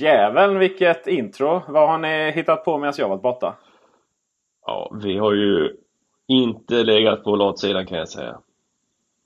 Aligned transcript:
Jäveln 0.00 0.58
vilket 0.58 1.06
intro! 1.06 1.62
Vad 1.68 1.88
har 1.88 1.98
ni 1.98 2.30
hittat 2.30 2.64
på 2.64 2.78
medan 2.78 2.94
jag 2.98 3.08
varit 3.08 3.22
borta? 3.22 3.56
Ja, 4.66 4.92
vi 5.02 5.18
har 5.18 5.32
ju 5.32 5.76
inte 6.26 6.74
legat 6.74 7.24
på 7.24 7.36
latsidan 7.36 7.86
kan 7.86 7.98
jag 7.98 8.08
säga. 8.08 8.38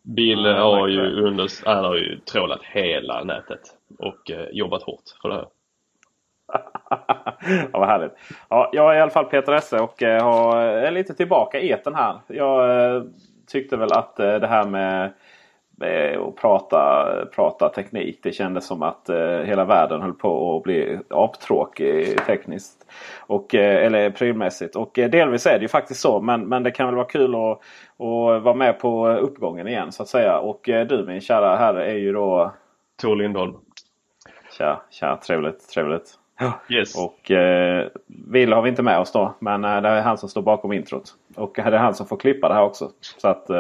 Bill 0.03 0.45
Ja, 0.45 0.77
har 0.77 0.89
ju 0.89 1.27
under, 1.27 1.49
han 1.65 1.85
har 1.85 1.97
ju 1.97 2.19
trålat 2.19 2.63
hela 2.63 3.25
nätet 3.25 3.61
och 3.99 4.31
eh, 4.31 4.47
jobbat 4.53 4.83
hårt 4.83 5.03
för 5.23 5.29
det 5.29 5.35
här. 5.35 5.47
ja, 7.73 7.79
vad 7.79 7.89
härligt. 7.89 8.13
Ja, 8.49 8.71
jag 8.73 8.95
är 8.95 8.99
i 8.99 9.01
alla 9.01 9.11
fall 9.11 9.25
Peter 9.25 9.53
Esse 9.53 9.81
och 9.81 10.03
eh, 10.03 10.23
har, 10.23 10.57
är 10.61 10.91
lite 10.91 11.15
tillbaka 11.15 11.61
i 11.61 11.71
etern 11.71 11.95
här. 11.95 12.21
Jag 12.27 12.87
eh, 12.97 13.03
tyckte 13.47 13.77
väl 13.77 13.93
att 13.93 14.21
eh, 14.21 14.35
det 14.35 14.47
här 14.47 14.65
med 14.65 15.13
eh, 15.81 16.23
att 16.23 16.37
prata, 16.37 17.07
prata 17.35 17.69
teknik. 17.69 18.21
Det 18.23 18.33
kändes 18.33 18.67
som 18.67 18.83
att 18.83 19.09
eh, 19.09 19.39
hela 19.39 19.65
världen 19.65 20.03
höll 20.03 20.13
på 20.13 20.57
att 20.57 20.63
bli 20.63 20.99
aptråkig 21.09 22.25
tekniskt. 22.27 22.87
Och, 23.21 23.55
eh, 23.55 23.87
eller 23.87 24.11
prylmässigt. 24.11 24.77
Och 24.77 24.99
eh, 24.99 25.11
delvis 25.11 25.47
är 25.47 25.59
det 25.59 25.63
ju 25.63 25.69
faktiskt 25.69 26.01
så. 26.01 26.21
Men, 26.21 26.49
men 26.49 26.63
det 26.63 26.71
kan 26.71 26.87
väl 26.87 26.95
vara 26.95 27.07
kul 27.07 27.35
att, 27.35 27.51
att 27.51 28.43
vara 28.43 28.55
med 28.55 28.79
på 28.79 29.09
uppgången 29.09 29.69
igen 29.69 29.93
så 29.93 30.03
att 30.03 30.09
säga. 30.09 30.39
Och 30.39 30.69
eh, 30.69 30.87
du 30.87 31.07
min 31.07 31.21
kära 31.21 31.57
herre 31.57 31.87
är 31.87 31.97
ju 31.99 32.13
då... 32.13 32.53
Tor 33.03 33.17
Lindholm. 33.17 33.55
Tja, 34.59 34.83
tja, 34.91 35.17
trevligt, 35.27 35.69
trevligt. 35.69 36.19
Yes. 36.69 36.97
Och 36.97 37.31
eh, 37.31 37.89
Will 38.07 38.53
har 38.53 38.63
vi 38.63 38.71
inte 38.71 38.83
med 38.83 38.99
oss 38.99 39.13
då. 39.13 39.35
Men 39.39 39.65
eh, 39.65 39.81
det 39.83 39.89
är 39.89 40.03
han 40.03 40.19
som 40.19 40.29
står 40.29 40.43
bakom 40.43 40.73
introt. 40.73 41.15
Och 41.37 41.53
det 41.55 41.63
är 41.63 41.73
han 41.73 41.95
som 41.95 42.07
får 42.07 42.17
klippa 42.17 42.49
det 42.49 42.55
här 42.55 42.63
också. 42.63 42.91
Så 43.01 43.29
att 43.29 43.51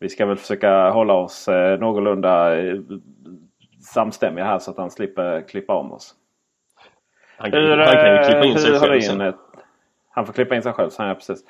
vi 0.00 0.08
ska 0.08 0.26
väl 0.26 0.36
försöka 0.36 0.90
hålla 0.90 1.14
oss 1.14 1.48
eh, 1.48 1.78
någorlunda 1.78 2.62
eh, 2.62 2.76
samstämmiga 3.80 4.44
här 4.44 4.58
så 4.58 4.70
att 4.70 4.76
han 4.76 4.90
slipper 4.90 5.48
klippa 5.48 5.74
om 5.74 5.92
oss. 5.92 6.14
Han 7.36 7.50
kan, 7.50 7.68
han 7.78 7.96
kan 7.96 8.12
ju 8.12 8.22
klippa 8.24 8.44
in 8.44 8.58
sig 8.58 8.70
hur 8.72 8.78
har 8.78 8.86
själv 8.86 9.00
sen. 9.00 9.20
eh, 9.20 9.34
Han 10.10 10.26
får 10.26 10.32
klippa 10.32 10.56
in 10.56 10.62
sig 10.62 10.72
själv. 10.72 10.90
Så 10.90 11.02
han, 11.02 11.08
ja, 11.08 11.14
precis. 11.14 11.44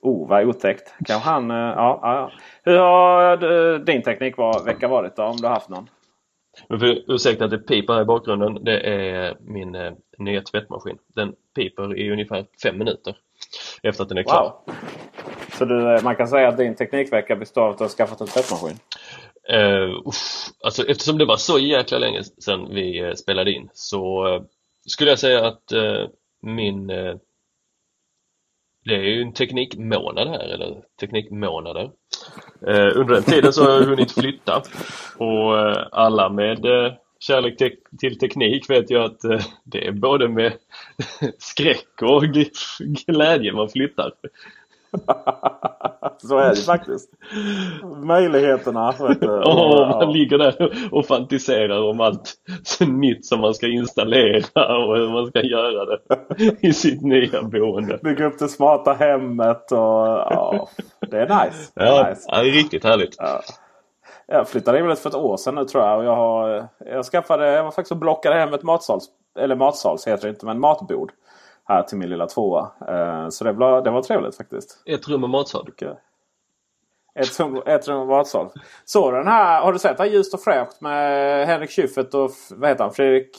Oh, 0.00 0.28
vad 0.28 0.44
otäckt. 0.44 0.94
Kanske 1.06 1.30
han... 1.30 1.50
eh, 1.50 1.56
Ja, 1.56 2.00
ja. 2.02 2.30
Hur 2.64 2.78
har 2.78 3.72
eh, 3.74 3.78
din 3.78 4.02
teknik 4.02 4.36
var, 4.36 4.64
vecka 4.64 4.88
varit 4.88 5.16
då? 5.16 5.22
Om 5.22 5.36
du 5.36 5.46
har 5.46 5.54
haft 5.54 5.68
någon? 5.68 5.88
Men 6.68 6.80
för 6.80 7.12
ursäkta 7.12 7.44
att 7.44 7.50
det 7.50 7.58
piper 7.58 7.92
här 7.94 8.02
i 8.02 8.04
bakgrunden. 8.04 8.64
Det 8.64 8.80
är 8.80 9.36
min 9.40 9.74
eh, 9.74 9.92
nya 10.18 10.42
tvättmaskin. 10.42 10.98
Den 11.14 11.34
piper 11.56 11.98
i 11.98 12.10
ungefär 12.12 12.46
fem 12.62 12.78
minuter 12.78 13.16
efter 13.82 14.02
att 14.02 14.08
den 14.08 14.18
är 14.18 14.22
klar. 14.22 14.42
Wow! 14.66 14.74
Så 15.58 15.64
du, 15.64 15.94
eh, 15.94 16.02
man 16.02 16.16
kan 16.16 16.28
säga 16.28 16.48
att 16.48 16.56
din 16.56 16.76
teknikvecka 16.76 17.36
består 17.36 17.62
av 17.62 17.70
att 17.70 17.78
du 17.78 17.84
har 17.84 17.88
skaffat 17.88 18.20
en 18.20 18.26
tvättmaskin? 18.26 18.78
Uh, 19.52 20.02
uff, 20.06 20.48
alltså 20.64 20.86
eftersom 20.86 21.18
det 21.18 21.24
var 21.24 21.36
så 21.36 21.58
jäkla 21.58 21.98
länge 21.98 22.22
sedan 22.24 22.68
vi 22.70 23.00
eh, 23.00 23.14
spelade 23.14 23.52
in 23.52 23.68
så 23.72 24.28
uh, 24.34 24.42
skulle 24.86 25.10
jag 25.10 25.18
säga 25.18 25.46
att 25.46 25.72
uh, 25.72 26.06
min 26.42 26.90
Uh, 26.90 27.16
det 28.84 28.94
är 28.94 29.02
ju 29.02 29.22
en 29.22 29.32
teknikmånad 29.32 30.28
här, 30.28 30.48
eller 30.48 30.82
teknikmånader. 31.00 31.84
Uh, 32.68 33.00
under 33.00 33.14
den 33.14 33.22
tiden 33.22 33.52
så 33.52 33.64
har 33.64 33.70
jag 33.70 33.86
hunnit 33.86 34.12
flytta 34.12 34.62
och 35.18 35.58
alla 35.92 36.28
med 36.28 36.66
kärlek 37.20 37.56
te 37.58 37.70
till 37.98 38.18
teknik 38.18 38.70
vet 38.70 38.90
ju 38.90 38.98
att 38.98 39.20
det 39.64 39.86
är 39.86 39.92
både 39.92 40.28
med 40.28 40.52
skräck 41.38 42.02
och 42.02 42.22
glädje 43.06 43.52
man 43.52 43.68
flyttar. 43.68 44.12
Så 46.18 46.38
är 46.38 46.48
det 46.50 46.56
faktiskt. 46.62 47.10
Möjligheterna. 48.04 48.94
Vet 49.00 49.20
du, 49.20 49.30
Och 49.30 49.88
man 49.88 50.12
ligger 50.12 50.38
där 50.38 50.72
och 50.92 51.06
fantiserar 51.06 51.82
om 51.90 52.00
allt 52.00 52.34
nytt 52.88 53.26
som 53.26 53.40
man 53.40 53.54
ska 53.54 53.66
installera 53.66 54.76
och 54.86 54.96
hur 54.96 55.08
man 55.12 55.26
ska 55.26 55.42
göra 55.42 55.84
det 55.84 55.98
i 56.60 56.72
sitt 56.72 57.02
nya 57.02 57.42
boende. 57.42 57.98
Bygga 58.02 58.26
upp 58.26 58.38
det 58.38 58.48
smarta 58.48 58.92
hemmet 58.92 59.72
och 59.72 59.78
ja, 59.78 60.68
det 61.10 61.18
är 61.18 61.44
nice. 61.44 61.72
Det 61.74 61.80
är 61.82 61.86
Ja, 61.86 62.08
nice. 62.08 62.22
ja, 62.32 62.42
riktigt 62.42 62.84
härligt. 62.84 63.14
Ja. 63.18 63.40
Jag 64.26 64.48
flyttade 64.48 64.78
in 64.78 64.86
väl 64.86 64.96
för 64.96 65.08
ett 65.08 65.14
år 65.16 65.36
sedan 65.36 65.54
nu 65.54 65.64
tror 65.64 65.84
jag. 65.84 65.98
Och 65.98 66.04
jag, 66.04 66.16
har, 66.16 66.68
jag 66.86 67.04
skaffade, 67.04 67.46
jag 67.52 67.64
var 67.64 67.70
faktiskt 67.70 67.92
och 67.92 67.98
blockade 67.98 68.36
hem 68.36 68.54
ett 68.54 68.62
matsals, 68.62 69.04
eller 69.38 69.56
matsals 69.56 70.06
heter 70.08 70.22
det 70.22 70.30
inte, 70.30 70.46
men 70.46 70.60
matbord. 70.60 71.12
Här 71.68 71.82
till 71.82 71.98
min 71.98 72.08
lilla 72.10 72.26
tvåa. 72.26 72.70
Eh, 72.88 73.28
Så 73.28 73.44
det 73.44 73.52
var, 73.52 73.82
det 73.82 73.90
var 73.90 74.02
trevligt 74.02 74.36
faktiskt. 74.36 74.82
Ett 74.86 75.08
rum 75.08 75.24
och 75.24 75.30
matsal. 75.30 75.68
Ett, 77.14 77.40
rum- 77.40 77.62
ett 77.66 77.88
rum 77.88 78.00
och 78.00 78.06
matsal. 78.06 78.48
Så 78.84 79.10
den 79.10 79.26
här, 79.26 79.60
har 79.62 79.72
du 79.72 79.78
sett 79.78 79.98
här 79.98 80.06
Ljust 80.06 80.34
och 80.34 80.40
fräscht 80.40 80.80
med 80.80 81.46
Henrik 81.46 81.70
Schyffert 81.70 82.14
och 82.14 82.30
vad 82.50 82.68
heter 82.70 82.84
han? 82.84 82.92
Fredrik? 82.92 83.30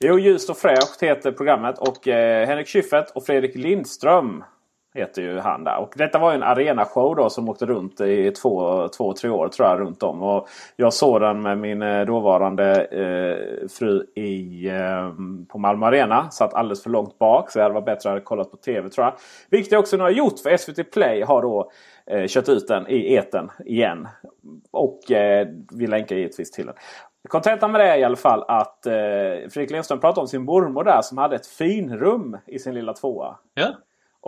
Jo, 0.00 0.18
Ljust 0.18 0.50
och 0.50 0.56
fräscht 0.56 1.02
heter 1.02 1.32
programmet. 1.32 1.78
Och 1.78 2.08
eh, 2.08 2.46
Henrik 2.46 2.68
Schyffert 2.68 3.10
och 3.14 3.26
Fredrik 3.26 3.54
Lindström 3.56 4.44
heter 4.94 5.22
ju 5.22 5.38
han 5.38 5.64
där. 5.64 5.78
Och 5.78 5.92
detta 5.96 6.18
var 6.18 6.30
ju 6.30 6.36
en 6.36 6.42
arenashow 6.42 7.16
då 7.16 7.30
som 7.30 7.48
åkte 7.48 7.66
runt 7.66 8.00
i 8.00 8.30
två, 8.30 8.88
två 8.88 9.12
tre 9.12 9.30
år 9.30 9.48
tror 9.48 9.68
jag 9.68 9.80
runt 9.80 10.02
om. 10.02 10.22
Och 10.22 10.48
jag 10.76 10.92
såg 10.92 11.20
den 11.20 11.42
med 11.42 11.58
min 11.58 11.82
eh, 11.82 12.04
dåvarande 12.04 12.84
eh, 12.84 13.68
fru 13.68 14.06
i, 14.14 14.66
eh, 14.68 15.12
på 15.48 15.58
Malmö 15.58 15.86
Arena. 15.86 16.30
Satt 16.30 16.54
alldeles 16.54 16.82
för 16.82 16.90
långt 16.90 17.18
bak 17.18 17.50
så 17.50 17.58
det 17.58 17.62
hade 17.62 17.74
varit 17.74 17.84
bättre 17.84 18.10
att 18.10 18.14
jag 18.14 18.24
kollat 18.24 18.50
på 18.50 18.56
TV 18.56 18.90
tror 18.90 19.04
jag. 19.04 19.14
Vilket 19.50 19.72
jag 19.72 19.80
också 19.80 19.96
nu 19.96 20.02
har 20.02 20.10
gjort 20.10 20.38
för 20.38 20.56
SVT 20.56 20.90
Play 20.92 21.22
har 21.22 21.42
då 21.42 21.70
eh, 22.06 22.26
kört 22.26 22.48
ut 22.48 22.68
den 22.68 22.88
i 22.88 23.14
eten 23.14 23.50
igen. 23.64 24.08
Och 24.70 25.10
eh, 25.10 25.48
vi 25.72 25.86
länkar 25.86 26.16
givetvis 26.16 26.50
till 26.50 26.66
den. 26.66 26.74
Kontentan 27.28 27.72
med 27.72 27.80
det 27.80 27.88
är 27.88 27.98
i 27.98 28.04
alla 28.04 28.16
fall 28.16 28.44
att 28.48 28.86
eh, 28.86 28.92
Fredrik 29.50 29.70
Lindström 29.70 30.00
pratade 30.00 30.20
om 30.20 30.28
sin 30.28 30.42
mormor 30.42 30.84
där 30.84 31.02
som 31.02 31.18
hade 31.18 31.36
ett 31.36 31.46
finrum 31.46 32.36
i 32.46 32.58
sin 32.58 32.74
lilla 32.74 32.92
tvåa. 32.92 33.36
Ja. 33.54 33.74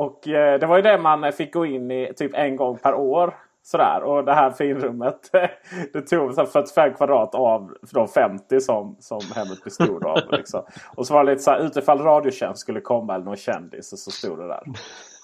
Och 0.01 0.29
eh, 0.29 0.59
det 0.59 0.67
var 0.67 0.77
ju 0.77 0.83
det 0.83 0.99
man 0.99 1.33
fick 1.33 1.53
gå 1.53 1.67
in 1.67 1.91
i 1.91 2.13
typ 2.17 2.35
en 2.35 2.57
gång 2.57 2.79
per 2.79 2.95
år. 2.95 3.35
Sådär. 3.63 4.03
Och 4.03 4.25
det 4.25 4.35
här 4.35 4.51
finrummet 4.51 5.31
det 5.93 6.01
tog 6.01 6.35
så 6.35 6.47
45 6.47 6.95
kvadrat 6.95 7.35
av 7.35 7.77
de 7.93 8.09
50 8.09 8.61
som, 8.61 8.97
som 9.01 9.21
hemmet 9.35 9.65
bestod 9.65 10.05
av. 10.05 10.19
Liksom. 10.31 10.63
Och 10.95 11.07
så 11.07 11.15
var 11.15 11.25
det 11.25 11.31
lite 11.31 11.43
så 11.43 11.51
här 11.51 11.67
utifall 11.67 11.99
Radiotjänst 11.99 12.61
skulle 12.61 12.81
komma 12.81 13.15
eller 13.15 13.25
någon 13.25 13.37
kändis 13.37 14.05
så 14.05 14.11
stod 14.11 14.39
det 14.39 14.49
där. 14.49 14.63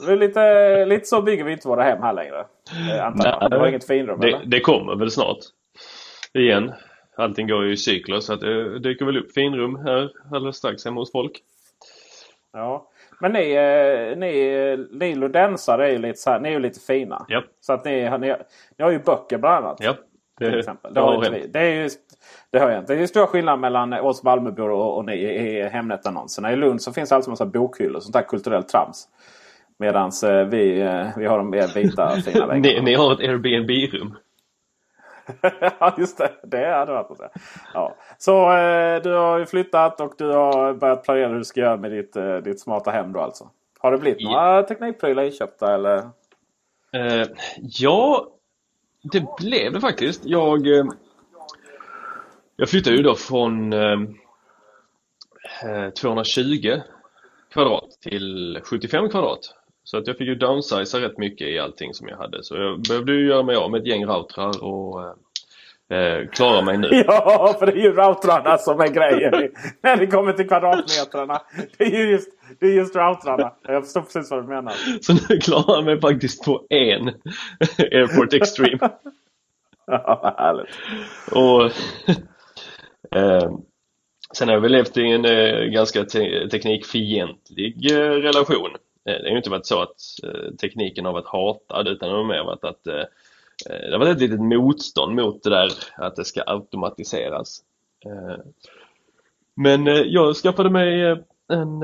Det 0.06 0.12
är 0.12 0.16
lite, 0.16 0.84
lite 0.84 1.06
så 1.06 1.22
bygger 1.22 1.44
vi 1.44 1.52
inte 1.52 1.68
våra 1.68 1.82
hem 1.82 2.02
här 2.02 2.12
längre. 2.12 2.44
Eh, 2.90 3.06
antar 3.06 3.38
jag. 3.40 3.50
Det 3.50 3.58
var 3.58 3.66
inget 3.66 3.86
finrum 3.86 4.20
det, 4.20 4.28
eller? 4.28 4.46
det 4.46 4.60
kommer 4.60 4.96
väl 4.96 5.10
snart. 5.10 5.38
Igen. 6.32 6.72
Allting 7.16 7.48
går 7.48 7.64
ju 7.64 7.72
i 7.72 7.76
cykler 7.76 8.20
så 8.20 8.32
att 8.32 8.40
det 8.40 8.78
dyker 8.78 9.04
väl 9.04 9.18
upp 9.18 9.32
finrum 9.32 9.76
här 9.76 10.10
alldeles 10.32 10.56
strax 10.56 10.84
hemma 10.84 11.00
hos 11.00 11.12
folk. 11.12 11.42
Ja. 12.52 12.88
Men 13.20 13.32
ni, 13.32 13.52
eh, 13.52 14.18
ni, 14.18 14.48
eh, 14.48 14.98
ni 14.98 15.14
ludensare 15.14 15.88
är 15.88 15.92
ju 15.92 15.98
lite, 15.98 16.18
så 16.18 16.30
här, 16.30 16.40
ni 16.40 16.52
är 16.52 16.60
lite 16.60 16.80
fina. 16.80 17.26
Ja. 17.28 17.42
Så 17.60 17.72
att 17.72 17.84
ni, 17.84 18.10
ni, 18.18 18.34
ni 18.78 18.84
har 18.84 18.90
ju 18.90 18.98
böcker 18.98 19.38
bland 19.38 19.64
annat. 19.64 19.78
Ja. 19.80 19.94
till 20.38 20.58
exempel. 20.58 20.94
Det, 20.94 21.00
har 21.00 21.30
vi. 21.30 21.46
det 21.46 21.60
är 21.60 21.82
ju 21.82 21.88
det 22.52 22.58
har 22.58 22.70
jag 22.70 22.78
inte. 22.78 22.94
Det 22.94 23.02
är 23.02 23.06
stor 23.06 23.26
skillnad 23.26 23.60
mellan 23.60 23.92
oss 23.92 24.22
Malmöbor 24.22 24.70
och, 24.70 24.96
och 24.96 25.04
ni 25.04 25.14
i 25.14 25.68
Hemnet-annonserna. 25.68 26.52
I 26.52 26.56
Lund 26.56 26.82
så 26.82 26.92
finns 26.92 27.08
det 27.08 27.16
alltid 27.16 27.30
massa 27.30 27.46
bokhyllor. 27.46 28.00
Sånt 28.00 28.12
där 28.12 28.22
kulturellt 28.22 28.68
trams. 28.68 29.08
Medan 29.78 30.10
vi, 30.50 30.80
eh, 30.80 31.06
vi 31.16 31.26
har 31.26 31.38
de 31.38 31.50
mer 31.50 31.74
vita 31.74 32.10
fina 32.10 32.46
väggarna. 32.46 32.54
Ni, 32.54 32.80
ni 32.80 32.94
har 32.94 33.12
ett 33.12 33.20
Airbnb-rum. 33.20 34.16
ja 35.80 35.94
just 35.98 36.18
det. 36.18 36.32
Det 36.42 36.66
hade 36.74 36.92
varit 36.92 37.08
något. 37.08 37.20
Ja. 37.74 37.96
Så 38.18 38.52
eh, 38.52 39.02
du 39.02 39.12
har 39.12 39.38
ju 39.38 39.46
flyttat 39.46 40.00
och 40.00 40.14
du 40.18 40.26
har 40.30 40.74
börjat 40.74 41.04
planera 41.04 41.28
hur 41.28 41.38
du 41.38 41.44
ska 41.44 41.60
göra 41.60 41.76
med 41.76 41.90
ditt, 41.90 42.16
eh, 42.16 42.36
ditt 42.36 42.60
smarta 42.60 42.90
hem 42.90 43.12
då 43.12 43.20
alltså. 43.20 43.50
Har 43.78 43.92
det 43.92 43.98
blivit 43.98 44.20
Ja. 44.20 44.30
några 44.30 44.62
teknikprylar 44.62 45.22
inköpta 45.22 45.74
eller? 45.74 45.96
Eh, 46.92 47.26
ja, 47.60 48.26
det 49.02 49.24
blev 49.38 49.72
det 49.72 49.80
faktiskt. 49.80 50.24
Jag, 50.24 50.66
eh, 50.78 50.84
jag 52.56 52.68
flyttade 52.68 52.96
ju 52.96 53.02
då 53.02 53.14
från 53.14 53.72
eh, 53.72 53.98
eh, 55.64 55.90
220 55.90 56.80
kvadrat 57.52 57.90
till 58.00 58.60
75 58.64 59.08
kvadrat. 59.08 59.54
Så 59.86 59.96
att 59.96 60.06
jag 60.06 60.18
fick 60.18 60.28
ju 60.28 60.34
downsiza 60.34 61.00
rätt 61.00 61.18
mycket 61.18 61.48
i 61.48 61.58
allting 61.58 61.94
som 61.94 62.08
jag 62.08 62.16
hade. 62.16 62.42
Så 62.42 62.56
jag 62.56 62.82
behövde 62.88 63.12
ju 63.12 63.28
göra 63.28 63.42
mig 63.42 63.56
av 63.56 63.70
med 63.70 63.80
ett 63.80 63.86
gäng 63.86 64.06
routrar 64.06 64.64
och 64.64 65.02
eh, 65.90 65.98
eh, 65.98 66.28
klara 66.28 66.62
mig 66.62 66.78
nu. 66.78 66.88
Ja, 67.06 67.56
för 67.58 67.66
det 67.66 67.72
är 67.72 67.82
ju 67.82 67.92
routrarna 67.92 68.58
som 68.58 68.80
är 68.80 68.88
grejen. 68.88 69.32
När 69.82 69.96
det 69.96 70.06
kommer 70.06 70.32
till 70.32 70.48
kvadratmetrarna. 70.48 71.42
Det 71.78 71.84
är 71.84 71.98
ju 71.98 72.10
just, 72.10 72.28
det 72.60 72.66
är 72.66 72.72
just 72.72 72.96
routrarna. 72.96 73.52
Jag 73.62 73.84
förstår 73.84 74.00
precis 74.00 74.30
vad 74.30 74.44
du 74.44 74.48
menar. 74.48 74.72
Så 75.00 75.12
nu 75.12 75.38
klarar 75.38 75.76
jag 75.76 75.84
mig 75.84 76.00
faktiskt 76.00 76.44
på 76.44 76.66
en 76.70 77.08
Airport 77.78 78.32
Extreme. 78.32 78.90
Ja, 79.86 80.34
härligt. 80.38 80.74
Och 81.32 81.64
eh, 83.18 83.50
Sen 84.34 84.48
har 84.48 84.54
jag 84.54 84.60
väl 84.60 84.72
levt 84.72 84.96
i 84.96 85.02
en 85.02 85.24
eh, 85.24 85.64
ganska 85.64 86.04
te 86.04 86.48
teknikfientlig 86.48 87.90
eh, 87.90 87.96
relation. 87.98 88.70
Eh, 89.06 89.12
det 89.12 89.22
har 89.22 89.30
ju 89.30 89.36
inte 89.36 89.50
varit 89.50 89.66
så 89.66 89.82
att 89.82 89.96
eh, 90.22 90.54
tekniken 90.60 91.04
har 91.04 91.12
varit 91.12 91.28
hatad 91.28 91.88
utan 91.88 92.08
det 92.08 92.14
har 92.14 92.24
mer 92.24 92.44
varit 92.44 92.64
att 92.64 92.86
eh, 92.86 93.04
det 93.68 93.92
har 93.92 93.98
varit 93.98 94.16
ett 94.16 94.20
litet 94.22 94.40
motstånd 94.40 95.14
mot 95.14 95.42
det 95.42 95.50
där 95.50 95.70
att 95.96 96.16
det 96.16 96.24
ska 96.24 96.42
automatiseras. 96.46 97.62
Men 99.54 99.86
jag 99.86 100.36
skaffade 100.36 100.70
mig 100.70 101.16
en 101.48 101.82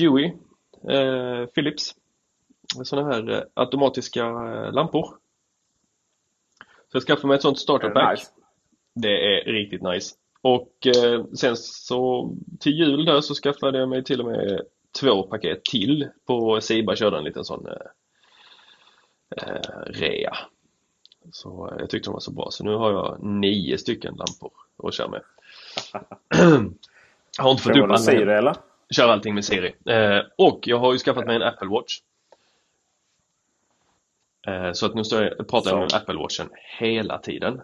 Huey 0.00 0.32
Philips 1.54 1.94
sådana 2.84 3.12
här 3.14 3.46
automatiska 3.54 4.28
lampor. 4.70 5.06
Så 6.92 6.96
jag 6.96 7.02
skaffade 7.02 7.26
mig 7.28 7.34
ett 7.34 7.42
sånt 7.42 7.58
starterpack. 7.58 8.18
Nice. 8.18 8.30
Det 8.94 9.38
är 9.38 9.52
riktigt 9.52 9.82
nice. 9.82 10.14
Och 10.42 10.72
sen 11.38 11.56
så 11.56 12.32
till 12.60 12.78
jul 12.78 13.04
där 13.04 13.20
så 13.20 13.34
skaffade 13.34 13.78
jag 13.78 13.88
mig 13.88 14.04
till 14.04 14.20
och 14.20 14.26
med 14.26 14.66
två 15.00 15.22
paket 15.22 15.64
till 15.64 16.08
på 16.26 16.60
Siba 16.60 16.96
körde 16.96 17.18
en 17.18 17.24
liten 17.24 17.44
sån 17.44 17.66
eh, 17.66 17.72
eh, 19.36 19.80
rea. 19.86 20.36
Så 21.32 21.68
eh, 21.68 21.76
jag 21.78 21.90
tyckte 21.90 22.08
de 22.08 22.12
var 22.12 22.20
så 22.20 22.32
bra 22.32 22.48
så 22.50 22.64
nu 22.64 22.74
har 22.74 22.92
jag 22.92 23.22
nio 23.22 23.78
stycken 23.78 24.14
lampor 24.14 24.52
att 24.82 24.94
köra 24.94 25.08
med. 25.08 25.22
har 27.38 27.50
inte 27.50 27.62
fått 27.62 27.76
upp 27.76 27.84
alla 27.84 27.98
Siri 27.98 28.32
eller? 28.32 28.56
Kör 28.90 29.08
allting 29.08 29.34
med 29.34 29.44
Siri. 29.44 29.74
Eh, 29.84 30.20
och 30.38 30.60
jag 30.62 30.78
har 30.78 30.92
ju 30.92 30.98
skaffat 30.98 31.26
mig 31.26 31.36
en 31.36 31.42
Apple 31.42 31.68
Watch. 31.68 32.00
Eh, 34.46 34.72
så 34.72 34.86
att 34.86 34.94
nu 34.94 35.04
står 35.04 35.22
jag, 35.22 35.48
pratar 35.48 35.70
jag 35.70 35.78
med. 35.78 35.94
Apple 35.94 36.16
Watchen 36.16 36.48
hela 36.78 37.18
tiden. 37.18 37.60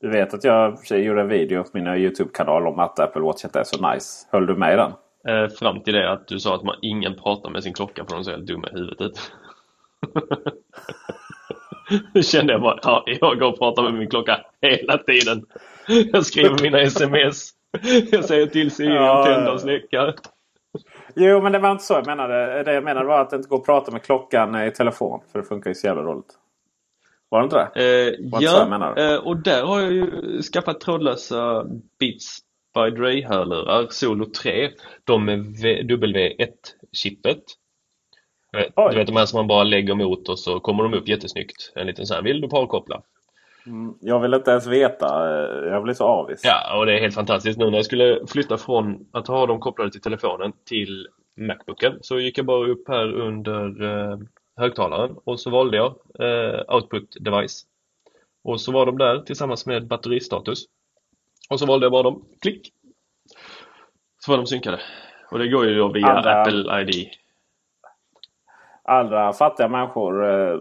Du 0.00 0.10
vet 0.10 0.34
att 0.34 0.44
jag 0.44 0.78
gjorde 0.90 1.20
en 1.20 1.28
video 1.28 1.62
på 1.62 1.70
min 1.72 1.86
Youtube-kanal 1.86 2.66
om 2.66 2.78
att 2.78 2.98
Apple 2.98 3.22
Watch 3.22 3.44
inte 3.44 3.60
är 3.60 3.64
så 3.64 3.90
nice. 3.92 4.26
Höll 4.30 4.46
du 4.46 4.56
med 4.56 4.72
i 4.72 4.76
den? 4.76 4.92
Eh, 5.28 5.48
fram 5.48 5.82
till 5.82 5.94
det 5.94 6.12
att 6.12 6.28
du 6.28 6.40
sa 6.40 6.54
att 6.54 6.62
man 6.62 6.76
ingen 6.82 7.14
pratar 7.14 7.50
med 7.50 7.62
sin 7.62 7.74
klocka 7.74 8.04
för 8.04 8.14
de 8.14 8.24
ser 8.24 8.32
helt 8.32 8.46
dumma 8.46 8.68
i 8.68 8.72
huvudet 8.74 9.00
ut. 9.00 9.32
Då 12.14 12.22
kände 12.22 12.52
jag 12.52 12.62
bara, 12.62 12.78
ja, 12.82 13.04
jag 13.06 13.38
går 13.38 13.52
och 13.52 13.58
pratar 13.58 13.82
med 13.82 13.94
min 13.94 14.10
klocka 14.10 14.40
hela 14.62 14.98
tiden. 14.98 15.46
Jag 16.12 16.26
skriver 16.26 16.62
mina 16.62 16.80
sms. 16.80 17.50
Jag 18.10 18.24
säger 18.24 18.46
till 18.46 18.70
Siri 18.70 18.98
att 18.98 19.26
tända 19.26 19.52
och 19.52 19.60
släcka. 19.60 20.14
Jo, 21.14 21.40
men 21.40 21.52
det 21.52 21.58
var 21.58 21.70
inte 21.70 21.84
så 21.84 21.94
jag 21.94 22.06
menade. 22.06 22.62
Det 22.62 22.72
jag 22.72 22.84
menade 22.84 23.06
var 23.06 23.20
att 23.20 23.30
det 23.30 23.36
inte 23.36 23.48
går 23.48 23.56
att 23.56 23.66
prata 23.66 23.92
med 23.92 24.02
klockan 24.02 24.62
i 24.62 24.70
telefon. 24.70 25.20
För 25.32 25.38
det 25.38 25.44
funkar 25.44 25.70
ju 25.70 25.74
så 25.74 25.86
jävla 25.86 26.02
dåligt. 26.02 26.38
Var 27.28 27.40
det 27.40 27.44
inte 27.44 27.70
det? 27.74 28.08
Eh, 28.08 28.14
jag 28.32 28.42
ja, 28.42 28.66
menar? 28.68 29.12
eh, 29.12 29.16
och 29.16 29.36
där 29.36 29.62
har 29.62 29.80
jag 29.80 29.92
ju 29.92 30.42
skaffat 30.42 30.80
trådlösa 30.80 31.64
Beats 31.98 32.43
by 32.74 32.90
Dre-hörlurar, 32.90 33.86
Solo 33.90 34.26
3. 34.26 34.70
De 35.04 35.24
med 35.24 35.38
V- 35.62 35.82
W1-chippet. 35.82 37.42
Du 38.52 38.58
vet- 38.58 38.72
Oj. 38.76 38.88
Du 38.92 38.96
vet 38.98 39.06
de 39.06 39.16
här 39.16 39.26
som 39.26 39.38
man 39.38 39.46
bara 39.46 39.64
lägger 39.64 39.94
mot 39.94 40.28
och 40.28 40.38
så 40.38 40.60
kommer 40.60 40.82
de 40.82 40.94
upp 40.94 41.08
jättesnyggt. 41.08 41.72
En 41.74 41.86
liten 41.86 42.06
sån 42.06 42.14
här, 42.14 42.22
vill 42.22 42.40
du 42.40 42.48
parkoppla? 42.48 43.02
Jag 44.00 44.20
vill 44.20 44.34
inte 44.34 44.50
ens 44.50 44.66
veta. 44.66 45.06
Eh, 45.28 45.68
Jag 45.72 45.82
blir 45.82 45.94
så 45.94 46.04
avis. 46.04 46.40
Ja, 46.44 46.78
och 46.78 46.86
det 46.86 46.92
är 46.96 47.00
helt 47.00 47.14
fantastiskt. 47.14 47.58
Nu 47.58 47.70
när 47.70 47.78
jag 47.78 47.84
skulle 47.84 48.20
flytta 48.26 48.56
från 48.58 49.06
att 49.12 49.28
ha 49.28 49.46
dem 49.46 49.60
kopplade 49.60 49.90
till 49.90 50.00
telefonen 50.00 50.52
till 50.68 51.08
Macbooken 51.36 51.92
så 52.00 52.20
gick 52.20 52.38
jag 52.38 52.46
bara 52.46 52.68
upp 52.68 52.88
här 52.88 53.12
under 53.12 53.82
eh, 53.82 54.18
högtalaren 54.56 55.16
och 55.24 55.40
så 55.40 55.50
valde 55.50 55.76
jag 55.76 55.94
eh, 56.20 56.74
Output 56.74 57.16
Device. 57.20 57.62
Och 58.44 58.60
så 58.60 58.72
var 58.72 58.86
de 58.86 58.98
där 58.98 59.18
tillsammans 59.18 59.66
med 59.66 59.86
batteristatus. 59.86 60.64
Och 61.50 61.58
så 61.60 61.66
valde 61.66 61.84
jag 61.84 61.92
bara 61.92 62.02
dem. 62.02 62.24
Klick! 62.42 62.72
Så 64.18 64.30
var 64.30 64.36
de 64.38 64.46
synkade. 64.46 64.80
Och 65.30 65.38
det 65.38 65.48
går 65.48 65.66
ju 65.66 65.74
då 65.74 65.88
via 65.92 66.06
Andra- 66.06 66.42
Apple 66.42 66.80
ID. 66.80 67.08
Andra 68.84 69.32
fattiga 69.32 69.68
människor. 69.68 70.24
Eh, 70.30 70.58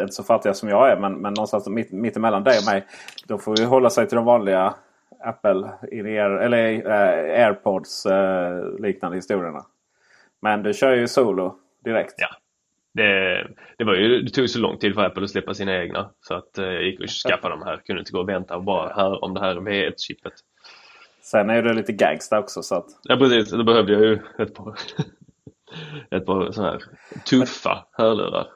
inte 0.00 0.12
så 0.12 0.24
fattiga 0.24 0.54
som 0.54 0.68
jag 0.68 0.90
är. 0.90 0.96
Men, 0.96 1.12
men 1.14 1.32
någonstans 1.34 1.68
mitt, 1.68 1.92
mitt 1.92 2.16
emellan 2.16 2.44
dig 2.44 2.58
och 2.58 2.72
mig. 2.72 2.86
De 3.28 3.38
får 3.38 3.60
ju 3.60 3.66
hålla 3.66 3.90
sig 3.90 4.08
till 4.08 4.16
de 4.16 4.24
vanliga 4.24 4.74
Apple 5.24 5.70
in 5.92 6.06
ear, 6.06 6.30
eller 6.30 6.90
eh, 6.90 7.46
AirPods 7.46 8.06
eh, 8.06 8.64
liknande 8.80 9.16
historierna. 9.16 9.64
Men 10.42 10.62
du 10.62 10.74
kör 10.74 10.94
ju 10.94 11.08
solo 11.08 11.54
direkt. 11.84 12.14
Ja. 12.16 12.28
Det, 12.98 13.48
det, 13.78 13.84
var 13.84 13.94
ju, 13.94 14.22
det 14.22 14.30
tog 14.30 14.50
så 14.50 14.58
lång 14.58 14.78
tid 14.78 14.94
för 14.94 15.04
Apple 15.04 15.24
att 15.24 15.30
släppa 15.30 15.54
sina 15.54 15.82
egna. 15.82 16.10
Så 16.20 16.34
att 16.34 16.58
eh, 16.58 16.64
jag 16.64 16.82
gick 16.82 17.00
och 17.00 17.08
skaffade 17.08 17.54
de 17.54 17.62
här. 17.62 17.76
Kunde 17.76 18.00
inte 18.00 18.12
gå 18.12 18.20
och 18.20 18.28
vänta 18.28 18.56
och 18.56 18.64
bara 18.64 18.94
höra 18.94 19.18
om 19.18 19.34
det 19.34 19.40
här 19.40 19.54
V1-chippet. 19.54 20.32
Sen 21.22 21.50
är 21.50 21.62
du 21.62 21.72
lite 21.72 21.92
gangsta 21.92 22.38
också. 22.38 22.62
Så 22.62 22.74
att, 22.74 22.86
Ja 23.02 23.16
precis, 23.16 23.50
då 23.50 23.64
behövde 23.64 23.92
jag 23.92 24.02
ju 24.02 24.18
ett 24.38 24.54
par, 24.54 24.78
ett 26.10 26.26
par 26.26 26.52
sådana 26.52 26.72
här 26.72 26.82
tuffa 27.24 27.86
hörlurar. 27.92 28.46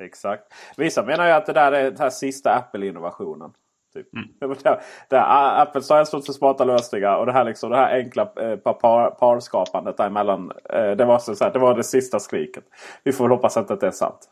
Exakt. 0.00 0.42
Vissa 0.76 1.02
menar 1.02 1.26
ju 1.26 1.32
att 1.32 1.46
det 1.46 1.52
där 1.52 1.72
är 1.72 1.84
den 1.84 2.00
här 2.00 2.10
sista 2.10 2.54
Apple-innovationen. 2.54 3.52
Typ. 3.94 4.06
Mm. 4.14 4.28
Det 5.08 5.16
där 5.16 5.62
Apple 5.62 5.82
sa 5.82 6.04
stort 6.04 6.26
för 6.26 6.32
smarta 6.32 6.64
lösningar 6.64 7.16
och 7.16 7.26
det 7.26 7.32
här, 7.32 7.44
liksom, 7.44 7.70
det 7.70 7.76
här 7.76 7.98
enkla 7.98 8.22
eh, 8.22 8.56
par, 8.56 9.10
parskapandet 9.10 9.96
däremellan. 9.96 10.52
Eh, 10.70 10.90
det, 10.90 11.04
var 11.04 11.18
så, 11.18 11.34
så 11.34 11.44
här, 11.44 11.52
det 11.52 11.58
var 11.58 11.74
det 11.74 11.84
sista 11.84 12.20
skriket. 12.20 12.64
Vi 13.04 13.12
får 13.12 13.24
väl 13.24 13.30
hoppas 13.30 13.56
att 13.56 13.80
det 13.80 13.86
är 13.86 13.90
sant. 13.90 14.30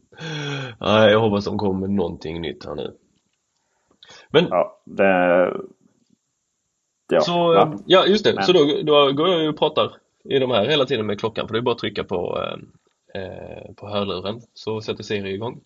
Nej, 0.80 1.10
jag 1.10 1.20
hoppas 1.20 1.44
de 1.44 1.58
kommer 1.58 1.80
med 1.80 1.90
någonting 1.90 2.40
nytt 2.40 2.64
här 2.64 2.74
nu. 2.74 2.94
Men 4.30 4.46
Ja, 4.50 4.80
det... 4.84 5.52
Ja, 7.12 7.20
så, 7.20 7.54
va? 7.54 7.78
ja 7.86 8.06
just 8.06 8.24
det, 8.24 8.34
Men- 8.34 8.44
så 8.44 8.52
då, 8.52 8.82
då 8.82 9.12
går 9.12 9.28
jag 9.28 9.48
och 9.48 9.58
pratar 9.58 9.92
i 10.24 10.38
de 10.38 10.50
här 10.50 10.64
hela 10.66 10.84
tiden 10.84 11.06
med 11.06 11.20
klockan 11.20 11.46
för 11.48 11.52
det 11.52 11.58
är 11.58 11.62
bara 11.62 11.72
att 11.72 11.78
trycka 11.78 12.04
på, 12.04 12.38
eh, 13.14 13.22
eh, 13.22 13.74
på 13.76 13.88
hörluren 13.88 14.40
så 14.54 14.80
sätter 14.80 15.02
Siri 15.02 15.34
igång. 15.34 15.60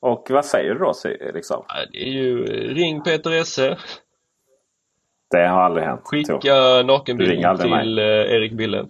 Och 0.00 0.26
vad 0.30 0.44
säger 0.44 0.74
du 0.74 0.78
då 0.80 0.94
liksom? 1.34 1.64
Det 1.92 2.02
är 2.02 2.12
ju 2.12 2.44
ring 2.74 3.02
Peter 3.02 3.30
Esse. 3.30 3.78
Det 5.30 5.46
har 5.46 5.62
aldrig 5.62 5.86
hänt. 5.86 6.00
Skicka 6.04 6.38
Tor. 6.38 6.82
nakenbild 6.82 7.30
Ring 7.30 7.44
aldrig 7.44 7.70
mig. 7.70 7.82
till 7.82 7.98
eh, 7.98 8.04
Erik 8.04 8.52
Bille. 8.52 8.86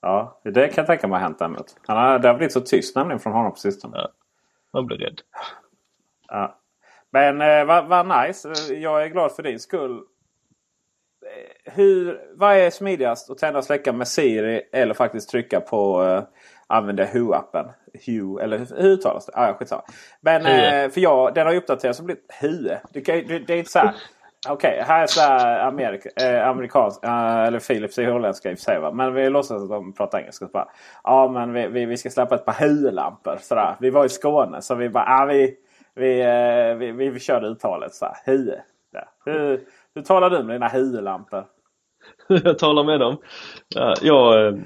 Ja, 0.00 0.40
det 0.44 0.68
kan 0.68 0.74
jag 0.76 0.86
tänka 0.86 1.06
mig 1.08 1.18
har 1.18 1.22
hänt 1.22 1.38
däremot. 1.38 1.76
Han 1.86 1.96
har, 1.96 2.18
det 2.18 2.28
har 2.28 2.34
blivit 2.34 2.52
så 2.52 2.60
tyst 2.60 2.96
nämligen 2.96 3.20
från 3.20 3.32
honom 3.32 3.52
på 3.52 3.58
sistone. 3.58 3.96
Ja. 3.96 4.08
Man 4.72 4.86
blir 4.86 4.98
rädd. 4.98 5.20
Ja. 6.28 6.58
Men 7.10 7.40
eh, 7.40 7.64
vad, 7.64 7.86
vad 7.86 8.26
nice. 8.26 8.74
Jag 8.74 9.02
är 9.02 9.08
glad 9.08 9.32
för 9.32 9.42
din 9.42 9.60
skull. 9.60 9.92
Eh, 9.96 11.72
Hur, 11.72 12.20
vad 12.34 12.56
är 12.56 12.70
smidigast? 12.70 13.30
Att 13.30 13.38
tända 13.38 13.58
och 13.58 13.64
släcka 13.64 13.92
med 13.92 14.08
Siri 14.08 14.62
eller 14.72 14.94
faktiskt 14.94 15.30
trycka 15.30 15.60
på 15.60 16.04
eh, 16.04 16.22
använda 16.72 17.04
Hu-appen? 17.04 17.72
Hu, 18.06 18.38
eller 18.40 18.58
hur 18.58 18.86
uttalas 18.86 19.26
det? 19.26 19.32
Ah, 19.34 19.54
skitsamma. 19.54 19.82
Men 20.20 20.40
eh, 20.46 20.90
för 20.90 21.00
jag, 21.00 21.34
den 21.34 21.46
har 21.46 21.52
ju 21.52 21.58
uppdaterats 21.58 21.98
och 21.98 22.04
blivit 22.04 22.32
Hue. 22.40 22.80
Det, 22.92 23.00
det, 23.00 23.38
det 23.38 23.54
är 23.54 23.58
inte 23.58 23.70
så 23.70 23.78
här. 23.78 23.94
Okej, 24.48 24.82
här 24.86 25.02
är 25.02 25.06
så 25.06 25.20
här 25.20 25.60
Amerika, 25.60 26.08
eh, 26.16 26.48
amerikansk, 26.48 27.04
eh, 27.04 27.42
eller 27.42 27.58
Philips 27.58 27.98
är 27.98 28.10
holländska 28.10 28.50
i 28.50 28.54
och 28.54 28.58
för 28.58 28.64
sig. 28.64 28.80
Va? 28.80 28.92
Men 28.92 29.14
vi 29.14 29.30
låtsas 29.30 29.62
att 29.62 29.68
de 29.68 29.92
pratar 29.92 30.18
engelska. 30.18 30.46
Bara, 30.52 30.68
ja, 31.04 31.28
men 31.28 31.52
vi, 31.52 31.66
vi, 31.66 31.84
vi 31.84 31.96
ska 31.96 32.10
släppa 32.10 32.34
ett 32.34 32.44
par 32.44 32.52
Hue-lampor. 32.52 33.38
Sådär. 33.40 33.76
Vi 33.80 33.90
var 33.90 34.04
i 34.04 34.08
Skåne 34.08 34.62
så 34.62 34.74
vi 34.74 34.88
bara, 34.88 35.04
ah, 35.08 35.26
vi, 35.26 35.56
vi, 35.94 36.20
eh, 36.20 36.74
vi, 36.76 36.92
vi, 36.92 37.08
vi 37.08 37.20
körde 37.20 37.46
uttalet 37.46 37.94
så 37.94 38.06
här. 38.24 38.62
Där. 38.92 39.08
Hur, 39.24 39.60
hur 39.94 40.02
talar 40.02 40.30
du 40.30 40.42
med 40.42 40.54
dina 40.54 40.68
Hue-lampor? 40.68 41.44
jag 42.44 42.58
talar 42.58 42.84
med 42.84 43.00
dem. 43.00 43.16
Ja, 43.74 43.94
jag... 44.02 44.60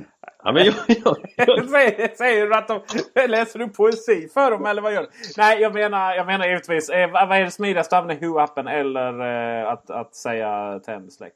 Ja, 0.47 0.53
men 0.53 0.65
jag, 0.65 0.75
jag, 0.89 1.17
jag, 1.37 1.69
säger, 1.71 2.17
säger 2.17 2.47
du 2.47 2.55
att 2.55 2.69
de, 2.69 2.81
läser 3.29 3.59
du 3.59 3.69
poesi 3.69 4.29
för 4.35 4.51
dem 4.51 4.67
eller 4.67 4.83
vad 4.83 4.95
gör 4.95 5.03
du? 5.03 5.09
Nej, 5.37 5.61
jag 5.61 5.75
menar, 5.75 6.15
jag 6.15 6.27
menar 6.27 6.47
givetvis. 6.49 6.91
Eh, 6.91 7.11
vad 7.13 7.33
är 7.33 7.45
det 7.45 7.51
smidigaste 7.51 7.97
att 7.97 8.03
använda 8.03 8.27
Hue-appen 8.27 8.71
eller 8.71 9.21
eh, 9.63 9.69
att, 9.69 9.91
att 9.91 10.15
säga 10.15 10.81
tänd 10.85 11.13
släck? 11.13 11.35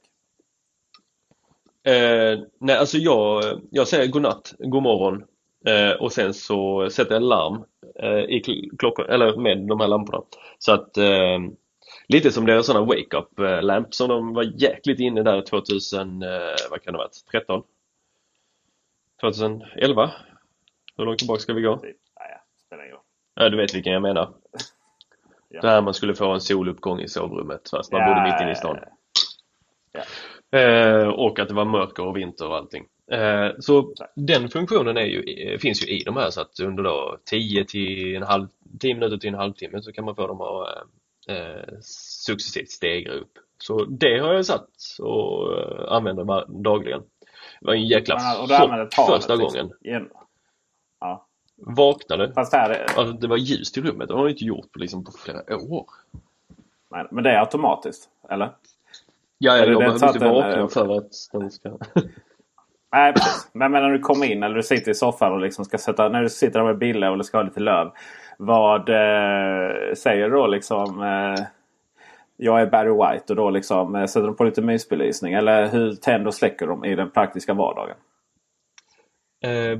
eh, 1.86 2.38
nej, 2.60 2.76
alltså 2.76 2.98
jag, 2.98 3.42
jag 3.70 3.88
säger 3.88 4.06
godnatt, 4.06 4.54
god 4.58 4.82
morgon 4.82 5.24
eh, 5.66 5.92
och 6.02 6.12
sen 6.12 6.34
så 6.34 6.90
sätter 6.90 7.14
jag 7.14 7.22
larm 7.22 7.64
eh, 8.02 8.18
i 8.36 8.42
kl- 8.46 8.76
klockan, 8.78 9.06
eller 9.08 9.36
med 9.36 9.58
de 9.58 9.80
här 9.80 9.88
lamporna. 9.88 10.22
Så 10.58 10.72
att 10.72 10.96
eh, 10.96 11.38
lite 12.08 12.32
som 12.32 12.46
deras 12.46 12.66
sådana 12.66 12.86
wake-up 12.86 13.38
eh, 13.38 13.62
lamp 13.62 13.94
som 13.94 14.08
de 14.08 14.34
var 14.34 14.62
jäkligt 14.62 15.00
inne 15.00 15.22
där 15.22 15.42
2000, 15.42 16.22
eh, 16.22 16.28
vad 16.70 16.82
kan 16.82 16.92
det 16.92 16.98
ha 16.98 17.04
varit, 17.04 17.24
13? 17.32 17.62
2011? 19.20 20.10
Hur 20.96 21.04
långt 21.04 21.18
tillbaka 21.18 21.40
ska 21.40 21.52
vi 21.52 21.62
gå? 21.62 21.76
Nej, 21.82 21.94
ja, 22.16 22.42
spelar 22.66 22.84
ingen 22.84 22.94
roll. 22.94 23.04
Ja, 23.34 23.48
du 23.48 23.56
vet 23.56 23.74
vilken 23.74 23.92
jag 23.92 24.02
menar. 24.02 24.34
Ja. 25.52 25.60
Där 25.60 25.82
man 25.82 25.94
skulle 25.94 26.14
få 26.14 26.32
en 26.32 26.40
soluppgång 26.40 27.00
i 27.00 27.08
sovrummet 27.08 27.70
fast 27.70 27.92
man 27.92 28.00
Ja, 28.00 28.06
bodde 28.06 28.22
mitt 28.22 28.40
inne 28.40 28.52
i 28.52 28.54
stan. 28.54 28.78
Eh, 30.52 31.08
och 31.08 31.38
att 31.38 31.48
det 31.48 31.54
var 31.54 31.64
mörker 31.64 32.06
och 32.06 32.16
vinter 32.16 32.48
och 32.48 32.56
allting. 32.56 32.86
Eh, 33.12 33.50
så 33.58 33.94
den 34.16 34.48
funktionen 34.48 34.96
är 34.96 35.04
ju, 35.04 35.22
eh, 35.22 35.58
finns 35.58 35.82
ju 35.82 35.86
i 35.86 36.02
de 36.04 36.16
här 36.16 36.30
så 36.30 36.40
att 36.40 36.60
under 36.60 36.82
då 36.82 37.18
10 37.24 37.64
till 37.64 38.16
en 38.16 38.22
halv, 38.22 38.48
10 38.80 38.94
minuter 38.94 39.16
till 39.16 39.28
en 39.28 39.34
halvtimme 39.34 39.82
så 39.82 39.92
kan 39.92 40.04
man 40.04 40.16
få 40.16 40.26
dem 40.26 40.40
att 40.40 40.68
eh, 41.28 41.78
successivt 42.26 42.70
stegra 42.70 43.12
upp. 43.12 43.32
Så 43.58 43.84
det 43.84 44.18
har 44.18 44.34
jag 44.34 44.46
satt 44.46 44.70
och 44.98 45.58
eh, 45.58 45.92
använder 45.92 46.62
dagligen. 46.62 47.02
Det 47.60 47.66
var 47.66 47.74
en 47.74 47.86
jäkla 47.86 48.18
chock 48.18 49.06
första 49.06 49.34
liksom. 49.34 49.68
gången. 49.82 50.08
Ja. 51.00 51.26
Vaknade, 51.56 52.32
Fast 52.32 52.52
här 52.52 52.70
är, 52.70 52.98
alltså 52.98 53.12
det 53.12 53.28
var 53.28 53.36
ljust 53.36 53.78
i 53.78 53.80
rummet. 53.80 54.08
Det 54.08 54.14
har 54.14 54.20
jag 54.20 54.30
inte 54.30 54.44
gjort 54.44 54.72
på, 54.72 54.78
liksom, 54.78 55.04
på 55.04 55.12
flera 55.12 55.56
år. 55.56 55.86
nej, 56.90 57.06
men 57.10 57.24
det 57.24 57.30
är 57.30 57.40
automatiskt, 57.40 58.08
eller? 58.28 58.50
Ja, 59.38 59.56
jag 59.56 59.78
behöver 59.78 60.06
inte 60.06 60.18
vakna 60.18 60.60
eh, 60.60 60.68
för 60.68 60.96
att 60.96 61.28
den 61.32 61.50
ska... 61.50 61.68
Nej, 62.92 63.12
precis. 63.12 63.50
Men, 63.52 63.72
men 63.72 63.82
när 63.82 63.90
du 63.90 63.98
kommer 63.98 64.26
in 64.26 64.42
eller 64.42 64.56
du 64.56 64.62
sitter 64.62 64.90
i 64.90 64.94
soffan 64.94 65.32
och 65.32 65.40
liksom 65.40 65.64
ska 65.64 65.78
sätta... 65.78 66.08
När 66.08 66.22
du 66.22 66.28
sitter 66.28 66.58
där 66.58 66.66
med 66.66 66.78
Bille 66.78 67.08
och 67.08 67.26
ska 67.26 67.38
ha 67.38 67.42
lite 67.42 67.60
löv. 67.60 67.90
Vad 68.38 68.88
eh, 68.88 69.94
säger 69.94 70.28
du 70.28 70.30
då 70.30 70.46
liksom? 70.46 71.02
Eh, 71.02 71.44
jag 72.42 72.60
är 72.60 72.66
Barry 72.66 72.90
White 72.90 73.32
och 73.32 73.36
då 73.36 73.50
liksom 73.50 73.94
eh, 73.94 74.06
sätter 74.06 74.26
de 74.26 74.36
på 74.36 74.44
lite 74.44 74.62
mysbelysning. 74.62 75.32
Eller 75.32 75.68
hur 75.68 75.94
tänder 75.94 76.26
och 76.26 76.34
släcker 76.34 76.66
de 76.66 76.84
i 76.84 76.94
den 76.94 77.10
praktiska 77.10 77.54
vardagen? 77.54 77.96
Eh, 79.40 79.78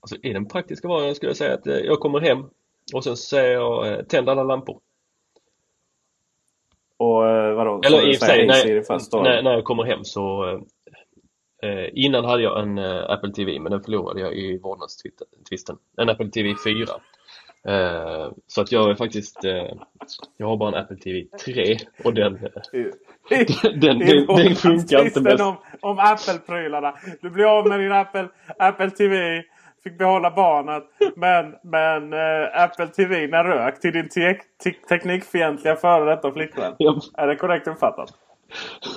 alltså 0.00 0.16
i 0.22 0.32
den 0.32 0.48
praktiska 0.48 0.88
vardagen 0.88 1.14
skulle 1.14 1.30
jag 1.30 1.36
säga 1.36 1.54
att 1.54 1.66
eh, 1.66 1.76
jag 1.76 2.00
kommer 2.00 2.20
hem 2.20 2.44
och 2.94 3.04
sen 3.04 3.16
säger 3.16 3.52
jag 3.52 3.92
eh, 3.92 4.02
tänd 4.04 4.28
alla 4.28 4.42
lampor. 4.42 4.80
Och 6.96 7.22
vadå? 7.56 7.80
Eller 7.84 8.10
i 8.10 8.16
och 8.16 8.18
för 8.18 8.26
sig, 8.26 8.46
när, 9.42 9.52
jag 9.52 9.64
kommer 9.64 9.84
hem 9.84 10.04
så 10.04 10.44
eh, 11.62 11.88
Innan 11.92 12.24
hade 12.24 12.42
jag 12.42 12.62
en 12.62 12.78
Apple 12.78 13.32
TV 13.32 13.60
men 13.60 13.72
den 13.72 13.82
förlorade 13.82 14.20
jag 14.20 14.34
i 14.34 14.58
vårdnadstvisten. 14.58 15.76
En 15.96 16.08
Apple 16.08 16.30
TV 16.30 16.54
4. 16.64 16.86
Eh, 17.68 18.32
så 18.46 18.60
att 18.60 18.72
jag 18.72 18.90
är 18.90 18.94
faktiskt 18.94 19.44
eh, 19.44 19.72
Jag 20.36 20.46
har 20.46 20.56
bara 20.56 20.68
en 20.68 20.84
Apple 20.84 20.96
TV 20.96 21.24
3 21.44 21.76
och 22.04 22.14
den 22.20 22.38
den, 23.80 24.02
i 24.02 24.26
den, 24.26 24.26
den 24.26 24.54
funkar 24.54 25.04
inte 25.04 25.20
bäst. 25.20 25.42
Om, 25.42 25.56
om 25.80 25.98
Apple-prylarna. 25.98 26.94
Du 27.20 27.30
blir 27.30 27.44
av 27.44 27.68
med 27.68 27.80
din 27.80 27.92
Apple, 27.92 28.28
Apple 28.58 28.90
TV. 28.90 29.42
Fick 29.84 29.98
behålla 29.98 30.30
barnet. 30.30 30.84
Men, 31.16 31.54
men 31.62 32.12
eh, 32.12 32.62
Apple 32.62 32.86
TV 32.86 33.26
när 33.26 33.44
rök 33.44 33.80
till 33.80 33.92
din 33.92 34.08
te 34.08 34.34
te 34.64 34.72
teknikfientliga 34.88 35.76
före 35.76 36.10
detta 36.10 36.32
flickvän. 36.32 36.74
Ja, 36.78 37.00
Är 37.14 37.26
det 37.26 37.36
korrekt 37.36 37.68
uppfattat? 37.68 38.14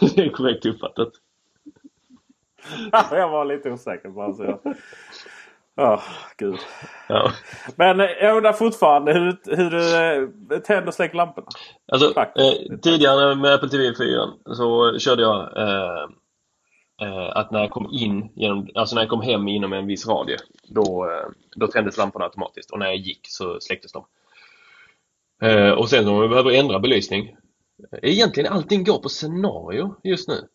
det 0.15 0.21
är 0.25 0.29
korrekt 0.29 0.65
uppfattat. 0.65 1.09
jag 3.11 3.29
var 3.29 3.45
lite 3.45 3.71
osäker 3.71 4.09
på 4.09 4.21
alltså. 4.21 4.59
Åh, 5.77 6.03
gud. 6.37 6.59
Ja. 7.09 7.31
Men 7.75 7.99
jag 7.99 8.37
undrar 8.37 8.53
fortfarande 8.53 9.13
hur, 9.13 9.55
hur 9.55 9.69
du 9.69 9.95
eh, 10.55 10.59
tänder 10.59 10.87
och 10.87 10.93
släcker 10.93 11.15
lamporna. 11.15 11.47
Alltså, 11.91 12.19
eh, 12.19 12.77
tidigare 12.81 13.35
med 13.35 13.53
Apple 13.53 13.69
TV 13.69 13.93
4 13.97 14.27
så 14.45 14.99
körde 14.99 15.21
jag 15.21 15.57
eh, 15.57 16.03
eh, 17.01 17.37
att 17.37 17.51
när 17.51 17.59
jag 17.59 17.71
kom 17.71 17.89
in 17.93 18.29
genom, 18.35 18.67
alltså 18.75 18.95
när 18.95 19.01
jag 19.01 19.09
kom 19.09 19.21
hem 19.21 19.47
inom 19.47 19.73
en 19.73 19.87
viss 19.87 20.07
radie 20.07 20.37
då, 20.67 21.09
eh, 21.11 21.29
då 21.55 21.67
tändes 21.67 21.97
lamporna 21.97 22.25
automatiskt 22.25 22.71
och 22.71 22.79
när 22.79 22.85
jag 22.85 22.97
gick 22.97 23.21
så 23.23 23.59
släcktes 23.59 23.91
de. 23.91 24.05
Och 25.77 25.89
sen 25.89 26.07
om 26.07 26.21
jag 26.21 26.29
behöver 26.29 26.51
ändra 26.51 26.79
belysning 26.79 27.35
Egentligen 28.01 28.53
allting 28.53 28.83
går 28.83 28.99
på 28.99 29.09
scenario 29.09 29.95
just 30.03 30.27
nu. 30.27 30.47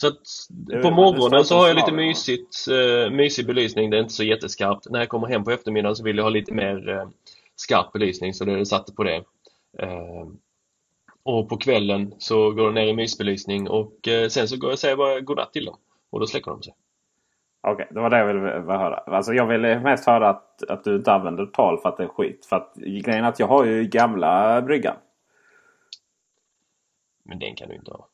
Så 0.00 0.06
att 0.06 0.82
på 0.82 0.90
morgonen 0.90 1.44
så 1.44 1.56
har 1.56 1.66
jag 1.68 1.76
lite 1.76 1.92
mysigt, 1.92 2.66
eh, 2.68 3.10
mysig 3.10 3.46
belysning, 3.46 3.90
det 3.90 3.96
är 3.96 4.00
inte 4.00 4.14
så 4.14 4.24
jätteskarpt. 4.24 4.90
När 4.90 4.98
jag 4.98 5.08
kommer 5.08 5.26
hem 5.26 5.44
på 5.44 5.50
eftermiddagen 5.50 5.96
så 5.96 6.04
vill 6.04 6.16
jag 6.16 6.24
ha 6.24 6.30
lite 6.30 6.54
mer 6.54 6.88
eh, 6.88 7.08
skarp 7.56 7.92
belysning 7.92 8.34
så 8.34 8.44
det 8.44 8.52
är 8.52 8.64
satt 8.64 8.96
på 8.96 9.04
det. 9.04 9.24
Eh, 9.78 10.26
och 11.22 11.48
på 11.48 11.56
kvällen 11.56 12.14
så 12.18 12.50
går 12.50 12.66
det 12.66 12.74
ner 12.74 12.86
i 12.86 12.94
mysbelysning 12.94 13.68
och 13.68 14.08
eh, 14.08 14.28
sen 14.28 14.48
så 14.48 14.56
går 14.56 14.70
jag 14.70 14.72
och 14.72 14.78
säger 14.78 14.96
bara 14.96 15.20
godnatt 15.20 15.52
till 15.52 15.64
dem 15.64 15.76
och 16.10 16.20
då 16.20 16.26
släcker 16.26 16.50
de 16.50 16.62
sig. 16.62 16.74
Okej, 17.60 17.88
det 17.90 18.00
var 18.00 18.10
det 18.10 18.18
jag 18.18 18.26
ville 18.26 18.40
ville 18.40 18.72
höra. 18.72 18.96
Alltså 18.96 19.32
jag 19.32 19.46
ville 19.46 19.80
mest 19.80 20.06
höra 20.06 20.28
att, 20.28 20.62
att 20.68 20.84
du 20.84 20.96
inte 20.96 21.12
använder 21.12 21.46
tal 21.46 21.78
för 21.78 21.88
att 21.88 21.96
det 21.96 22.04
är 22.04 22.08
skit. 22.08 22.46
För 22.46 22.56
att 22.56 22.74
grejen 22.74 23.24
är 23.24 23.28
att 23.28 23.40
jag 23.40 23.46
har 23.46 23.64
ju 23.64 23.84
gamla 23.84 24.62
bryggan. 24.62 24.96
Men 27.22 27.38
den 27.38 27.54
kan 27.54 27.68
du 27.68 27.74
inte 27.74 27.90
ha. 27.90 28.08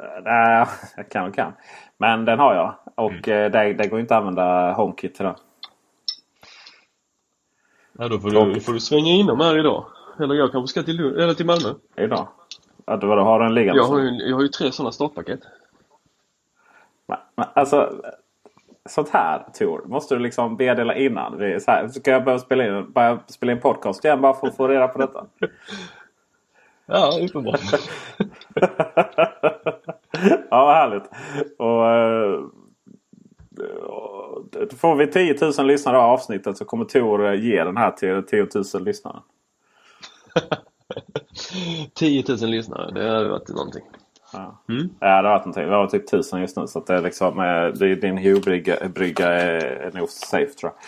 Uh, 0.00 0.22
nej, 0.24 0.66
jag 0.96 1.08
kan 1.08 1.28
och 1.28 1.34
kan. 1.34 1.52
Men 1.98 2.24
den 2.24 2.38
har 2.38 2.54
jag. 2.54 2.74
Och 2.94 3.28
Mm. 3.28 3.44
eh, 3.44 3.50
det, 3.50 3.72
det 3.74 3.88
går 3.88 4.00
inte 4.00 4.14
att 4.16 4.20
använda 4.20 4.72
HomeKit 4.72 5.14
till 5.14 5.24
den. 5.24 5.34
Ja, 7.98 8.08
då 8.08 8.18
får 8.18 8.30
du, 8.30 8.60
får 8.60 8.72
du 8.72 8.80
svänga 8.80 9.10
inom 9.10 9.40
här 9.40 9.58
idag. 9.58 9.86
Eller 10.20 10.34
jag 10.34 10.52
kanske 10.52 10.68
ska 10.68 10.82
till, 10.82 10.96
Lund, 10.96 11.16
eller 11.20 11.34
till 11.34 11.46
Malmö. 11.46 11.68
Idag. 11.96 12.28
Ja, 12.86 12.96
du, 12.96 13.06
vadå, 13.06 13.22
har 13.22 13.40
du 13.40 13.46
en 13.46 13.54
liggande? 13.54 13.80
Jag 13.82 13.86
har 13.88 13.98
ju, 13.98 14.10
jag 14.10 14.36
har 14.36 14.42
ju 14.42 14.48
tre 14.48 14.72
sådana 14.72 14.92
startpaket. 14.92 15.40
Men, 17.06 17.18
men, 17.36 17.46
alltså, 17.54 17.92
sånt 18.88 19.08
här 19.08 19.44
Tor, 19.58 19.82
måste 19.86 20.14
du 20.14 20.18
liksom 20.20 20.56
meddela 20.58 20.94
innan. 20.94 21.38
Vi, 21.38 21.60
så 21.60 21.70
här, 21.70 21.88
ska 21.88 22.10
jag 22.10 22.24
börja 22.24 22.38
spela 22.38 22.66
in, 22.66 22.92
börja 22.92 23.18
spela 23.26 23.52
in 23.52 23.60
podcast 23.60 24.04
igen 24.04 24.20
bara 24.20 24.34
för 24.34 24.46
att 24.46 24.56
få 24.56 24.68
reda 24.68 24.88
på 24.88 24.98
detta? 24.98 25.26
Ja, 26.92 27.18
uppenbart. 27.22 27.60
ja, 30.50 30.72
härligt. 30.72 31.10
Och, 31.58 31.90
eh, 31.90 32.40
och, 33.82 34.44
då 34.50 34.76
får 34.76 34.96
vi 34.96 35.06
10 35.06 35.36
000 35.58 35.66
lyssnare 35.66 35.98
av 35.98 36.10
avsnittet 36.10 36.56
så 36.56 36.64
kommer 36.64 36.84
Tor 36.84 37.26
eh, 37.26 37.44
ge 37.44 37.64
den 37.64 37.76
här 37.76 37.90
till 37.90 38.22
10 38.22 38.46
000 38.74 38.84
lyssnare. 38.84 39.20
10 41.94 42.24
000 42.28 42.38
lyssnare, 42.38 42.90
det 42.90 43.10
hade 43.10 43.28
varit 43.28 43.48
någonting. 43.48 43.84
Ja. 44.32 44.62
Mm. 44.68 44.90
Ja, 45.00 45.22
det 45.22 45.28
har 45.28 45.34
varit 45.34 45.44
någonting. 45.44 45.64
Vi 45.64 45.70
har 45.70 45.86
typ 45.86 46.08
1000 46.08 46.40
just 46.40 46.56
nu. 46.56 46.66
Så 46.66 46.78
att 46.78 46.86
det 46.86 46.94
är 46.94 47.02
liksom, 47.02 47.38
eh, 47.38 47.78
det 47.78 47.88
är 47.88 47.96
din 47.96 48.18
Hue-brygga 48.18 48.88
brygga 48.88 49.28
är, 49.28 49.64
är 49.64 49.92
nog 49.92 50.08
safe 50.08 50.52
tror 50.52 50.72
jag. 50.72 50.82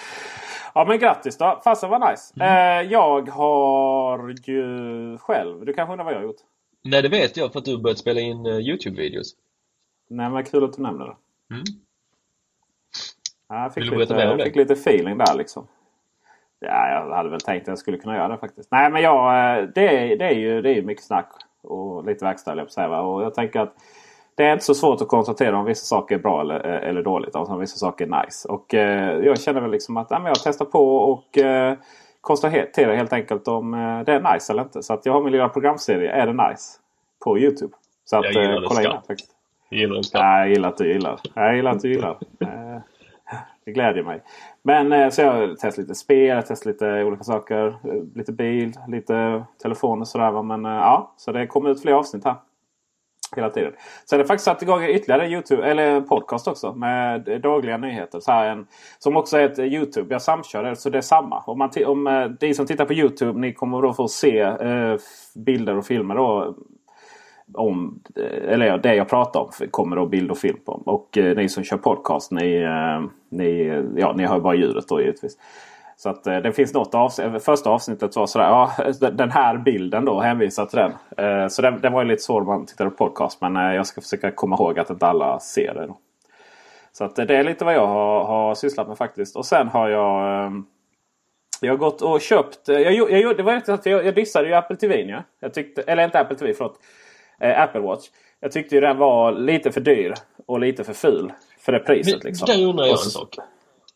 Ja 0.74 0.84
men 0.84 0.98
grattis 0.98 1.38
då. 1.38 1.60
Fasen 1.64 1.90
var 1.90 2.10
nice. 2.10 2.44
Eh, 2.44 2.92
jag 2.92 3.28
har 3.28 4.34
ju 4.48 5.18
själv. 5.18 5.64
Du 5.64 5.72
kanske 5.72 5.92
undrar 5.92 6.04
vad 6.04 6.14
jag 6.14 6.18
har 6.18 6.24
gjort? 6.24 6.40
Nej, 6.84 7.02
det 7.02 7.08
vet 7.08 7.36
jag 7.36 7.52
för 7.52 7.58
att 7.58 7.64
du 7.64 7.78
börjat 7.78 7.98
spela 7.98 8.20
in 8.20 8.46
eh, 8.46 8.52
Youtube-videos. 8.52 9.32
Nej 10.08 10.30
men 10.30 10.44
kul 10.44 10.64
att 10.64 10.72
du 10.72 10.82
nämner 10.82 11.04
det. 11.04 11.16
Mm. 11.54 11.64
Ja, 13.48 13.62
jag 13.62 13.74
fick, 13.74 13.92
Vill 13.92 13.98
lite, 13.98 14.14
jag 14.14 14.42
fick 14.42 14.56
lite 14.56 14.72
feeling 14.72 15.18
där 15.18 15.34
liksom. 15.34 15.66
Ja, 16.58 16.88
jag 16.88 17.16
hade 17.16 17.30
väl 17.30 17.40
tänkt 17.40 17.62
att 17.62 17.68
jag 17.68 17.78
skulle 17.78 17.98
kunna 17.98 18.16
göra 18.16 18.28
det 18.28 18.38
faktiskt. 18.38 18.70
Nej 18.70 18.90
men 18.90 19.02
jag, 19.02 19.58
eh, 19.58 19.68
det, 19.74 20.12
är, 20.12 20.16
det, 20.16 20.24
är 20.24 20.34
ju, 20.34 20.62
det 20.62 20.78
är 20.78 20.82
mycket 20.82 21.04
snack 21.04 21.32
och 21.62 22.06
lite 22.06 22.24
verkstad 22.24 22.56
jag 22.56 22.66
på 22.66 22.72
säga. 22.72 23.00
Och 23.00 23.22
jag 23.22 23.34
tänker 23.34 23.60
att 23.60 23.74
det 24.34 24.44
är 24.44 24.52
inte 24.52 24.64
så 24.64 24.74
svårt 24.74 25.00
att 25.00 25.08
konstatera 25.08 25.58
om 25.58 25.64
vissa 25.64 25.84
saker 25.84 26.14
är 26.14 26.18
bra 26.18 26.40
eller, 26.40 26.60
eller 26.60 27.02
dåligt. 27.02 27.36
Alltså 27.36 27.52
om 27.54 27.60
vissa 27.60 27.76
saker 27.76 28.06
är 28.06 28.24
nice. 28.24 28.48
Och 28.48 28.74
eh, 28.74 29.18
jag 29.18 29.40
känner 29.40 29.60
väl 29.60 29.70
liksom 29.70 29.96
att 29.96 30.06
ja, 30.10 30.18
men 30.18 30.26
jag 30.26 30.36
testar 30.44 30.64
på 30.64 30.96
och 30.96 31.38
eh, 31.38 31.74
konstaterar 32.20 32.94
helt 32.96 33.12
enkelt 33.12 33.48
om 33.48 33.74
eh, 33.74 34.00
det 34.00 34.12
är 34.12 34.32
nice 34.34 34.52
eller 34.52 34.62
inte. 34.62 34.82
Så 34.82 34.92
att 34.94 35.06
jag 35.06 35.12
har 35.12 35.22
min 35.22 35.32
lilla 35.32 35.48
programserie 35.48 36.10
Är 36.12 36.26
det 36.26 36.48
nice? 36.48 36.78
På 37.24 37.38
Youtube. 37.38 37.72
Så 38.04 38.16
att 38.16 38.24
Jag 38.24 38.32
gillar 38.32 38.54
eh, 38.54 38.60
det 38.60 38.66
kolla 38.68 38.82
in 38.82 38.90
den 38.90 39.02
faktiskt. 39.06 39.30
Jag 39.68 39.80
gillar 39.80 40.02
skarpt. 40.02 40.22
Nej, 40.24 40.40
jag 40.40 40.48
gillar 40.48 40.68
att 40.68 40.76
du 40.78 40.92
gillar. 40.92 41.20
Jag 41.34 41.56
gillar 41.56 41.70
att 41.70 41.80
du 41.82 41.88
gillar. 41.92 42.10
Eh, 42.40 42.78
Det 43.64 43.72
glädjer 43.72 44.04
mig. 44.04 44.22
Men 44.62 44.92
eh, 44.92 45.10
så 45.10 45.20
jag 45.22 45.32
har 45.32 45.46
testat 45.48 45.78
lite 45.78 45.94
spel, 45.94 46.26
jag 46.28 46.46
testat 46.46 46.66
lite 46.66 47.04
olika 47.04 47.24
saker. 47.24 47.66
eh, 47.66 48.02
Lite 48.14 48.32
bil, 48.32 48.72
lite 48.88 49.44
telefon 49.62 50.00
och 50.00 50.08
sådär. 50.08 50.42
Men 50.42 50.64
ja, 50.64 51.12
så 51.16 51.32
det 51.32 51.46
kommer 51.46 51.70
ut 51.70 51.82
fler 51.82 51.92
avsnitt 51.92 52.24
här. 52.24 52.34
Hela 53.36 53.50
tiden. 53.50 53.72
Så 54.04 54.14
jag 54.14 54.20
har 54.20 54.26
faktiskt 54.26 54.44
satt 54.44 54.62
igång 54.62 54.84
ytterligare 54.84 55.28
Youtube, 55.28 55.62
eller 55.62 55.90
en 55.90 56.04
podcast 56.04 56.48
också. 56.48 56.74
Med 56.74 57.40
dagliga 57.42 57.76
nyheter. 57.76 58.20
Så 58.20 58.32
här 58.32 58.50
en, 58.50 58.66
som 58.98 59.16
också 59.16 59.38
är 59.38 59.44
ett 59.44 59.58
Youtube. 59.58 60.14
Jag 60.14 60.22
samkör 60.22 60.62
det 60.62 60.76
så 60.76 60.90
det 60.90 60.98
är 60.98 61.02
samma. 61.02 61.40
Om, 61.40 61.58
man 61.58 61.70
om 61.86 62.06
eh, 62.06 62.30
ni 62.40 62.54
som 62.54 62.66
tittar 62.66 62.84
på 62.84 62.92
Youtube 62.92 63.40
ni 63.40 63.52
kommer 63.52 63.82
då 63.82 63.92
få 63.92 64.08
se 64.08 64.38
eh, 64.40 64.96
bilder 65.34 65.76
och 65.76 65.86
filmer 65.86 66.14
då 66.14 66.54
om, 67.54 68.00
eh, 68.16 68.52
eller 68.52 68.78
det 68.78 68.94
jag 68.94 69.08
pratar 69.08 69.40
om 69.40 69.50
kommer 69.70 69.96
då 69.96 70.06
bild 70.06 70.30
och 70.30 70.38
film 70.38 70.58
på. 70.64 70.72
Och 70.72 71.18
eh, 71.18 71.36
ni 71.36 71.48
som 71.48 71.64
kör 71.64 71.76
podcast 71.76 72.30
ni, 72.30 72.56
eh, 72.56 73.02
ni, 73.28 73.82
ja, 73.96 74.12
ni 74.16 74.26
hör 74.26 74.40
bara 74.40 74.54
ljudet 74.54 74.88
då 74.88 75.00
givetvis. 75.00 75.36
Så 76.04 76.10
att 76.10 76.26
eh, 76.26 76.36
det 76.36 76.52
finns 76.52 76.74
något 76.74 76.94
avsnitt. 76.94 77.44
Första 77.44 77.70
avsnittet 77.70 78.16
var 78.16 78.26
sådär. 78.26 78.46
Ja, 78.46 78.72
den 79.10 79.30
här 79.30 79.56
bilden 79.58 80.04
då 80.04 80.20
hänvisar 80.20 80.66
till 80.66 80.78
den. 80.78 80.92
Eh, 81.42 81.48
så 81.48 81.62
den, 81.62 81.80
den 81.80 81.92
var 81.92 82.02
ju 82.02 82.08
lite 82.08 82.22
svår 82.22 82.40
om 82.40 82.46
man 82.46 82.66
tittade 82.66 82.90
på 82.90 82.96
podcast. 82.96 83.40
Men 83.40 83.56
eh, 83.56 83.74
jag 83.74 83.86
ska 83.86 84.00
försöka 84.00 84.30
komma 84.30 84.56
ihåg 84.56 84.78
att 84.78 84.90
inte 84.90 85.06
alla 85.06 85.40
ser 85.40 85.74
det. 85.74 85.86
Då. 85.86 85.98
Så 86.92 87.04
att 87.04 87.18
eh, 87.18 87.24
det 87.24 87.36
är 87.36 87.44
lite 87.44 87.64
vad 87.64 87.74
jag 87.74 87.86
har, 87.86 88.24
har 88.24 88.54
sysslat 88.54 88.88
med 88.88 88.98
faktiskt. 88.98 89.36
Och 89.36 89.46
sen 89.46 89.68
har 89.68 89.88
jag 89.88 90.44
eh, 90.46 90.50
jag 91.60 91.72
har 91.72 91.76
gått 91.78 92.02
och 92.02 92.20
köpt. 92.20 92.68
eh, 92.68 92.78
Jag, 92.78 92.92
jag, 93.10 93.20
gjorde- 93.20 93.34
det 93.36 93.42
var 93.42 93.54
inte 93.56 93.74
att 93.74 93.86
jag, 93.86 94.06
jag 94.06 94.14
dissade 94.14 94.48
ju 94.48 94.54
Apple 94.54 94.76
TV. 94.76 95.00
Ja. 95.02 95.22
Jag 95.40 95.54
tyckte, 95.54 95.82
eller 95.82 96.04
inte 96.04 96.20
Apple 96.20 96.36
TV, 96.36 96.54
förlåt. 96.54 96.78
Eh, 97.40 97.60
Apple 97.62 97.80
Watch. 97.80 98.04
Jag 98.40 98.52
tyckte 98.52 98.74
ju 98.74 98.80
den 98.80 98.98
var 98.98 99.32
lite 99.32 99.72
för 99.72 99.80
dyr 99.80 100.14
och 100.46 100.60
lite 100.60 100.84
för 100.84 100.92
ful 100.92 101.32
för 101.60 101.72
det 101.72 101.78
priset. 101.78 102.22
Men 102.22 102.28
Liksom. 102.30 102.46
där 102.46 102.66
undrar 102.66 102.84
jag 102.84 102.92
en 102.92 102.98
sak. 102.98 103.36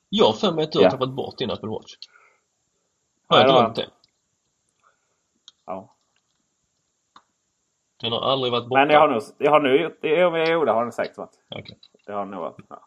Jag 0.09 0.27
har 0.27 0.33
för 0.33 0.53
mig 0.53 0.65
att 0.65 0.73
du 0.73 0.83
har 0.83 0.91
tappat 0.91 1.11
bort 1.11 1.39
din 1.39 1.51
Apple 1.51 1.69
Watch. 1.69 1.95
Har 3.27 3.39
jag 3.39 3.47
glömt 3.49 3.77
det? 3.77 3.87
Ja. 5.67 5.95
Den 8.01 8.13
har 8.13 8.21
aldrig 8.21 8.53
varit 8.53 8.69
borta. 8.69 8.81
Men 8.81 8.91
jag 8.91 9.01
har 9.01 9.09
nu, 9.09 9.21
jag 9.39 9.51
har 9.51 9.61
nu 9.61 9.83
gjort, 9.83 9.99
jo, 10.03 10.65
det 10.65 10.73
har 10.73 10.83
den 10.83 10.93
säkert 10.93 11.19
varit. 11.19 11.39
Okej. 11.51 11.79
Det 12.07 12.13
har 12.13 12.25
nog 12.25 12.41
varit. 12.41 12.57
Ja. 12.69 12.83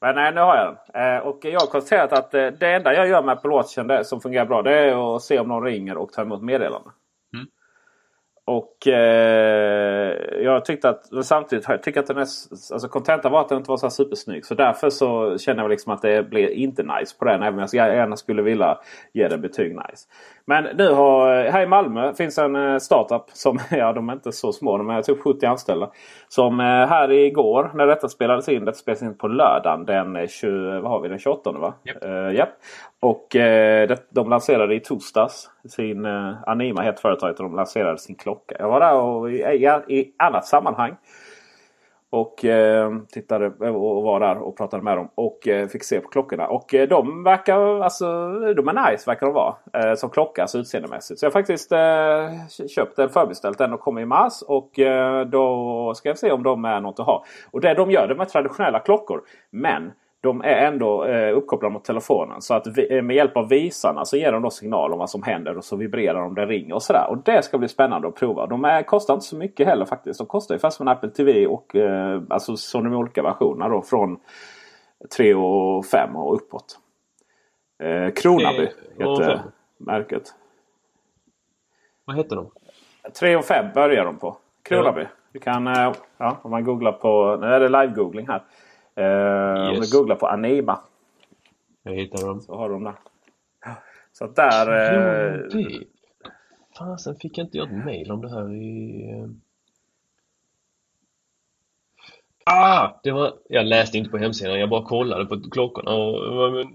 Men 0.00 0.14
nej, 0.14 0.34
nu 0.34 0.40
har 0.40 0.56
jag 0.56 0.78
den. 0.94 1.16
Eh, 1.16 1.20
och 1.20 1.38
jag 1.42 1.60
har 1.60 1.66
konstaterat 1.66 2.12
att 2.12 2.34
eh, 2.34 2.46
det 2.46 2.72
enda 2.72 2.94
jag 2.94 3.08
gör 3.08 3.22
med 3.22 3.32
Apple 3.32 3.50
Watchen 3.50 4.04
som 4.04 4.20
fungerar 4.20 4.46
bra 4.46 4.62
det 4.62 4.78
är 4.78 5.16
att 5.16 5.22
se 5.22 5.38
om 5.38 5.48
någon 5.48 5.64
ringer 5.64 5.96
och 5.96 6.12
ta 6.12 6.22
emot 6.22 6.42
meddelanden. 6.42 6.92
Och 8.44 8.88
eh, 8.88 10.42
jag 10.42 10.64
tyckte 10.64 10.88
att 10.88 11.12
men 11.12 11.24
samtidigt 11.24 11.64
jag 11.68 11.82
tycker 11.82 12.00
att 12.00 12.06
den 12.06 12.16
är, 12.16 12.26
alltså 12.72 12.88
kontentan 12.88 13.32
var 13.32 13.40
att 13.40 13.48
den 13.48 13.58
inte 13.58 13.70
var 13.70 13.76
så 13.76 13.86
här 13.86 13.90
supersnygg. 13.90 14.46
Så 14.46 14.54
därför 14.54 14.90
så 14.90 15.38
känner 15.38 15.62
jag 15.62 15.70
liksom 15.70 15.92
att 15.92 16.02
det 16.02 16.30
blir 16.30 16.48
inte 16.48 16.82
nice 16.82 17.16
på 17.18 17.24
den. 17.24 17.42
Även 17.42 17.60
om 17.60 17.68
jag 17.72 17.94
gärna 17.94 18.16
skulle 18.16 18.42
vilja 18.42 18.78
ge 19.12 19.28
den 19.28 19.40
betyg 19.40 19.72
nice. 19.74 20.08
Men 20.44 20.64
nu 20.76 20.88
har, 20.88 21.44
här 21.44 21.62
i 21.62 21.66
Malmö 21.66 22.14
finns 22.14 22.38
en 22.38 22.56
eh, 22.56 22.78
startup 22.78 23.24
som, 23.32 23.58
ja 23.70 23.92
de 23.92 24.08
är 24.08 24.12
inte 24.12 24.32
så 24.32 24.52
små, 24.52 24.78
de 24.78 24.90
är 24.90 25.02
typ 25.02 25.22
70 25.22 25.46
anställda. 25.46 25.90
Som 26.28 26.60
eh, 26.60 26.66
här 26.66 27.12
igår 27.12 27.70
när 27.74 27.86
detta 27.86 28.08
spelades 28.08 28.48
in, 28.48 28.64
det 28.64 28.74
spelades 28.74 29.02
in 29.02 29.18
på 29.18 29.28
lördagen 29.28 29.84
den, 29.84 30.16
eh, 30.16 30.26
20, 30.26 30.80
vad 30.80 30.90
har 30.90 31.00
vi, 31.00 31.08
den 31.08 31.18
28 31.18 31.52
va? 31.52 31.74
Japp. 31.82 32.04
Eh, 32.04 32.34
japp. 32.34 32.50
Och 33.00 33.36
eh, 33.36 33.88
det, 33.88 34.06
de 34.10 34.30
lanserade 34.30 34.74
i 34.74 34.80
torsdags 34.80 35.50
sin 35.68 36.04
eh, 36.06 36.34
Anima 36.46 36.82
heter 36.82 37.00
företaget 37.00 37.40
och 37.40 37.44
de 37.44 37.56
lanserade 37.56 37.98
sin 37.98 38.16
klocka. 38.16 38.56
Jag 38.58 38.68
var 38.68 38.80
där 38.80 38.94
och, 38.94 39.30
i, 39.30 39.34
i, 39.34 39.98
i 39.98 40.14
annat 40.18 40.46
sammanhang. 40.46 40.96
Och 42.12 42.44
eh, 42.44 42.92
tittade 43.12 43.46
och 43.70 44.02
var 44.02 44.20
där 44.20 44.38
och 44.38 44.56
pratade 44.56 44.82
med 44.82 44.96
dem. 44.96 45.08
Och 45.14 45.48
eh, 45.48 45.68
fick 45.68 45.84
se 45.84 46.00
på 46.00 46.08
klockorna. 46.08 46.46
Och 46.46 46.74
eh, 46.74 46.88
de 46.88 47.24
verkar 47.24 47.80
alltså, 47.80 48.06
de 48.56 48.68
är 48.68 48.90
nice 48.90 49.10
verkar 49.10 49.26
de 49.26 49.34
vara. 49.34 49.54
Eh, 49.72 49.94
som 49.94 50.10
klocka, 50.10 50.42
alltså 50.42 50.58
utseendemässigt. 50.58 51.20
Så 51.20 51.26
jag 51.26 51.30
har 51.30 51.32
faktiskt 51.32 51.72
eh, 51.72 52.66
köpt 52.68 52.96
den. 52.96 53.08
förbeställt 53.08 53.58
den 53.58 53.72
och 53.72 53.80
kommer 53.80 54.00
i 54.00 54.06
mars. 54.06 54.42
Och 54.42 54.78
eh, 54.78 55.26
då 55.26 55.94
ska 55.94 56.08
jag 56.08 56.18
se 56.18 56.32
om 56.32 56.42
de 56.42 56.64
är 56.64 56.80
något 56.80 57.00
att 57.00 57.06
ha. 57.06 57.24
Och 57.50 57.60
det 57.60 57.74
de 57.74 57.90
gör, 57.90 58.08
de 58.08 58.20
är 58.20 58.24
traditionella 58.24 58.78
klockor. 58.78 59.20
Men 59.50 59.92
de 60.22 60.40
är 60.40 60.66
ändå 60.66 61.04
eh, 61.04 61.36
uppkopplade 61.36 61.72
mot 61.72 61.84
telefonen. 61.84 62.42
Så 62.42 62.54
att 62.54 62.66
vi, 62.66 62.96
eh, 62.96 63.02
med 63.02 63.16
hjälp 63.16 63.36
av 63.36 63.48
visarna 63.48 64.04
så 64.04 64.16
ger 64.16 64.32
de 64.32 64.42
då 64.42 64.50
signal 64.50 64.92
om 64.92 64.98
vad 64.98 65.10
som 65.10 65.22
händer. 65.22 65.56
Och 65.56 65.64
så 65.64 65.76
vibrerar 65.76 66.20
de, 66.20 66.34
det 66.34 66.46
ringer 66.46 66.74
och 66.74 66.82
sådär. 66.82 67.06
Och 67.10 67.18
det 67.18 67.44
ska 67.44 67.58
bli 67.58 67.68
spännande 67.68 68.08
att 68.08 68.14
prova. 68.14 68.46
De 68.46 68.64
är, 68.64 68.82
kostar 68.82 69.14
inte 69.14 69.26
så 69.26 69.36
mycket 69.36 69.66
heller 69.66 69.84
faktiskt. 69.84 70.18
De 70.18 70.26
kostar 70.26 70.54
ju 70.54 70.58
fast 70.58 70.80
en 70.80 70.88
Apple 70.88 71.10
TV 71.10 71.46
och 71.46 71.76
eh, 71.76 72.22
alltså 72.30 72.56
så 72.56 72.80
de 72.80 72.94
olika 72.94 73.22
versionerna 73.22 73.68
då. 73.68 73.82
Från 73.82 74.18
3 75.16 75.34
och 75.34 75.86
5 75.86 76.16
och 76.16 76.34
uppåt. 76.34 76.78
Eh, 77.82 78.12
Kronaby 78.12 78.68
heter 78.98 79.40
märket. 79.78 80.34
Vad 82.04 82.16
heter 82.16 82.36
de? 82.36 82.50
3 83.20 83.36
och 83.36 83.44
5 83.44 83.66
börjar 83.74 84.04
de 84.04 84.18
på. 84.18 84.36
Kronaby. 84.62 85.06
Du 85.32 85.38
kan, 85.38 85.66
eh, 85.66 85.92
ja, 86.16 86.36
om 86.42 86.50
man 86.50 86.64
googlar 86.64 86.92
på, 86.92 87.36
nu 87.40 87.46
är 87.46 87.60
det 87.60 87.68
live-googling 87.68 88.26
här. 88.28 88.42
Eh, 88.96 89.68
Om 89.74 89.80
du 89.80 89.90
googlar 89.98 90.16
på 90.16 90.26
Anima 90.26 90.80
Jag 91.82 91.92
hittar 91.94 92.26
dem. 92.26 92.40
så 92.40 92.56
har 92.56 92.68
dem 92.70 92.84
där. 92.84 92.94
Så 94.12 94.24
att 94.24 94.36
där... 94.36 94.66
Eh, 94.68 95.50
Kronaby. 95.50 95.86
Fasen, 96.78 97.16
fick 97.16 97.38
jag 97.38 97.46
inte 97.46 97.58
jag 97.58 97.66
ett 97.78 97.84
mail 97.84 98.10
om 98.10 98.20
det 98.20 98.30
här 98.30 98.52
i... 98.52 99.10
eh, 99.10 99.28
Ah! 102.44 103.00
Det 103.02 103.10
var, 103.10 103.32
jag 103.48 103.66
läste 103.66 103.98
inte 103.98 104.10
på 104.10 104.18
hemsidan, 104.18 104.60
jag 104.60 104.68
bara 104.68 104.84
kollade 104.84 105.24
på 105.26 105.40
klockorna 105.50 105.90
och 105.94 106.52
det 106.52 106.66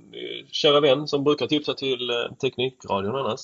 kära 0.51 0.79
vän 0.79 1.07
som 1.07 1.23
brukar 1.23 1.47
tipsa 1.47 1.73
till 1.73 2.09
eh, 2.09 2.35
Teknikradion 2.41 3.15
annars. 3.15 3.39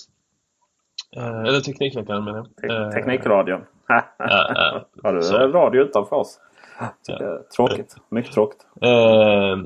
Eh, 1.16 1.40
eller 1.42 1.60
Teknikveckan 1.60 2.24
menar 2.26 2.38
jag. 2.38 2.56
te- 2.56 2.92
Teknikradion. 2.98 3.62
Har 5.04 5.14
du 5.14 5.22
Så. 5.22 5.38
radio 5.38 5.82
utanför 5.82 6.16
oss? 6.16 6.40
Ja. 6.80 7.14
Eh, 7.14 7.42
Tråkigt. 7.56 7.96
Mycket 8.10 8.34
tråkigt. 8.34 8.66
Eh, 8.82 9.58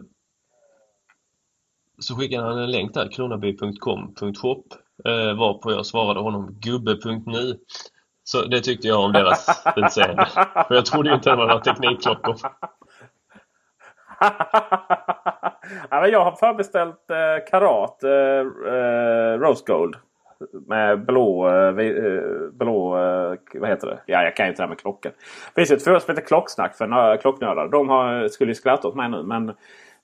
så 1.99 2.15
skickade 2.15 2.47
han 2.47 2.57
en 2.57 2.71
länk 2.71 2.93
där, 2.93 3.11
kronaby.com.shop 3.11 4.63
eh, 5.05 5.37
varpå 5.37 5.71
jag 5.71 5.85
svarade 5.85 6.19
honom 6.19 6.55
gubbe.nu 6.61 7.59
Så 8.23 8.41
det 8.45 8.61
tyckte 8.61 8.87
jag 8.87 8.99
om 8.99 9.11
deras 9.11 9.63
utseende. 9.75 10.25
För 10.67 10.75
jag 10.75 10.85
trodde 10.85 11.09
ju 11.09 11.15
inte 11.15 11.29
det 11.29 11.35
var 11.35 11.47
några 11.47 11.61
teknikklockor. 11.61 12.35
ja, 15.89 16.01
men 16.01 16.11
jag 16.11 16.23
har 16.23 16.31
förbeställt 16.31 17.09
eh, 17.09 17.49
Karat 17.49 18.03
eh, 18.03 18.11
eh, 18.73 19.39
Rose 19.39 19.63
Gold. 19.67 19.95
Med 20.67 21.05
blå, 21.05 21.47
eh, 21.47 21.85
eh, 21.87 22.23
blå 22.53 22.97
eh, 22.97 23.35
vad 23.53 23.69
heter 23.69 23.87
det? 23.87 23.99
Ja, 24.05 24.23
jag 24.23 24.35
kan 24.35 24.45
ju 24.45 24.49
inte 24.49 24.61
det 24.61 24.63
här 24.63 24.69
med 24.69 24.79
klockor. 24.79 25.11
Det 25.11 25.55
finns 25.55 25.71
ju 25.71 25.75
ett 25.75 25.83
företag 25.83 26.01
som 26.01 26.15
heter 26.15 26.27
Klocksnack 26.27 26.75
för 26.75 26.87
nö- 26.87 27.17
klocknördar. 27.17 27.67
De 27.67 27.89
har, 27.89 28.27
skulle 28.27 28.51
ju 28.51 28.55
skratta 28.55 28.87
åt 28.87 28.95
mig 28.95 29.09
nu. 29.09 29.23
Men 29.23 29.53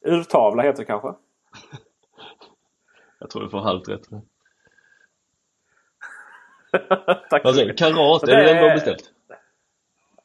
urtavla 0.06 0.64
heter 0.64 0.80
det 0.80 0.86
kanske. 0.86 1.14
Jag 3.20 3.30
tror 3.30 3.44
du 3.44 3.50
får 3.50 3.60
halvt 3.60 3.90
rätt. 3.90 4.02
Tack 7.30 7.42
så 7.44 7.66
mycket. 7.66 7.78
Karat, 7.78 8.24
är 8.24 8.28
det 8.28 8.44
den 8.44 8.58
du 8.58 8.64
har 8.64 8.76
beställt? 8.76 9.04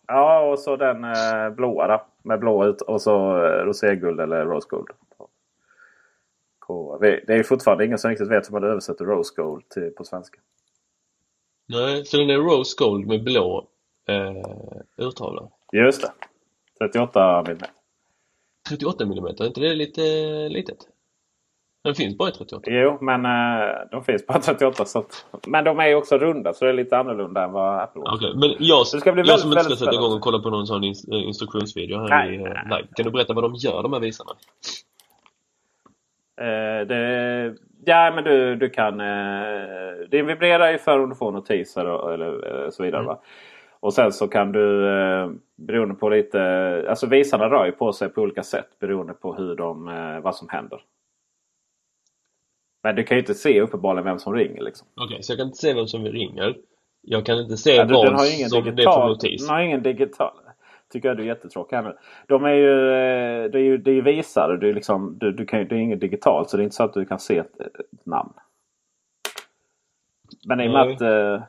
Ja, 0.07 0.41
och 0.41 0.59
så 0.59 0.77
den 0.77 1.05
eh, 1.05 1.51
blåa 1.57 1.87
då, 1.87 2.07
Med 2.23 2.41
blå 2.41 2.65
ut 2.67 2.81
och 2.81 3.03
så 3.03 3.45
eh, 3.45 3.65
roséguld 3.65 4.21
eller 4.21 4.45
rose 4.45 4.69
vi- 7.01 7.25
Det 7.27 7.35
är 7.35 7.43
fortfarande 7.43 7.85
ingen 7.85 7.99
som 7.99 8.11
riktigt 8.11 8.31
vet 8.31 8.49
hur 8.49 8.53
man 8.53 8.65
översätter 8.65 9.05
rose 9.05 9.43
gold 9.43 9.69
till, 9.69 9.91
på 9.97 10.05
svenska. 10.05 10.39
Nej, 11.69 12.05
så 12.05 12.17
den 12.17 12.31
är 12.31 12.37
rose 12.39 12.77
gold 12.79 13.07
med 13.07 13.25
blå 13.25 13.69
eh, 14.09 15.07
urtavla. 15.07 15.49
Just 15.73 16.03
det. 16.03 16.13
38 16.79 17.45
mm. 17.47 17.59
38 18.69 19.05
mm, 19.05 19.25
är 19.25 19.47
inte 19.47 19.61
det 19.61 19.75
lite 19.75 20.03
litet? 20.49 20.79
Den 21.85 21.95
finns 21.95 22.19
bara 22.19 22.29
i 22.29 22.33
38. 22.33 22.71
Jo, 22.71 22.99
men 23.01 23.27
uh, 23.27 23.89
de 23.91 24.05
finns 24.05 24.27
bara 24.27 24.39
38. 24.39 24.85
Så 24.85 24.99
att, 24.99 25.27
men 25.47 25.65
de 25.65 25.79
är 25.79 25.87
ju 25.89 25.95
också 25.95 26.19
runda 26.19 26.53
så 26.53 26.65
det 26.65 26.71
är 26.71 26.75
lite 26.75 26.99
annorlunda 26.99 27.45
än 27.45 27.53
vad 27.53 27.81
Apple 27.81 28.01
Watch 28.01 28.15
Okej, 28.15 28.33
men 28.35 28.51
jag, 28.59 28.79
Det 28.93 29.01
ska 29.01 29.13
bli 29.13 29.21
jag 29.21 29.27
väldigt, 29.27 29.41
som 29.41 29.51
inte 29.53 29.65
ska 29.65 29.77
sätta 29.77 29.95
igång 29.95 30.13
och 30.13 30.21
kolla 30.21 30.39
på 30.39 30.51
någon 30.51 30.67
sån 30.67 30.85
eh, 30.85 30.93
instruktionsvideo 31.11 31.99
här 31.99 32.09
Nej, 32.09 32.35
i 32.35 32.37
eh, 32.37 32.43
nej. 32.43 32.65
live. 32.65 32.89
Kan 32.97 33.05
du 33.05 33.11
berätta 33.11 33.35
vad 33.35 33.45
de 33.45 33.55
gör 33.55 33.83
de 33.83 33.93
här 33.93 34.01
visarna? 34.01 34.31
Eh, 36.41 36.87
det, 36.87 37.55
ja, 37.85 38.13
men 38.15 38.25
du, 38.25 38.57
du 38.57 38.71
kan... 38.71 39.01
Eh, 39.01 40.09
det 40.11 40.23
vibrerar 40.23 40.73
ju 40.73 40.79
för 40.79 40.99
om 41.01 41.09
du 41.11 41.15
får 41.17 41.33
notiser 41.33 41.87
och, 41.87 42.15
eller 42.15 42.65
eh, 42.65 42.71
så 42.71 42.83
vidare. 42.83 43.03
Va? 43.03 43.21
Och 43.81 43.95
sen 43.95 44.13
så 44.13 44.29
kan 44.29 44.53
du 44.53 44.89
eh, 44.89 45.31
beroende 45.57 45.95
på 45.95 46.09
lite... 46.09 46.41
Alltså 46.89 47.07
visarna 47.07 47.51
rör 47.51 47.67
ju 47.67 47.73
på 47.73 47.93
sig 47.93 48.09
på 48.09 48.23
olika 48.23 48.43
sätt 48.43 48.69
beroende 48.81 49.13
på 49.15 49.35
hur 49.35 49.57
de, 49.57 49.89
eh, 49.89 50.21
vad 50.21 50.37
som 50.37 50.49
händer. 50.49 50.81
Men 52.83 52.97
du 52.97 53.05
kan 53.05 53.17
ju 53.17 53.21
inte 53.21 53.35
se 53.35 53.61
uppenbarligen 53.61 54.05
vem 54.05 54.19
som 54.19 54.35
ringer. 54.35 54.63
Liksom. 54.63 54.89
Okej, 55.01 55.23
så 55.23 55.33
jag 55.33 55.39
kan 55.39 55.47
inte 55.47 55.59
se 55.59 55.75
vem 55.75 55.87
som 55.87 56.05
ringer. 56.05 56.57
Jag 57.03 57.27
kan 57.27 57.39
inte 57.39 57.57
se 57.57 57.75
Ja, 57.75 57.85
vad 57.85 58.07
som 58.07 58.17
det 58.17 58.43
är 58.43 58.49
för 58.63 58.71
digital. 58.71 59.09
notis. 59.09 59.47
Den 59.47 59.55
har 59.57 59.63
ingen 59.63 59.83
digital. 59.83 60.33
Tycker 60.93 61.09
jag 61.09 61.17
du 61.17 61.23
är 61.23 61.27
jättetråkig 61.27 61.77
här 61.77 61.83
nu. 61.83 61.97
De 62.27 62.45
är 62.45 62.53
ju, 62.53 62.91
eh, 62.91 63.51
det 63.51 63.59
är 63.59 63.63
ju, 63.63 63.79
det 63.79 63.91
är 63.91 63.95
ju 63.95 64.03
visare. 64.03 64.57
Det 64.57 64.69
är, 64.69 64.75
liksom, 64.75 65.19
du, 65.19 65.33
du 65.33 65.47
kan, 65.47 65.69
det 65.69 65.75
är 65.75 65.79
inget 65.79 66.01
digitalt 66.01 66.51
så 66.51 66.57
det 66.57 66.63
är 66.63 66.65
inte 66.65 66.77
så 66.77 66.85
att 66.85 66.95
du 66.95 67.05
kan 67.05 67.19
se 67.19 67.39
ett, 67.39 67.61
ett 67.61 68.07
namn. 68.07 68.33
Men 70.47 70.61
i 70.61 70.69
och 70.69 70.73
med 70.73 70.83
att 70.83 71.01
eh, 71.01 71.43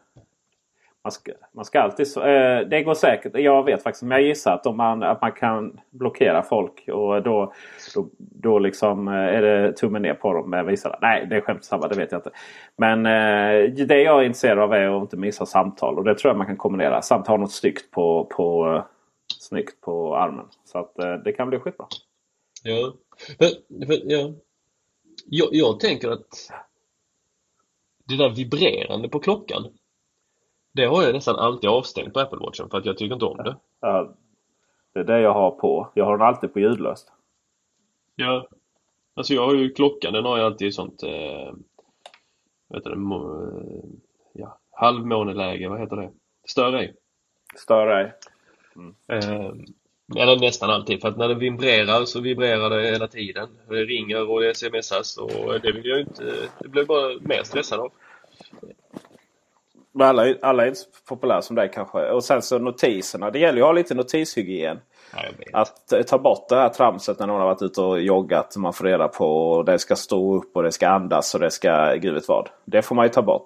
man, 1.04 1.12
ska, 1.12 1.32
man 1.52 1.66
ska 1.66 1.82
alltid... 1.82 2.08
Så, 2.08 2.24
eh, 2.24 2.68
det 2.68 2.84
går 2.84 2.94
säkert. 2.94 3.32
Jag 3.36 3.66
vet 3.66 3.84
faktiskt. 3.84 4.04
Men 4.04 4.18
jag 4.18 4.28
gissar 4.28 4.54
att, 4.54 4.66
om 4.66 4.78
man, 4.78 5.04
att 5.04 5.22
man 5.22 5.32
kan 5.32 5.80
blockera 5.90 6.42
folk. 6.42 6.88
Och 6.88 7.24
då, 7.24 7.54
då, 7.96 8.08
då 8.18 8.60
liksom 8.60 9.08
eh, 9.08 9.14
är 9.14 9.42
det 9.42 9.74
tummen 9.74 10.02
ner 10.02 10.14
på 10.14 10.34
dem 10.34 10.50
med 10.50 10.66
visarna. 10.66 10.98
Nej, 11.02 11.28
det 11.30 11.36
är 11.36 11.42
skämt 11.42 11.64
samma. 11.64 11.88
Det 11.88 11.98
vet 11.98 12.12
jag 12.12 12.20
inte. 12.20 12.32
Men 12.78 13.06
eh, 13.06 13.72
det 13.88 14.02
jag 14.02 14.20
är 14.20 14.24
intresserad 14.24 14.60
av 14.60 14.74
är 14.74 14.98
att 14.98 15.02
inte 15.02 15.18
missa 15.18 15.46
samtal. 15.46 15.98
Och 15.98 16.04
det 16.04 16.16
tror 16.16 16.30
jag 16.30 16.38
man 16.38 16.48
kan 16.48 16.58
kombinera. 16.58 17.02
Samt 17.02 17.28
ha 17.28 17.38
något 17.38 17.52
snyggt 17.52 17.92
på, 17.92 18.26
på, 18.26 18.82
snyggt 19.50 19.82
på 19.82 20.16
armen. 20.16 20.46
Så 20.66 20.80
att 20.80 21.00
eh, 21.00 21.14
det 21.14 21.32
kan 21.32 21.50
bli 21.50 21.60
skitbra. 21.60 21.88
Ja. 22.64 22.94
Ja. 24.04 24.34
Jag, 25.26 25.50
jag 25.52 25.80
tänker 25.80 26.10
att 26.10 26.52
det 28.06 28.18
där 28.18 28.30
vibrerande 28.30 29.10
på 29.10 29.20
klockan 29.20 29.78
det 30.74 30.86
har 30.86 31.04
jag 31.04 31.14
nästan 31.14 31.36
alltid 31.36 31.70
avstängt 31.70 32.14
på 32.14 32.20
Apple 32.20 32.40
Watchen 32.40 32.70
för 32.70 32.78
att 32.78 32.86
jag 32.86 32.98
tycker 32.98 33.14
inte 33.14 33.26
om 33.26 33.38
det. 33.38 33.56
Ja, 33.80 34.16
det 34.94 35.00
är 35.00 35.04
det 35.04 35.22
jag 35.22 35.34
har 35.34 35.52
på. 35.52 35.90
Jag 35.94 36.06
har 36.06 36.18
den 36.18 36.28
alltid 36.28 36.54
på 36.54 36.60
ljudlöst. 36.60 37.12
Ja. 38.16 38.48
Alltså 39.14 39.34
jag 39.34 39.46
har 39.46 39.54
ju 39.54 39.74
klockan, 39.74 40.14
den 40.14 40.26
har 40.26 40.38
jag 40.38 40.46
alltid 40.46 40.68
i 40.68 40.72
sånt 40.72 41.04
eh, 41.04 41.54
heter 42.74 42.90
det, 42.90 43.90
ja, 44.34 44.60
halvmåneläge, 44.72 45.70
vad 45.70 45.80
heter 45.80 45.96
det? 45.96 46.12
Stör 46.48 46.74
ej. 46.74 46.96
Stör 47.56 47.88
ej. 47.88 48.14
Eh, 49.12 49.52
eller 50.16 50.40
nästan 50.40 50.70
alltid, 50.70 51.02
för 51.02 51.08
att 51.08 51.18
när 51.18 51.28
den 51.28 51.40
vibrerar 51.40 52.06
så 52.06 52.20
vibrerar 52.20 52.70
det 52.70 52.84
hela 52.84 53.08
tiden. 53.08 53.50
Det 53.70 53.86
ringer 53.86 54.30
och 54.30 54.42
det 54.42 54.58
smsas 54.58 55.18
och 55.18 55.62
det 55.62 55.72
vill 55.72 55.86
jag 55.86 56.00
inte, 56.00 56.34
det 56.60 56.68
blir 56.68 56.86
bara 56.86 57.20
mer 57.22 57.44
stressad 57.44 57.80
av. 57.80 57.92
Men 59.92 60.08
alla, 60.08 60.36
alla 60.42 60.64
är 60.64 60.68
inte 60.68 60.80
så 60.80 60.88
populära 61.08 61.42
som 61.42 61.56
dig 61.56 61.72
kanske. 61.74 62.12
Och 62.12 62.24
sen 62.24 62.42
så 62.42 62.60
notiserna. 62.60 63.32
Det 63.32 63.40
gäller 63.40 63.58
ju 63.58 63.64
att 63.64 63.68
ha 63.68 63.74
lite 63.74 63.94
notishygien. 63.96 64.80
Ja. 65.14 65.20
Att 65.54 65.92
eh, 65.92 66.02
ta 66.02 66.18
bort 66.18 66.50
det 66.50 66.56
här 66.56 66.70
tramset 66.70 67.20
när 67.20 67.28
någon 67.28 67.40
har 67.40 67.48
varit 67.48 67.62
ute 67.62 67.82
och 67.82 68.02
joggat. 68.02 68.58
Man 68.58 68.74
får 68.74 68.86
reda 68.86 69.08
på 69.08 69.52
och 69.52 69.66
det 69.66 69.80
ska 69.80 69.96
stå 69.96 70.36
upp 70.36 70.56
och 70.56 70.64
det 70.64 70.72
ska 70.72 70.88
andas 70.90 71.34
och 71.34 71.40
det 71.40 71.52
ska 71.52 71.96
gud 71.96 72.14
vet 72.14 72.28
vad. 72.28 72.50
Det 72.66 72.82
får 72.82 72.96
man 72.96 73.06
ju 73.06 73.10
ta 73.10 73.22
bort. 73.22 73.46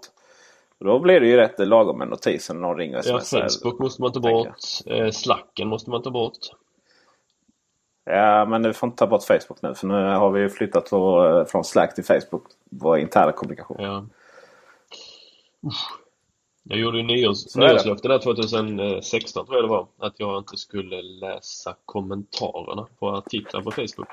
Och 0.83 0.89
då 0.89 0.99
blir 0.99 1.19
det 1.19 1.27
ju 1.27 1.37
rätt 1.37 1.59
lagom 1.67 1.97
med 1.97 2.07
notisen 2.07 2.55
när 2.61 2.67
någon 2.67 2.77
ringer 2.77 2.97
och 2.97 3.03
Ja. 3.05 3.19
Facebook 3.19 3.79
måste 3.79 4.01
man 4.01 4.11
ta 4.11 4.19
bort. 4.19 4.47
Eh, 4.85 5.09
Slacken 5.11 5.67
måste 5.67 5.89
man 5.89 6.01
ta 6.01 6.09
bort. 6.11 6.37
Ja, 8.05 8.45
men 8.45 8.61
du 8.63 8.73
får 8.73 8.87
inte 8.87 8.97
ta 8.97 9.07
bort 9.07 9.23
Facebook 9.23 9.61
nu. 9.61 9.75
För 9.75 9.87
nu 9.87 9.93
har 9.93 10.31
vi 10.31 10.49
flyttat 10.49 10.91
vår, 10.91 11.39
eh, 11.39 11.45
från 11.45 11.63
Slack 11.63 11.95
till 11.95 12.03
Facebook. 12.05 12.43
Vår 12.69 12.97
interna 12.97 13.31
kommunikation. 13.31 13.77
Ja. 13.83 14.05
Jag 16.63 16.79
gjorde 16.79 16.97
ju 16.97 17.03
nyårs, 17.03 17.55
nyårslöfte 17.55 18.07
där 18.07 18.19
2016 18.19 19.45
tror 19.45 19.57
jag 19.57 19.63
det 19.65 19.69
var. 19.69 19.87
Att 19.99 20.19
jag 20.19 20.37
inte 20.37 20.57
skulle 20.57 21.01
läsa 21.01 21.75
kommentarerna 21.85 22.87
på 22.99 23.09
artiklar 23.09 23.61
på 23.61 23.71
Facebook. 23.71 24.07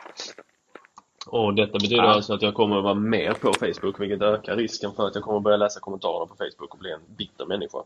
Och 1.33 1.55
detta 1.55 1.73
betyder 1.73 2.03
Ah. 2.03 2.07
alltså 2.07 2.35
att 2.35 2.43
jag 2.43 2.55
kommer 2.55 2.77
att 2.79 2.85
vara 2.85 2.95
mer 2.95 3.33
på 3.33 3.53
Facebook 3.53 4.01
vilket 4.01 4.23
ökar 4.23 4.57
risken 4.57 4.93
för 4.93 5.07
att 5.07 5.15
jag 5.15 5.25
kommer 5.25 5.37
att 5.39 5.43
börja 5.45 5.57
läsa 5.57 5.81
kommentarerna 5.81 6.27
på 6.27 6.35
Facebook 6.37 6.73
och 6.75 6.79
bli 6.79 6.93
en 6.93 7.01
bitter 7.17 7.47
människa. 7.47 7.79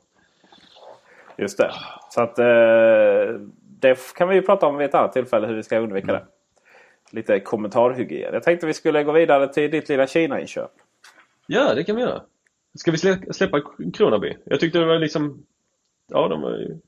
Just 1.37 1.59
det. 1.59 1.73
Så 2.11 2.23
att 2.23 2.39
eh, 2.39 3.41
det 3.81 4.15
kan 4.17 4.29
vi 4.29 4.35
ju 4.35 4.43
prata 4.43 4.67
om 4.67 4.77
vid 4.77 4.89
ett 4.89 4.95
annat 4.95 5.13
tillfälle 5.13 5.47
hur 5.47 5.55
vi 5.55 5.63
ska 5.63 5.79
undvika 5.79 6.07
det. 6.13 6.25
Lite 7.11 7.41
kommentarhygien. 7.41 8.35
Jag 8.35 8.43
tänkte 8.43 8.67
vi 8.67 8.75
skulle 8.75 9.05
gå 9.05 9.13
vidare 9.13 9.53
till 9.53 9.71
ditt 9.71 9.89
lilla 9.89 10.07
Kina-inköp. 10.07 10.71
Ja, 11.47 11.75
det 11.75 11.85
kan 11.85 11.97
vi 11.97 12.03
göra. 12.03 12.23
Ska 12.75 12.91
vi 12.91 12.99
slä, 12.99 13.19
släppa 13.33 13.61
Kronaby? 13.95 14.37
Jag 14.45 14.61
tyckte 14.61 14.79
det 14.79 14.87
var 14.87 14.99
liksom... 14.99 15.47
Ja, 16.09 16.29
de 16.29 16.41
var 16.41 16.51
ju... 16.51 16.79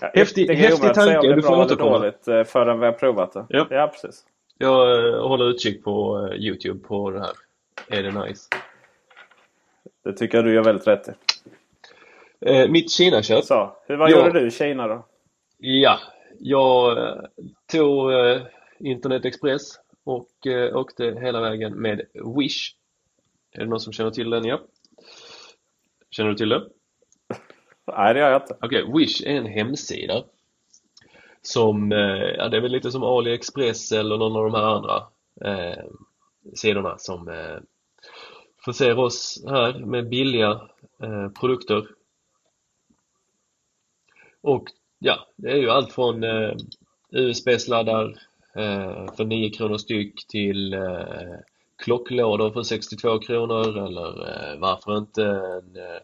Ja, 0.00 0.10
Häftig- 0.14 0.46
det 0.46 0.52
är 0.52 0.56
häftig 0.56 0.94
tanke. 0.94 1.20
det 1.20 1.28
är 1.28 1.36
Du 1.36 1.42
får 1.42 1.48
bra 1.48 1.54
eller 1.56 1.64
återkomma. 1.64 1.98
dåligt 1.98 2.28
eh, 2.28 2.44
förrän 2.44 2.80
vi 2.80 2.86
har 2.86 2.92
provat 2.92 3.32
det. 3.32 3.46
Ja. 3.48 3.66
ja 3.70 3.86
precis. 3.86 4.24
Jag 4.58 5.08
eh, 5.08 5.28
håller 5.28 5.50
utkik 5.50 5.84
på 5.84 6.26
eh, 6.26 6.36
Youtube 6.36 6.88
på 6.88 7.10
det 7.10 7.20
här. 7.20 7.32
Är 7.88 8.02
det 8.02 8.24
nice? 8.24 8.48
Det 10.04 10.12
tycker 10.12 10.38
jag 10.38 10.44
du 10.44 10.54
gör 10.54 10.64
väldigt 10.64 10.86
rätt 10.86 11.08
i. 11.08 11.12
Eh, 12.40 12.68
mitt 12.68 12.90
Kina-köp. 12.90 13.44
Så, 13.44 13.76
hur, 13.86 13.96
vad 13.96 14.10
gjorde 14.10 14.40
du 14.40 14.46
i 14.46 14.50
Kina 14.50 14.88
då? 14.88 15.06
Ja, 15.58 15.98
jag 16.38 16.98
eh, 16.98 17.22
tog 17.72 18.12
eh, 18.12 18.42
Internet 18.78 19.24
Express 19.24 19.80
och 20.04 20.46
eh, 20.46 20.76
åkte 20.76 21.04
hela 21.04 21.40
vägen 21.40 21.74
med 21.74 22.02
Wish. 22.36 22.74
Är 23.52 23.60
det 23.60 23.66
någon 23.66 23.80
som 23.80 23.92
känner 23.92 24.10
till 24.10 24.30
den? 24.30 24.44
Ja. 24.44 24.60
Känner 26.10 26.30
du 26.30 26.36
till 26.36 26.48
det? 26.48 26.62
Nej, 27.86 28.14
det 28.14 28.20
gör 28.20 28.30
jag 28.30 28.42
inte. 28.42 28.56
Okej, 28.62 28.84
Wish 28.94 29.22
är 29.26 29.36
en 29.36 29.46
hemsida 29.46 30.24
som, 31.48 31.92
eh, 31.92 32.28
ja 32.36 32.48
det 32.48 32.56
är 32.56 32.60
väl 32.60 32.72
lite 32.72 32.90
som 32.90 33.02
AliExpress 33.02 33.92
eller 33.92 34.16
någon 34.16 34.36
av 34.36 34.44
de 34.44 34.54
här 34.54 34.62
andra 34.62 35.06
eh, 35.44 35.84
sidorna 36.54 36.98
som 36.98 37.28
eh, 37.28 37.58
förser 38.64 38.98
oss 38.98 39.44
här 39.46 39.78
med 39.78 40.08
billiga 40.08 40.50
eh, 41.02 41.28
produkter. 41.40 41.88
Och 44.40 44.64
ja, 44.98 45.18
det 45.36 45.50
är 45.50 45.56
ju 45.56 45.70
allt 45.70 45.92
från 45.92 46.24
eh, 46.24 46.52
USB-sladdar 47.10 48.04
eh, 48.54 49.14
för 49.16 49.24
9 49.24 49.50
kronor 49.50 49.78
styck 49.78 50.26
till 50.26 50.74
eh, 50.74 51.36
klocklådor 51.76 52.50
för 52.50 52.62
62 52.62 53.18
kronor 53.18 53.86
eller 53.86 54.28
eh, 54.28 54.58
varför 54.58 54.98
inte 54.98 55.24
en 55.24 55.76
eh, 55.76 56.00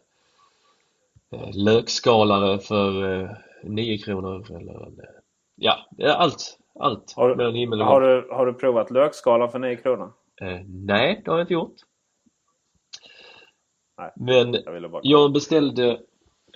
eh 1.41 1.51
lökskalare 1.53 2.59
för 2.59 3.21
eh, 3.21 3.31
9 3.63 3.99
kronor 3.99 4.47
eller 4.51 4.87
en, 4.87 4.99
eh, 4.99 5.24
ja, 5.57 5.89
det 5.91 6.03
är 6.05 6.15
allt, 6.15 6.59
allt 6.81 7.13
Har 7.17 7.29
du- 7.29 7.37
mellan 7.37 7.55
himmel 7.55 7.81
och 7.81 7.87
Har 7.87 8.01
du, 8.01 8.29
har 8.31 8.47
du 8.47 8.55
provat 8.55 8.91
lökskalan 8.91 9.51
för 9.51 9.59
9 9.59 9.77
kronor? 9.77 10.13
Eh, 10.41 10.61
nej, 10.67 11.23
det 11.25 11.31
har 11.31 11.39
jag 11.39 11.45
inte 11.45 11.55
gjort. 11.55 11.75
Nej, 13.99 14.13
Men 14.17 14.55
jag 14.83 14.91
bara... 14.91 15.01
jag 15.05 15.33
beställde 15.33 15.91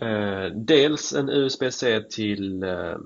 eh, 0.00 0.44
dels 0.54 1.12
en 1.14 1.28
USB-C 1.28 2.00
till 2.10 2.62
eh, 2.62 2.96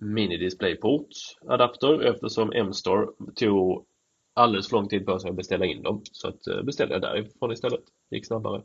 mini 0.00 0.36
DisplayPort 0.36 1.08
adapter 1.48 2.00
eftersom 2.02 2.52
M-Store 2.52 3.06
tog 3.34 3.86
alldeles 4.34 4.68
för 4.68 4.76
lång 4.76 4.88
tid 4.88 5.06
på 5.06 5.18
sig 5.18 5.30
att 5.30 5.36
beställa 5.36 5.66
in 5.66 5.82
dem. 5.82 6.02
Så 6.12 6.28
att, 6.28 6.46
eh, 6.46 6.62
beställde 6.62 6.94
jag 6.94 7.02
därifrån 7.02 7.52
istället. 7.52 7.80
Det 8.10 8.16
gick 8.16 8.26
snabbare. 8.26 8.62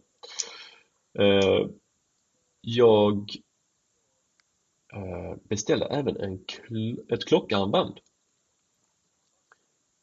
Eh, 1.20 1.68
jag 2.62 3.30
beställde 5.50 5.86
även 5.86 6.18
en 6.18 6.40
kl- 6.40 7.14
ett 7.14 7.26
klockarmband 7.26 8.00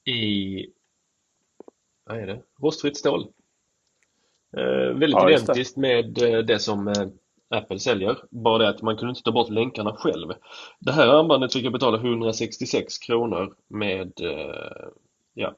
i 0.04 0.66
vad 2.04 2.18
är 2.18 2.26
det? 2.26 2.42
rostfritt 2.62 2.96
stål. 2.96 3.32
Eh, 4.56 4.62
väldigt 4.98 5.10
Ja, 5.10 5.30
just 5.30 5.46
det. 5.46 5.52
identiskt 5.52 5.76
med 5.76 6.22
eh, 6.22 6.38
det 6.38 6.58
som 6.58 6.88
eh, 6.88 7.06
Apple 7.48 7.78
säljer. 7.78 8.18
Bara 8.30 8.58
det 8.58 8.68
att 8.68 8.82
man 8.82 8.96
kunde 8.96 9.10
inte 9.10 9.22
ta 9.22 9.32
bort 9.32 9.50
länkarna 9.50 9.96
själv. 9.96 10.28
Det 10.80 10.92
här 10.92 11.06
armbandet 11.08 11.52
fick 11.52 11.64
jag 11.64 11.72
betala 11.72 11.98
166 11.98 12.98
kronor 12.98 13.56
med 13.68 14.20
eh, 14.20 14.88
ja, 15.34 15.54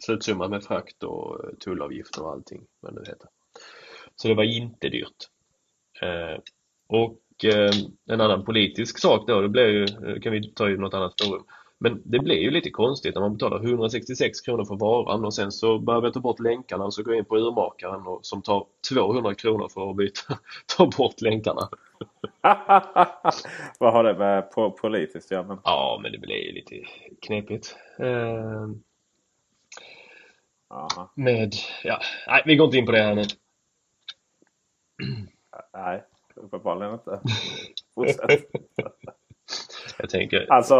slutsumma 0.00 0.48
med 0.48 0.64
frakt 0.64 1.02
och 1.02 1.44
eh, 1.44 1.50
tullavgifter 1.54 2.22
och 2.22 2.32
allting 2.32 2.66
vad 2.80 2.94
det 2.94 3.10
heter. 3.10 3.28
Så 4.16 4.28
det 4.28 4.34
var 4.34 4.44
inte 4.44 4.88
dyrt. 4.88 5.28
Eh, 6.02 6.40
och 6.86 7.10
eh, 7.10 7.16
en 7.44 8.20
annan 8.20 8.44
politisk 8.44 8.98
sak 8.98 9.26
då, 9.26 9.40
det 9.40 9.48
blev 9.48 9.68
ju, 9.68 9.82
eh, 9.82 10.20
kan 10.20 10.32
vi 10.32 10.52
ta 10.52 10.70
i 10.70 10.76
något 10.76 10.94
annat 10.94 11.14
forum. 11.22 11.44
Men 11.78 12.02
det 12.04 12.18
blir 12.18 12.36
ju 12.36 12.50
lite 12.50 12.70
konstigt 12.70 13.14
när 13.14 13.22
man 13.22 13.32
betalar 13.32 13.64
166 13.64 14.40
kronor 14.40 14.64
för 14.64 14.76
varan 14.76 15.24
och 15.24 15.34
sen 15.34 15.52
så 15.52 15.78
behöver 15.78 16.06
jag 16.06 16.14
ta 16.14 16.20
bort 16.20 16.40
länkarna 16.40 16.84
och 16.84 16.94
så 16.94 17.02
går 17.02 17.14
jag 17.14 17.18
in 17.18 17.24
på 17.24 17.36
urmakaren 17.36 18.06
och, 18.06 18.20
som 18.22 18.42
tar 18.42 18.66
200 18.90 19.34
kronor 19.34 19.68
för 19.68 19.90
att 19.90 19.96
byta, 19.96 20.38
ta 20.76 20.86
bort 20.86 21.20
länkarna. 21.20 21.68
Vad 23.78 23.92
har 23.92 24.04
det 24.04 24.14
med 24.14 24.50
på, 24.50 24.70
politiskt 24.70 25.32
att 25.32 25.36
göra? 25.36 25.58
Ja, 25.64 26.00
men 26.02 26.12
det 26.12 26.18
blir 26.18 26.46
ju 26.46 26.52
lite 26.52 26.74
knepigt. 27.20 27.76
Eh, 27.98 28.68
med, 31.14 31.54
ja, 31.84 32.00
nej, 32.26 32.42
vi 32.46 32.56
går 32.56 32.64
inte 32.64 32.78
in 32.78 32.86
på 32.86 32.92
det 32.92 33.02
här 33.02 33.14
nu. 33.14 33.24
Nej, 35.72 36.04
uppenbarligen 36.36 36.92
inte. 36.92 37.20
Fortsätt. 37.94 38.44
jag 39.98 40.10
tänker... 40.10 40.52
Alltså, 40.52 40.74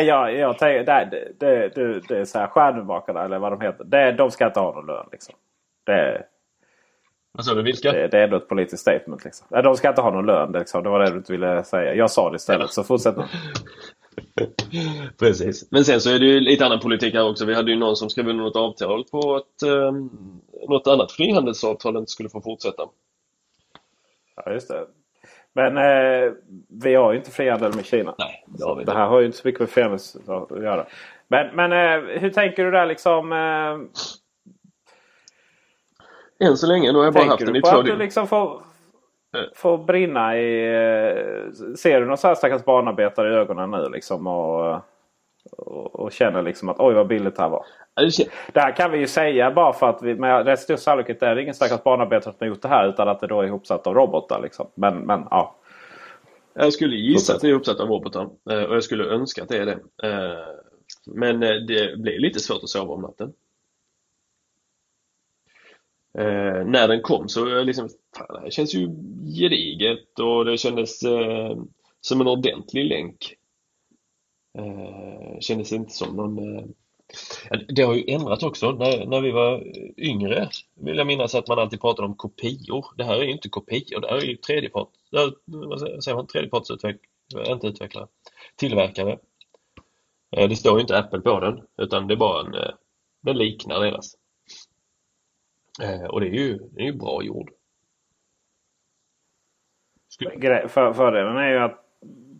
jag, 0.00 0.34
jag 0.34 0.58
tänker, 0.58 0.84
det, 0.84 1.34
det, 1.38 1.74
det, 1.74 2.00
det 2.08 2.18
är 2.18 2.24
så 2.24 2.38
här 2.38 2.46
stjärnmakarna 2.46 3.24
eller 3.24 3.38
vad 3.38 3.52
de 3.52 3.60
heter. 3.60 3.84
Det, 3.84 4.12
de 4.12 4.30
ska 4.30 4.46
inte 4.46 4.60
ha 4.60 4.74
någon 4.74 4.86
lön 4.86 5.06
liksom. 5.12 5.34
Det, 5.84 6.26
vad 7.36 7.44
sa 7.44 7.54
du, 7.54 7.62
vilka? 7.62 7.92
Det, 7.92 8.08
det 8.08 8.18
är 8.18 8.24
ändå 8.24 8.36
ett 8.36 8.48
politiskt 8.48 8.82
statement. 8.82 9.24
Liksom. 9.24 9.46
De 9.62 9.76
ska 9.76 9.88
inte 9.88 10.00
ha 10.00 10.10
någon 10.10 10.26
lön. 10.26 10.52
Liksom. 10.52 10.82
Det 10.82 10.88
var 10.88 11.00
det 11.00 11.10
du 11.10 11.16
inte 11.16 11.32
ville 11.32 11.64
säga. 11.64 11.94
Jag 11.94 12.10
sa 12.10 12.30
det 12.30 12.36
istället, 12.36 12.70
så 12.70 12.84
fortsätt 12.84 13.16
nu. 13.16 13.24
Precis. 15.18 15.68
Men 15.70 15.84
sen 15.84 16.00
så 16.00 16.10
är 16.10 16.18
det 16.18 16.26
ju 16.26 16.40
lite 16.40 16.66
annan 16.66 16.80
politik 16.80 17.14
här 17.14 17.30
också. 17.30 17.44
Vi 17.44 17.54
hade 17.54 17.70
ju 17.70 17.78
någon 17.78 17.96
som 17.96 18.10
skrev 18.10 18.28
under 18.28 18.44
något 18.44 18.56
avtal 18.56 19.04
på 19.04 19.36
att 19.36 19.62
eh, 19.62 19.92
något 20.68 20.86
annat 20.86 21.12
frihandelsavtal 21.12 21.96
inte 21.96 22.10
skulle 22.10 22.28
få 22.28 22.40
fortsätta. 22.40 22.82
Ja, 24.44 24.52
just 24.52 24.68
det. 24.68 24.86
Men 25.52 25.76
eh, 25.76 26.32
vi 26.82 26.94
har 26.94 27.12
ju 27.12 27.18
inte 27.18 27.30
frihandel 27.30 27.74
med 27.74 27.84
Kina. 27.84 28.14
Nej, 28.18 28.44
det, 28.46 28.64
har 28.64 28.76
vi 28.76 28.84
det 28.84 28.92
här 28.92 29.06
har 29.06 29.20
ju 29.20 29.26
inte 29.26 29.38
så 29.38 29.48
mycket 29.48 29.60
med 29.60 29.70
frihandel 29.70 30.00
att 30.30 30.62
göra. 30.62 30.86
Men, 31.28 31.56
men 31.56 31.72
eh, 31.72 32.20
hur 32.20 32.30
tänker 32.30 32.64
du 32.64 32.70
där 32.70 32.86
liksom? 32.86 33.32
Eh, 33.32 34.06
Än 36.48 36.56
så 36.56 36.66
länge, 36.66 36.92
då 36.92 36.98
har 36.98 37.04
jag 37.04 37.14
bara 37.14 37.24
haft 37.24 37.46
den 37.46 37.56
i 37.56 37.62
två 37.62 37.68
dygn. 37.68 37.74
Tänker 37.74 37.82
du 37.82 37.86
på 37.86 37.92
att 37.92 37.98
du 37.98 38.04
liksom 38.04 38.26
får, 38.26 38.62
får 39.54 39.78
brinna 39.78 40.38
i... 40.38 40.66
Eh, 40.66 41.74
ser 41.76 42.00
du 42.00 42.06
någon 42.06 42.18
sån 42.18 42.28
här 42.28 42.34
stackars 42.34 42.64
barnarbetare 42.64 43.32
i 43.32 43.36
ögonen 43.36 43.70
nu 43.70 43.88
liksom? 43.88 44.26
Och, 44.26 44.80
och, 45.56 46.00
och 46.00 46.12
känner 46.12 46.42
liksom 46.42 46.68
att 46.68 46.80
oj 46.80 46.94
vad 46.94 47.06
billigt 47.06 47.36
det 47.36 47.42
här 47.42 47.48
var. 47.48 47.66
Det 48.52 48.60
här 48.60 48.76
kan 48.76 48.90
vi 48.90 48.98
ju 48.98 49.06
säga 49.06 49.50
bara 49.50 49.72
för 49.72 49.88
att 49.88 50.02
vi 50.02 50.14
med 50.14 50.46
rätt 50.46 50.60
stor 50.60 50.76
sannolikhet 50.76 51.22
är 51.22 51.34
det 51.34 51.42
ingen 51.42 51.54
stackars 51.54 51.82
barnarbetare 51.82 52.34
som 52.34 52.36
har 52.38 52.46
gjort 52.46 52.62
det 52.62 52.68
här 52.68 52.88
utan 52.88 53.08
att 53.08 53.20
det 53.20 53.26
då 53.26 53.40
är 53.40 53.46
ihopsatt 53.46 53.86
av 53.86 53.94
robotar. 53.94 54.40
Liksom. 54.42 54.66
Men, 54.74 54.98
men 54.98 55.24
ja. 55.30 55.56
Jag 56.54 56.72
skulle 56.72 56.96
gissa 56.96 57.34
att 57.34 57.40
det 57.40 57.46
är 57.46 57.50
ihopsatt 57.50 57.80
av 57.80 57.88
robotar 57.88 58.28
eh, 58.50 58.62
och 58.62 58.74
jag 58.74 58.84
skulle 58.84 59.04
önska 59.04 59.42
att 59.42 59.48
det 59.48 59.58
är 59.58 59.66
det. 59.66 60.08
Eh, 60.08 60.56
men 61.06 61.40
det 61.40 61.98
blir 61.98 62.18
lite 62.18 62.40
svårt 62.40 62.62
att 62.62 62.68
sova 62.68 62.94
om 62.94 63.02
natten. 63.02 63.32
Eh, 66.18 66.64
när 66.64 66.88
den 66.88 67.02
kom 67.02 67.28
så 67.28 67.62
liksom, 67.62 67.88
fan, 68.16 68.42
det 68.44 68.50
känns 68.50 68.74
ju 68.74 68.88
gediget 69.38 70.18
och 70.18 70.44
det 70.44 70.58
kändes 70.58 71.02
eh, 71.02 71.56
som 72.00 72.20
en 72.20 72.26
ordentlig 72.26 72.84
länk. 72.84 73.34
Eh, 74.58 75.40
kändes 75.40 75.72
inte 75.72 75.92
som 75.92 76.16
någon... 76.16 76.58
Eh, 76.58 76.64
det 77.68 77.82
har 77.82 77.94
ju 77.94 78.04
ändrats 78.14 78.42
också. 78.42 78.72
När, 78.72 79.06
när 79.06 79.20
vi 79.20 79.30
var 79.30 79.64
yngre 79.96 80.48
vill 80.74 80.96
jag 80.96 81.06
minnas 81.06 81.34
att 81.34 81.48
man 81.48 81.58
alltid 81.58 81.80
pratade 81.80 82.08
om 82.08 82.16
kopior. 82.16 82.86
Det 82.96 83.04
här 83.04 83.14
är 83.14 83.22
ju 83.22 83.32
inte 83.32 83.48
kopior, 83.48 84.00
det 84.00 84.08
här 84.08 84.16
är 84.16 84.22
ju 84.22 84.36
tredjepart, 84.36 84.88
vad 85.44 85.80
säger 85.80 86.14
man, 86.14 86.26
tredjepartsutvecklare, 86.26 87.46
inte 87.46 87.66
utvecklare, 87.66 88.06
tillverkare. 88.56 89.18
Eh, 90.30 90.48
det 90.48 90.56
står 90.56 90.74
ju 90.74 90.80
inte 90.80 90.98
Apple 90.98 91.20
på 91.20 91.40
den 91.40 91.62
utan 91.78 92.06
det 92.06 92.14
är 92.14 92.18
bara 92.18 92.46
en, 92.46 92.54
eh, 92.54 92.74
den 93.20 93.38
liknar 93.38 93.80
deras. 93.80 94.16
Eh, 95.82 96.04
och 96.04 96.20
det 96.20 96.26
är 96.26 96.34
ju, 96.34 96.58
det 96.58 96.80
är 96.80 96.86
ju 96.86 96.92
bra 96.92 97.22
gjord. 97.22 97.50
Skulle... 100.08 100.68
fördelen 100.68 101.36
är 101.36 101.48
ju 101.48 101.58
att 101.58 101.85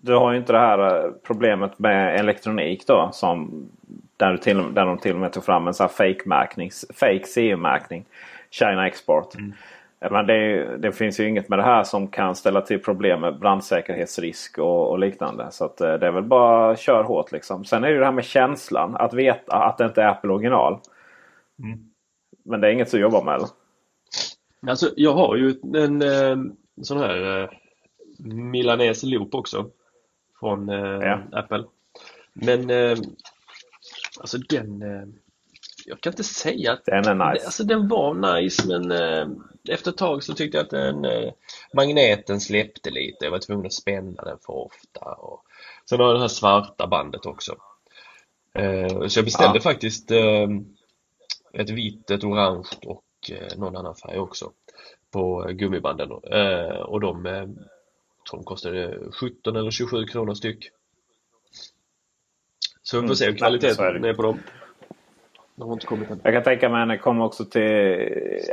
du 0.02 0.14
har 0.14 0.32
ju 0.32 0.38
inte 0.38 0.52
det 0.52 0.58
här 0.58 1.04
eh, 1.04 1.10
problemet 1.22 1.78
med 1.78 2.20
elektronik 2.20 2.86
då. 2.86 3.10
Som 3.12 3.68
där, 4.16 4.32
du 4.32 4.38
till, 4.38 4.74
där 4.74 4.86
de 4.86 4.98
till 4.98 5.14
och 5.14 5.20
med 5.20 5.32
tog 5.32 5.44
fram 5.44 5.66
en 5.66 5.74
sån 5.74 5.84
här 5.84 5.92
fake-märkning. 5.92 6.70
Fake 6.94 7.26
CE-märkning. 7.26 8.04
China 8.50 8.86
Export. 8.86 9.34
Mm. 9.34 9.52
Men 10.10 10.26
det, 10.26 10.76
det, 10.76 10.92
finns 10.92 11.20
ju 11.20 11.28
inget 11.28 11.48
med 11.48 11.58
det 11.58 11.62
här 11.62 11.84
som 11.84 12.08
kan 12.08 12.34
ställa 12.34 12.60
till 12.60 12.78
problem 12.78 13.20
med 13.20 13.38
brandsäkerhetsrisk 13.38 14.58
och, 14.58 14.90
och 14.90 14.98
liknande. 14.98 15.48
Så 15.50 15.64
att, 15.64 15.80
eh, 15.80 15.94
det 15.94 16.06
är 16.06 16.10
väl 16.10 16.22
bara 16.22 16.76
kör 16.76 17.02
hårt 17.02 17.32
liksom. 17.32 17.64
Sen 17.64 17.84
är 17.84 17.88
det 17.88 17.94
ju 17.94 17.98
det 17.98 18.04
här 18.04 18.12
med 18.12 18.24
känslan. 18.24 18.96
Att 18.96 19.14
veta 19.14 19.56
att 19.56 19.78
det 19.78 19.84
inte 19.84 20.02
är 20.02 20.08
Apple 20.08 20.30
original. 20.30 20.78
Mm. 21.62 21.78
Men 22.44 22.60
det 22.60 22.68
är 22.68 22.72
inget 22.72 22.90
du 22.90 23.00
jobbar 23.00 23.24
med 23.24 23.34
eller? 23.34 23.48
Alltså 24.68 24.90
jag 24.96 25.12
har 25.12 25.36
ju 25.36 25.54
en, 25.74 25.74
en 25.74 26.02
eh, 26.02 26.52
sån 26.82 26.98
här 26.98 27.42
eh, 27.42 27.48
Milanese 28.18 29.06
Loop 29.06 29.34
också. 29.34 29.70
Från 30.40 30.68
eh, 30.68 31.08
ja. 31.08 31.22
Apple. 31.32 31.64
Men 32.32 32.70
eh, 32.70 32.98
alltså 34.20 34.38
den 34.38 34.82
eh, 34.82 35.08
jag 35.86 36.00
kan 36.00 36.12
inte 36.12 36.24
säga 36.24 36.72
att 36.72 36.84
den 36.84 37.04
är 37.04 37.32
nice. 37.32 37.46
Alltså 37.46 37.64
den 37.64 37.88
var 37.88 38.34
nice 38.34 38.66
men 38.66 38.92
efter 39.68 39.90
ett 39.90 39.96
tag 39.96 40.22
så 40.22 40.34
tyckte 40.34 40.56
jag 40.56 40.64
att 40.64 40.70
den 40.70 41.06
magneten 41.74 42.40
släppte 42.40 42.90
lite. 42.90 43.24
Jag 43.24 43.30
var 43.30 43.38
tvungen 43.38 43.66
att 43.66 43.72
spänna 43.72 44.22
den 44.22 44.38
för 44.38 44.52
ofta. 44.52 45.00
Och, 45.00 45.42
sen 45.88 46.00
har 46.00 46.06
jag 46.06 46.16
det 46.16 46.20
här 46.20 46.28
svarta 46.28 46.86
bandet 46.86 47.26
också. 47.26 47.56
Så 49.08 49.18
jag 49.18 49.24
beställde 49.24 49.58
ja. 49.58 49.60
faktiskt 49.60 50.10
ett 51.52 51.70
vitt, 51.70 52.10
ett 52.10 52.24
orange 52.24 52.68
och 52.86 53.30
någon 53.56 53.76
annan 53.76 53.94
färg 53.94 54.18
också 54.18 54.50
på 55.12 55.50
gummibanden 55.52 56.10
och 56.86 57.00
de 57.00 57.26
de 58.30 58.44
kostade 58.44 58.98
17 59.20 59.56
eller 59.56 59.70
27 59.70 60.04
kronor 60.04 60.34
styck. 60.34 60.70
Så 62.82 63.00
vi 63.00 63.08
får 63.08 63.14
se 63.14 63.24
hur 63.24 63.30
mm. 63.30 63.38
kvaliteten 63.38 64.04
är 64.04 64.14
på 64.14 64.22
dem. 64.22 64.38
De 65.56 65.68
har 65.68 65.72
inte 65.72 65.86
kommit 65.86 66.10
än. 66.10 66.20
Jag 66.22 66.34
kan 66.34 66.42
tänka 66.42 66.68
mig 66.68 66.82
att 66.82 66.88
det 66.88 66.98
kommer 66.98 67.24
också 67.24 67.44
till... 67.44 67.98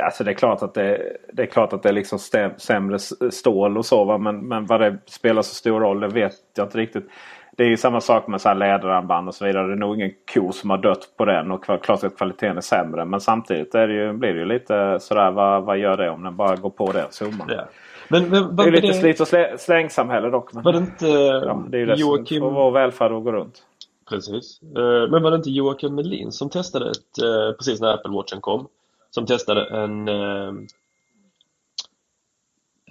Alltså 0.04 0.24
det 0.24 0.32
är 0.32 0.36
klart 0.36 0.62
att 0.62 0.74
det, 0.74 1.18
det 1.34 1.42
är 1.42 1.48
klart 1.48 1.74
att 1.74 1.84
det 1.84 1.90
är 1.90 1.94
liksom 1.94 2.20
sämre 2.58 3.00
stål 3.32 3.78
och 3.78 3.86
så. 3.86 4.04
Va? 4.04 4.18
Men, 4.18 4.48
men 4.48 4.66
vad 4.66 4.82
det 4.82 4.98
spelar 5.06 5.42
så 5.42 5.56
stor 5.56 5.80
roll 5.80 6.00
det 6.00 6.08
vet 6.08 6.34
jag 6.56 6.66
inte 6.66 6.78
riktigt 6.78 7.10
det 7.58 7.64
är 7.64 7.68
ju 7.68 7.78
samma 7.78 8.02
sak 8.02 8.28
med 8.28 8.42
så 8.42 8.50
här 8.50 8.56
läderarmband 8.56 9.28
och 9.28 9.36
så 9.36 9.46
vidare. 9.46 9.68
Det 9.68 9.74
är 9.74 9.78
nog 9.78 9.96
ingen 9.96 10.12
ko 10.34 10.52
som 10.52 10.70
har 10.70 10.78
dött 10.78 11.10
på 11.18 11.26
den 11.26 11.52
och 11.52 11.64
klart 11.64 12.04
att 12.04 12.18
kvaliteten 12.18 12.58
är 12.58 12.62
sämre. 12.62 13.06
Men 13.06 13.22
samtidigt 13.22 13.76
är 13.76 13.88
det 13.88 13.94
ju, 13.94 14.14
blir 14.14 14.34
det 14.34 14.40
ju 14.40 14.46
lite 14.46 15.00
sådär 15.00 15.32
vad, 15.32 15.64
vad 15.64 15.78
gör 15.78 15.98
det 15.98 16.10
om 16.10 16.24
den 16.24 16.36
bara 16.36 16.56
går 16.56 16.70
på 16.70 16.92
den 16.92 17.12
summan? 17.12 17.48
Ja. 17.50 17.66
Men, 18.08 18.30
men, 18.30 18.56
det 18.56 18.64
är 18.64 18.72
lite 18.72 18.88
det... 18.88 18.94
slit 18.94 19.20
och 19.20 19.28
slä, 19.28 19.58
slängsamhälle 19.58 20.30
dock. 20.30 20.54
Men, 20.54 20.64
var 20.64 20.72
det 20.72 20.78
inte 20.78 21.08
ja, 21.08 21.66
det 21.70 21.78
är 21.78 21.80
ju 21.80 21.86
det 21.86 21.96
Joakim... 21.96 22.42
som 22.42 22.50
får 22.50 22.64
vår 22.64 22.72
välfärd 22.72 23.12
att 23.12 23.24
gå 23.24 23.32
runt. 23.32 23.64
Precis. 24.10 24.62
Eh, 24.62 25.10
men 25.12 25.24
var 25.24 25.32
det 25.32 25.36
inte 25.36 25.50
Joakim 25.50 25.96
Melin 25.96 26.32
som 26.32 26.50
testade 26.50 26.92
ett, 26.92 27.18
eh, 27.24 27.52
precis 27.58 27.82
när 27.82 27.94
Apple 27.94 28.12
Watchen 28.12 28.42
kom, 28.42 28.68
som 29.10 29.26
testade 29.26 29.66
en, 29.66 30.08
eh, 30.08 30.54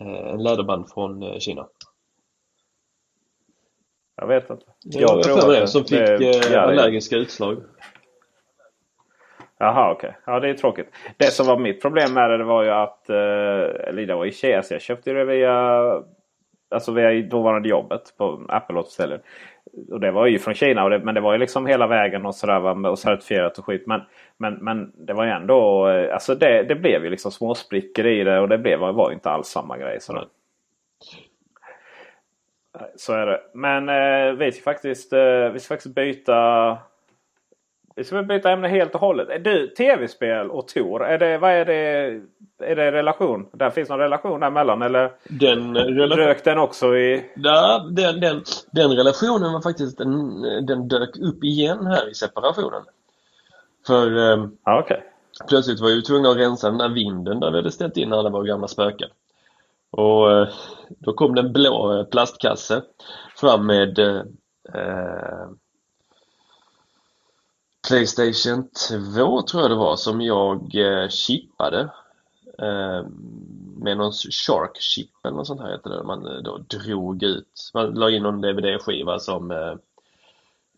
en 0.00 0.42
läderband 0.42 0.90
från 0.90 1.40
Kina? 1.40 1.66
Jag 4.16 4.26
vet 4.26 4.50
inte. 4.50 4.64
Jag, 4.82 5.18
jag 5.18 5.22
tror 5.22 5.52
det, 5.52 5.66
som 5.66 5.84
fick 5.84 5.98
det, 5.98 6.62
allergiska 6.62 7.16
utslag. 7.16 7.62
Jaha 9.62 9.90
okej. 9.90 10.08
Okay. 10.08 10.34
Ja 10.34 10.40
det 10.40 10.48
är 10.48 10.54
tråkigt. 10.54 10.90
Det 11.16 11.24
som 11.24 11.46
var 11.46 11.58
mitt 11.58 11.82
problem 11.82 12.14
med 12.14 12.30
det, 12.30 12.36
det 12.36 12.44
var 12.44 12.62
ju 12.62 12.70
att... 12.70 13.10
Eh, 13.10 13.88
eller 13.88 14.06
det 14.06 14.14
var 14.14 14.26
i 14.26 14.32
Kina. 14.32 14.62
Jag 14.70 14.80
köpte 14.80 15.12
det 15.12 15.24
via... 15.24 15.82
Alltså 16.70 16.92
via 16.92 17.22
dåvarande 17.22 17.68
jobbet 17.68 18.02
på 18.18 18.46
Apple 18.48 18.78
återställare. 18.78 19.20
Och 19.90 20.00
det 20.00 20.10
var 20.10 20.26
ju 20.26 20.38
från 20.38 20.54
Kina. 20.54 20.84
Och 20.84 20.90
det, 20.90 20.98
men 20.98 21.14
det 21.14 21.20
var 21.20 21.32
ju 21.32 21.38
liksom 21.38 21.66
hela 21.66 21.86
vägen 21.86 22.26
och 22.26 22.34
sådär. 22.34 22.86
Och 22.86 22.98
certifierat 22.98 23.58
och 23.58 23.64
skit. 23.64 23.86
Men, 23.86 24.00
men, 24.36 24.54
men 24.54 24.92
det 24.94 25.12
var 25.12 25.24
ju 25.24 25.30
ändå... 25.30 25.88
Eh, 25.88 26.14
alltså 26.14 26.34
det, 26.34 26.62
det 26.62 26.74
blev 26.74 27.04
ju 27.04 27.10
liksom 27.10 27.30
små 27.32 27.54
sprickor 27.54 28.06
i 28.06 28.24
det. 28.24 28.40
Och 28.40 28.48
det 28.48 28.58
blev, 28.58 28.78
var 28.78 29.10
ju 29.10 29.14
inte 29.14 29.30
alls 29.30 29.46
samma 29.46 29.78
grej. 29.78 30.00
Sådär. 30.00 30.26
Så 32.96 33.12
är 33.12 33.26
det. 33.26 33.40
Men 33.54 33.88
eh, 33.88 34.32
vi 34.32 34.52
ska 34.52 34.62
faktiskt, 34.62 35.12
eh, 35.12 35.48
vi 35.52 35.58
ska 35.58 35.74
faktiskt 35.74 35.94
byta 35.94 36.78
vi 37.96 38.04
ska 38.04 38.22
byta 38.22 38.50
ämne 38.50 38.68
helt 38.68 38.94
och 38.94 39.00
hållet. 39.00 39.44
Du, 39.44 39.68
tv-spel 39.68 40.50
och 40.50 40.68
Tor. 40.68 41.04
Är 41.04 41.18
det, 41.18 41.38
vad 41.38 41.50
är 41.50 41.64
det? 41.64 42.20
Är 42.58 42.76
det 42.76 42.92
relation? 42.92 43.46
Där 43.52 43.70
finns 43.70 43.88
någon 43.88 43.98
relation 43.98 44.40
däremellan 44.40 44.82
eller? 44.82 45.12
Den 45.28 45.76
relation... 45.76 46.24
Rök 46.24 46.44
den 46.44 46.58
också 46.58 46.96
i... 46.96 47.30
Ja, 47.34 47.86
den, 47.90 48.20
den, 48.20 48.42
den 48.70 48.90
relationen 48.90 49.52
var 49.52 49.60
faktiskt 49.60 49.98
den, 49.98 50.42
den 50.66 50.88
dök 50.88 51.16
upp 51.16 51.44
igen 51.44 51.86
här 51.86 52.10
i 52.10 52.14
separationen. 52.14 52.82
För 53.86 54.32
eh, 54.32 54.46
ah, 54.62 54.78
okay. 54.80 55.00
plötsligt 55.48 55.80
var 55.80 55.88
vi 55.88 56.02
tvungna 56.02 56.30
att 56.30 56.36
rensa 56.36 56.68
den 56.68 56.78
där 56.78 56.88
vinden 56.88 57.40
där 57.40 57.50
vi 57.50 57.56
hade 57.56 57.72
ställt 57.72 57.96
in 57.96 58.12
alla 58.12 58.30
våra 58.30 58.44
gamla 58.46 58.68
spöken. 58.68 59.08
Och 59.90 60.32
eh, 60.32 60.48
då 60.88 61.12
kom 61.12 61.34
det 61.34 61.40
en 61.40 61.52
blå 61.52 61.98
eh, 61.98 62.04
plastkasse 62.04 62.82
fram 63.36 63.66
med 63.66 63.98
eh, 63.98 64.22
Playstation 67.92 68.68
2 69.14 69.42
tror 69.42 69.62
jag 69.62 69.70
det 69.70 69.76
var 69.76 69.96
som 69.96 70.20
jag 70.20 70.74
eh, 70.74 71.08
chippade. 71.08 71.80
Eh, 72.58 73.06
med 73.76 73.96
någon 73.96 74.12
Shark 74.12 74.76
chip 74.80 75.10
eller 75.24 75.36
något 75.36 75.46
sånt 75.46 75.60
här 75.60 75.72
heter 75.72 75.90
det. 75.90 76.02
Man 76.02 76.26
eh, 76.26 76.42
då 76.42 76.58
drog 76.58 77.22
ut, 77.22 77.70
man 77.74 77.94
la 77.94 78.10
in 78.10 78.22
någon 78.22 78.40
DVD-skiva 78.40 79.18
som 79.18 79.50
eh, 79.50 79.74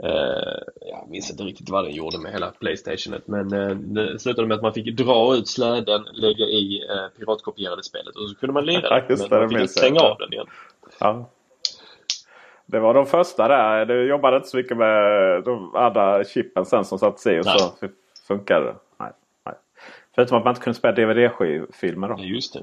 eh, 0.02 0.58
jag 0.80 1.08
minns 1.08 1.30
inte 1.30 1.42
riktigt 1.42 1.70
vad 1.70 1.84
den 1.84 1.94
gjorde 1.94 2.18
med 2.18 2.32
hela 2.32 2.50
Playstationet 2.50 3.28
men 3.28 3.52
eh, 3.52 3.76
det 3.76 4.18
slutade 4.18 4.48
med 4.48 4.54
att 4.54 4.62
man 4.62 4.74
fick 4.74 4.96
dra 4.96 5.36
ut 5.36 5.48
släden, 5.48 6.04
lägga 6.12 6.44
i 6.44 6.86
eh, 6.90 7.18
piratkopierade 7.18 7.82
spelet 7.82 8.16
och 8.16 8.28
så 8.28 8.34
kunde 8.34 8.52
man 8.52 8.66
lira 8.66 8.80
Ja, 8.90 9.02
just 9.08 9.22
Men 9.22 9.30
det, 9.30 9.36
man 9.36 9.48
det 9.48 9.48
fick 9.48 9.60
inte 9.60 9.72
stänga 9.72 10.00
av 10.00 10.18
den 10.18 10.32
igen. 10.32 10.46
Ja. 10.98 11.30
Det 12.66 12.80
var 12.80 12.94
de 12.94 13.06
första 13.06 13.48
där. 13.48 13.86
Du 13.86 14.08
jobbade 14.08 14.36
inte 14.36 14.48
så 14.48 14.56
mycket 14.56 14.76
med 14.76 15.42
de 15.44 15.74
andra 15.76 16.24
chippen 16.24 16.64
sen 16.66 16.84
som 16.84 16.98
sattes 16.98 17.26
i 17.26 17.40
och 17.40 17.44
Nej. 17.44 17.58
så 17.58 17.88
funkade 18.28 18.64
det. 18.66 18.74
Nej, 18.98 19.10
nej. 19.46 19.54
Förutom 20.14 20.38
att 20.38 20.44
man 20.44 20.50
inte 20.50 20.60
kunde 20.64 20.78
spela 20.78 20.94
DVD-filmer 20.94 22.08
då. 22.08 22.14
Ja, 22.18 22.24
just 22.24 22.54
det. 22.54 22.62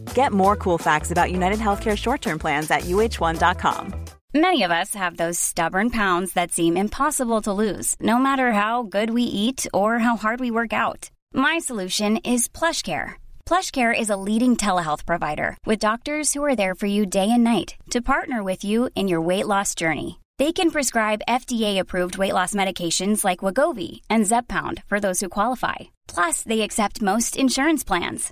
Get 0.13 0.33
more 0.33 0.55
cool 0.55 0.77
facts 0.77 1.11
about 1.11 1.31
United 1.31 1.59
Healthcare 1.59 1.97
short 1.97 2.21
term 2.21 2.39
plans 2.39 2.69
at 2.71 2.81
uh1.com. 2.81 3.93
Many 4.33 4.63
of 4.63 4.71
us 4.71 4.93
have 4.95 5.17
those 5.17 5.37
stubborn 5.37 5.89
pounds 5.89 6.33
that 6.33 6.53
seem 6.53 6.77
impossible 6.77 7.41
to 7.41 7.51
lose, 7.51 7.97
no 7.99 8.17
matter 8.17 8.53
how 8.53 8.83
good 8.83 9.09
we 9.09 9.23
eat 9.23 9.67
or 9.73 9.99
how 9.99 10.15
hard 10.15 10.39
we 10.39 10.51
work 10.51 10.71
out. 10.71 11.09
My 11.33 11.59
solution 11.59 12.15
is 12.17 12.47
PlushCare. 12.47 13.15
PlushCare 13.45 13.97
is 13.97 14.09
a 14.09 14.15
leading 14.15 14.55
telehealth 14.55 15.05
provider 15.05 15.57
with 15.65 15.79
doctors 15.87 16.31
who 16.33 16.45
are 16.45 16.55
there 16.55 16.75
for 16.75 16.87
you 16.87 17.05
day 17.05 17.29
and 17.29 17.43
night 17.43 17.75
to 17.89 18.01
partner 18.01 18.41
with 18.41 18.63
you 18.63 18.89
in 18.95 19.09
your 19.09 19.19
weight 19.19 19.47
loss 19.47 19.75
journey. 19.75 20.21
They 20.37 20.53
can 20.53 20.71
prescribe 20.71 21.27
FDA-approved 21.27 22.17
weight 22.17 22.33
loss 22.33 22.53
medications 22.53 23.25
like 23.25 23.43
Wagovi 23.43 23.99
and 24.09 24.23
Zepbound 24.23 24.81
for 24.87 24.99
those 25.01 25.19
who 25.19 25.27
qualify. 25.27 25.91
Plus, 26.07 26.41
they 26.43 26.61
accept 26.61 27.01
most 27.01 27.35
insurance 27.35 27.83
plans. 27.83 28.31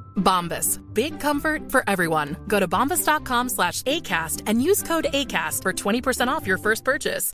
Bombas. 0.15 0.79
Big 0.93 1.19
comfort 1.19 1.71
for 1.71 1.83
everyone. 1.87 2.35
Go 2.47 2.59
to 2.59 2.67
bombas.com 2.67 3.49
slash 3.49 3.81
ACAST 3.83 4.43
and 4.47 4.61
use 4.61 4.83
code 4.83 5.07
ACAST 5.13 5.61
for 5.63 5.73
20% 5.73 6.27
off 6.27 6.47
your 6.47 6.57
first 6.57 6.85
purchase. 6.85 7.33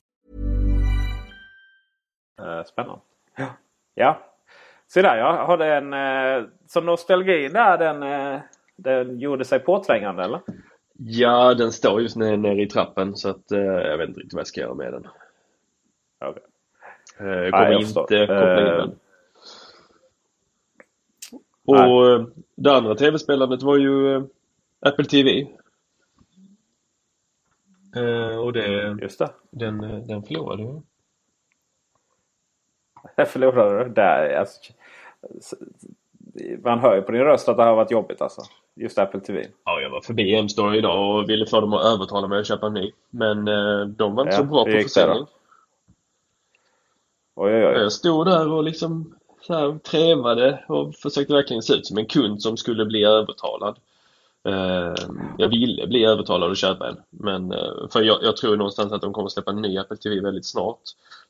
Eh, 2.39 2.63
Spännande. 2.63 2.99
Ja. 3.37 3.47
ja. 3.95 4.21
Se 4.87 5.01
där, 5.01 5.17
jag 5.17 5.45
har 5.45 5.59
en... 5.59 5.93
Eh, 5.93 6.49
så 6.67 6.81
nostalgin 6.81 7.53
där, 7.53 7.77
den, 7.77 8.03
eh, 8.03 8.41
den 8.75 9.19
gjorde 9.19 9.45
sig 9.45 9.59
påträngande 9.59 10.23
eller? 10.23 10.41
Ja, 10.99 11.53
den 11.53 11.71
står 11.71 12.01
just 12.01 12.15
nere, 12.15 12.37
nere 12.37 12.61
i 12.61 12.67
trappen 12.67 13.15
så 13.15 13.29
att 13.29 13.43
jag 13.47 13.97
vet 13.97 14.09
inte 14.09 14.19
riktigt 14.19 14.33
vad 14.33 14.39
jag 14.39 14.47
ska 14.47 14.61
göra 14.61 14.73
med 14.73 14.93
den. 14.93 15.07
Okej. 16.25 16.43
Eh, 17.19 17.27
jag 17.27 17.41
Nej, 17.41 17.51
kommer 17.51 17.71
jag 17.71 17.81
inte 17.81 17.93
koppla 17.93 18.61
in 18.61 18.65
den. 18.67 18.95
Och 21.67 22.09
eh, 22.09 22.25
det 22.55 22.75
andra 22.75 22.95
tv-spelandet 22.95 23.63
var 23.63 23.77
ju 23.77 24.15
eh, 24.15 24.23
Apple 24.79 25.05
TV. 25.05 25.47
Eh, 27.95 28.37
och 28.37 28.53
det, 28.53 28.97
Just 29.01 29.19
det. 29.19 29.29
den, 29.51 30.07
den 30.07 30.23
förlorade 30.23 30.63
jag. 30.63 30.83
Jag 33.15 33.29
förlorade. 33.29 33.89
Där, 33.89 34.35
alltså, 34.35 34.73
man 36.63 36.79
hör 36.79 36.95
ju 36.95 37.01
på 37.01 37.11
din 37.11 37.21
röst 37.21 37.49
att 37.49 37.57
det 37.57 37.63
har 37.63 37.75
varit 37.75 37.91
jobbigt 37.91 38.21
alltså. 38.21 38.41
Just 38.75 38.99
Apple 38.99 39.19
TV. 39.19 39.47
Ja, 39.65 39.81
jag 39.81 39.89
var 39.89 40.01
förbi 40.01 40.35
M-store 40.35 40.77
idag 40.77 41.15
och 41.15 41.29
ville 41.29 41.45
få 41.45 41.61
dem 41.61 41.73
att 41.73 41.85
övertala 41.85 42.27
mig 42.27 42.39
att 42.39 42.47
köpa 42.47 42.67
en 42.67 42.73
ny. 42.73 42.91
Men 43.09 43.45
de 43.95 44.15
var 44.15 44.23
inte 44.23 44.35
Ja, 44.35 44.37
så 44.37 44.43
bra 44.43 44.65
på 44.65 44.71
försäljning. 44.71 45.25
Oj, 47.35 47.53
oj, 47.53 47.65
oj. 47.67 47.81
Jag 47.81 47.91
stod 47.91 48.25
där 48.27 48.51
och 48.51 48.63
liksom 48.63 49.16
så 49.47 49.53
här 49.53 49.79
trevade 49.79 50.63
och 50.67 50.95
försökte 50.95 51.33
verkligen 51.33 51.63
se 51.63 51.73
ut 51.73 51.87
som 51.87 51.97
en 51.97 52.05
kund 52.05 52.41
som 52.41 52.57
skulle 52.57 52.85
bli 52.85 53.03
övertalad. 53.03 53.77
Eh, 54.43 54.93
jag 55.37 55.49
ville 55.49 55.87
bli 55.87 56.05
övertalad 56.05 56.51
att 56.51 56.57
köpa 56.57 56.89
en. 56.89 56.97
Men 57.09 57.51
eh, 57.51 57.89
för 57.91 58.01
jag, 58.01 58.23
jag 58.23 58.37
tror 58.37 58.57
någonstans 58.57 58.91
att 58.91 59.01
de 59.01 59.13
kommer 59.13 59.29
släppa 59.29 59.51
en 59.51 59.61
ny 59.61 59.77
Apple 59.77 59.97
TV 59.97 60.21
väldigt 60.21 60.45
snart. 60.45 60.79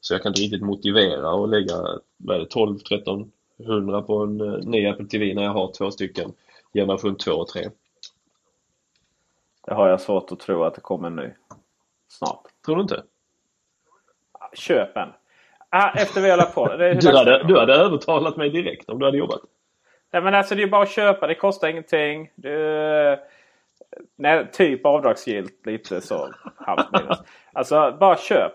Så 0.02 0.14
jag 0.14 0.24
kan 0.24 0.30
inte 0.30 0.42
riktigt 0.42 0.62
motivera 0.62 1.44
att 1.44 1.50
lägga 1.50 1.76
vad 2.18 2.36
är 2.36 2.40
det, 2.40 2.46
12 2.46 2.80
13 2.80 3.32
100 3.60 4.02
på 4.02 4.24
en 4.24 4.42
eh, 4.42 4.60
ny 4.60 4.88
Apple 4.88 5.06
TV 5.06 5.34
när 5.34 5.44
jag 5.44 5.54
har 5.54 5.72
två 5.72 5.92
stycken 5.92 6.34
generation 6.74 7.16
2 7.16 7.32
och 7.32 7.48
3. 7.48 7.70
Det 9.66 9.74
har 9.74 9.90
jag 9.90 10.02
svårt 10.02 10.32
att 10.32 10.40
tro 10.40 10.64
att 10.64 10.76
det 10.76 10.82
kommer 10.82 11.08
en 11.08 11.16
ny. 11.16 11.30
Snart. 12.08 12.44
Tror 12.66 12.76
du 12.76 12.82
inte? 12.82 13.04
Köp 14.54 14.98
en. 14.98 15.10
Ah, 15.70 15.92
efter 15.96 16.22
vi 16.22 16.30
har 16.30 16.38
lagt 16.38 16.56
på. 16.56 16.68
Det 16.68 16.94
Du 16.94 17.16
hade, 17.18 17.44
du 17.44 17.60
hade 17.60 17.74
övertalat 17.74 18.38
mig 18.38 18.50
direkt 18.50 18.90
om 18.90 19.00
du 19.00 19.06
hade 19.06 19.18
jobbat. 19.18 19.42
Nej, 20.14 20.22
men 20.22 20.36
alltså 20.36 20.56
det 20.56 20.64
är 20.64 20.68
bara 20.68 20.84
att 20.84 20.92
köpa. 20.92 21.28
Det 21.28 21.36
kostar 21.36 21.68
ingenting. 21.68 22.30
Det, 22.36 23.20
nej, 24.18 24.48
typ 24.52 24.86
avdragsgillt 24.86 25.66
lite 25.66 26.02
så 26.02 26.30
halvt 26.56 26.92
minus. 26.92 27.18
Alltså 27.54 27.98
bara 28.00 28.18
köp. 28.18 28.54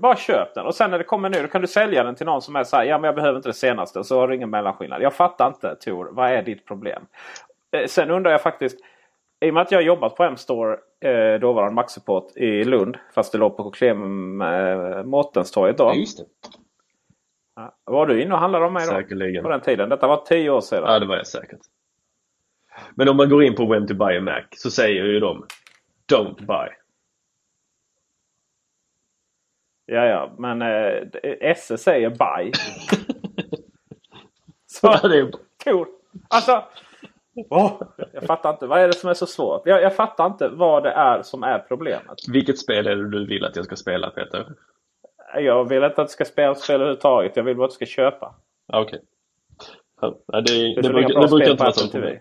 Bara 0.00 0.16
köp 0.16 0.54
den. 0.54 0.66
Och 0.66 0.74
sen 0.74 0.90
när 0.90 0.98
det 0.98 1.04
kommer 1.04 1.28
nu 1.28 1.42
då 1.42 1.48
kan 1.48 1.60
du 1.60 1.66
sälja 1.66 2.04
den 2.04 2.14
till 2.14 2.26
någon 2.26 2.42
som 2.42 2.56
är 2.56 2.64
så 2.64 2.76
här. 2.76 2.84
Ja 2.84 2.98
men 2.98 3.08
jag 3.08 3.14
behöver 3.14 3.36
inte 3.36 3.48
det 3.48 3.52
senaste. 3.54 3.98
Och 3.98 4.06
så 4.06 4.20
har 4.20 4.28
du 4.28 4.34
ingen 4.34 4.50
mellanskillnad. 4.50 5.02
Jag 5.02 5.14
fattar 5.14 5.46
inte 5.46 5.76
Tor. 5.76 6.08
Vad 6.12 6.30
är 6.30 6.42
ditt 6.42 6.66
problem? 6.66 7.06
Eh, 7.76 7.86
Sen 7.86 8.10
undrar 8.10 8.30
jag 8.30 8.42
faktiskt. 8.42 8.78
I 9.42 9.50
och 9.50 9.54
med 9.54 9.60
att 9.62 9.70
jag 9.72 9.78
har 9.78 9.82
jobbat 9.84 10.16
på 10.16 10.24
M-store, 10.24 10.78
eh, 11.00 11.40
dåvarande 11.40 11.74
Maxsupport 11.74 12.36
i 12.36 12.64
Lund. 12.64 12.98
Fast 13.14 13.32
det 13.32 13.38
låg 13.38 13.56
på 13.56 13.70
Clem 13.70 14.40
eh, 14.42 15.04
Mårtenstorget 15.04 15.78
då. 15.78 15.84
Ja, 15.84 15.94
just 15.94 16.18
det. 16.18 16.24
Ja. 17.56 17.76
Var 17.84 18.06
du 18.06 18.22
inne 18.22 18.34
och 18.34 18.40
handlade 18.40 18.64
om 18.66 18.72
mig 18.72 18.86
då? 18.86 18.92
Säkerligen. 18.92 19.42
På 19.44 19.50
den 19.50 19.60
tiden? 19.60 19.88
Detta 19.88 20.06
var 20.06 20.16
tio 20.24 20.50
år 20.50 20.60
sedan. 20.60 20.82
Ja, 20.86 20.98
det 20.98 21.06
var 21.06 21.16
jag 21.16 21.26
säkert. 21.26 21.60
Men 22.94 23.08
om 23.08 23.16
man 23.16 23.28
går 23.28 23.44
in 23.44 23.54
på 23.54 23.66
When 23.66 23.86
to 23.86 23.94
buy 23.94 24.18
a 24.18 24.20
Mac 24.20 24.42
så 24.56 24.70
säger 24.70 25.04
ju 25.04 25.20
de 25.20 25.46
Don't 26.12 26.46
buy. 26.46 26.68
Ja, 29.86 30.04
ja, 30.06 30.34
men 30.38 30.62
eh, 30.62 31.54
SE 31.56 31.78
säger 31.78 32.10
buy. 32.10 32.52
Så, 34.66 34.86
Ja, 35.02 35.08
det 35.08 35.18
är- 35.18 35.32
cool. 35.64 35.86
Alltså, 36.28 36.64
åh, 37.50 37.82
jag 38.12 38.22
fattar 38.22 38.50
inte. 38.50 38.66
Vad 38.66 38.80
är 38.80 38.86
det 38.86 38.92
som 38.94 39.10
är 39.10 39.14
så 39.14 39.26
svårt? 39.26 39.62
Jag, 39.64 39.82
jag 39.82 39.96
fattar 39.96 40.26
inte 40.26 40.48
vad 40.48 40.82
det 40.82 40.90
är 40.90 41.22
som 41.22 41.42
är 41.42 41.58
problemet. 41.58 42.18
Vilket 42.28 42.58
spel 42.58 42.86
är 42.86 42.96
det 42.96 43.10
du 43.10 43.26
vill 43.26 43.44
att 43.44 43.56
jag 43.56 43.64
ska 43.64 43.76
spela 43.76 44.10
Peter? 44.10 44.46
Jag 45.34 45.68
vill 45.68 45.84
inte 45.84 46.02
att 46.02 46.08
du 46.08 46.12
ska 46.12 46.24
spela 46.24 46.54
spel 46.54 46.74
överhuvudtaget. 46.76 47.36
Jag 47.36 47.44
vill 47.44 47.56
bara 47.56 47.64
att 47.64 47.70
du 47.70 47.74
ska 47.74 47.86
köpa. 47.86 48.34
Ja, 48.66 48.80
Okej. 48.80 49.00
Ja, 50.00 50.16
det, 50.26 50.40
det, 50.40 50.82
Det 50.82 50.88
brukar, 50.88 51.20
det 51.20 51.28
brukar 51.28 51.50
inte 51.50 51.60
vara 51.62 51.70
Apple 51.70 51.82
så 51.82 51.88
TV. 51.88 52.06
problem. 52.06 52.20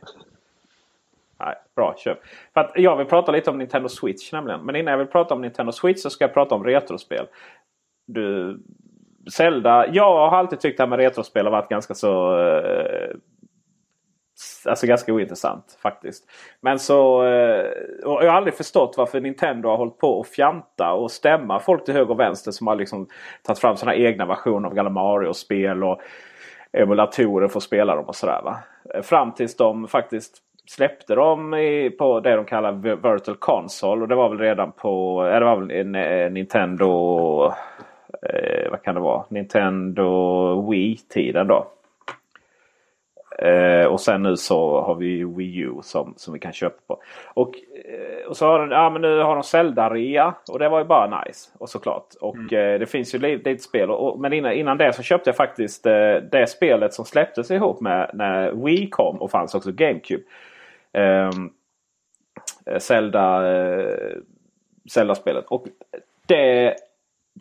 Nej, 1.39 1.55
bra 1.75 1.95
köp. 1.97 2.17
För 2.53 2.61
att 2.61 2.71
jag 2.75 2.97
vill 2.97 3.07
prata 3.07 3.31
lite 3.31 3.49
om 3.49 3.57
Nintendo 3.57 3.89
Switch 3.89 4.31
nämligen. 4.31 4.61
Men 4.65 4.75
innan 4.75 4.91
jag 4.91 4.97
vill 4.97 5.07
prata 5.07 5.33
om 5.33 5.41
Nintendo 5.41 5.71
Switch 5.71 5.99
så 6.01 6.09
ska 6.09 6.23
jag 6.23 6.33
prata 6.33 6.55
om 6.55 6.63
retrospel. 6.63 7.25
Du, 8.07 8.59
Zelda. 9.31 9.87
Jag 9.93 10.29
har 10.29 10.37
alltid 10.37 10.59
tyckt 10.59 10.77
det 10.77 10.83
här 10.83 10.89
med 10.89 10.99
retrospel 10.99 11.45
har 11.45 11.51
varit 11.51 11.69
ganska 11.69 11.93
så... 11.93 12.39
Eh, 12.39 13.09
alltså 14.65 14.87
ganska 14.87 15.13
ointressant 15.13 15.77
faktiskt. 15.81 16.23
Men 16.61 16.79
så... 16.79 17.23
Eh, 17.23 17.65
och 18.05 18.23
jag 18.23 18.29
har 18.29 18.37
aldrig 18.37 18.53
förstått 18.53 18.95
varför 18.97 19.21
Nintendo 19.21 19.69
har 19.69 19.77
hållit 19.77 19.97
på 19.97 20.19
och 20.19 20.27
fjanta 20.27 20.91
och 20.91 21.11
stämma 21.11 21.59
folk 21.59 21.85
till 21.85 21.93
höger 21.93 22.11
och 22.11 22.19
vänster 22.19 22.51
som 22.51 22.67
har 22.67 22.75
liksom 22.75 23.07
tagit 23.43 23.59
fram 23.59 23.77
sina 23.77 23.95
egna 23.95 24.25
versioner 24.25 24.69
av 24.69 24.75
gamla 24.75 24.91
Mario-spel. 24.91 25.83
och 25.83 26.01
emulatorer 26.73 27.47
för 27.47 27.57
att 27.57 27.63
spela 27.63 27.95
dem 27.95 28.05
och 28.05 28.15
sådär. 28.15 28.41
Va? 28.43 28.57
Eh, 28.95 29.01
fram 29.01 29.31
tills 29.31 29.57
de 29.57 29.87
faktiskt 29.87 30.37
släppte 30.65 31.15
dem 31.15 31.53
i, 31.53 31.89
på 31.89 32.19
det 32.19 32.35
de 32.35 32.45
kallar 32.45 32.71
Virtual 33.11 33.37
Console. 33.37 34.01
Och 34.01 34.07
det 34.07 34.15
var 34.15 34.29
väl 34.29 34.39
redan 34.39 34.71
på 34.71 35.25
eh, 35.25 35.39
det 35.39 35.45
var 35.45 35.57
väl 35.57 35.71
en, 35.71 35.95
en 35.95 36.33
Nintendo... 36.33 37.53
Eh, 38.23 38.71
vad 38.71 38.81
kan 38.81 38.95
det 38.95 39.01
vara? 39.01 39.25
Nintendo 39.29 40.71
Wii-tiden 40.71 41.47
då. 41.47 41.67
Eh, 43.41 43.85
och 43.85 44.01
sen 44.01 44.23
nu 44.23 44.37
så 44.37 44.81
har 44.81 44.95
vi 44.95 45.23
Wii 45.23 45.57
U 45.57 45.73
som, 45.83 46.13
som 46.17 46.33
vi 46.33 46.39
kan 46.39 46.53
köpa 46.53 46.77
på. 46.87 47.01
Och, 47.33 47.55
eh, 47.85 48.27
och 48.27 48.37
så 48.37 48.45
har 48.45 48.59
de, 48.59 48.71
ja, 48.71 48.89
men 48.89 49.01
nu 49.01 49.19
har 49.19 49.35
de 49.35 49.43
Zelda-rea 49.43 50.33
och 50.51 50.59
det 50.59 50.69
var 50.69 50.79
ju 50.79 50.85
bara 50.85 51.23
nice. 51.23 51.49
Och 51.57 51.69
såklart. 51.69 52.07
Och 52.21 52.53
eh, 52.53 52.79
det 52.79 52.85
finns 52.85 53.15
ju 53.15 53.19
lite, 53.19 53.49
lite 53.49 53.63
spel. 53.63 53.89
Och, 53.89 54.19
men 54.19 54.33
innan, 54.33 54.51
innan 54.51 54.77
det 54.77 54.93
så 54.93 55.03
köpte 55.03 55.29
jag 55.29 55.37
faktiskt 55.37 55.85
eh, 55.85 56.15
det 56.31 56.49
spelet 56.49 56.93
som 56.93 57.05
släpptes 57.05 57.51
ihop 57.51 57.81
med 57.81 58.11
när 58.13 58.51
Wii 58.51 58.89
kom 58.89 59.21
och 59.21 59.31
fanns 59.31 59.55
också 59.55 59.71
GameCube. 59.71 60.23
Ehm, 60.93 61.49
eh, 62.65 62.77
Zelda, 62.77 63.53
eh, 63.53 64.17
Zelda-spelet. 64.89 65.45
Och 65.47 65.65
det, 66.25 66.75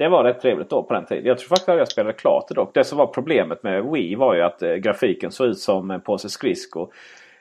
det 0.01 0.09
var 0.09 0.25
rätt 0.25 0.41
trevligt 0.41 0.71
då 0.71 0.83
på 0.83 0.95
den 0.95 1.07
tiden. 1.07 1.25
Jag 1.25 1.39
tror 1.39 1.49
faktiskt 1.49 1.69
att 1.69 1.79
jag 1.79 1.89
spelade 1.89 2.13
klart 2.13 2.49
det 2.49 2.55
dock. 2.55 2.75
Det 2.75 2.85
som 2.85 2.99
var 2.99 3.07
problemet 3.07 3.63
med 3.63 3.85
Wii 3.85 4.15
var 4.15 4.35
ju 4.35 4.43
att 4.43 4.63
eh, 4.63 4.75
grafiken 4.75 5.31
såg 5.31 5.47
ut 5.47 5.59
som 5.59 5.91
en 5.91 6.01
påse 6.01 6.29
skridskor. 6.29 6.93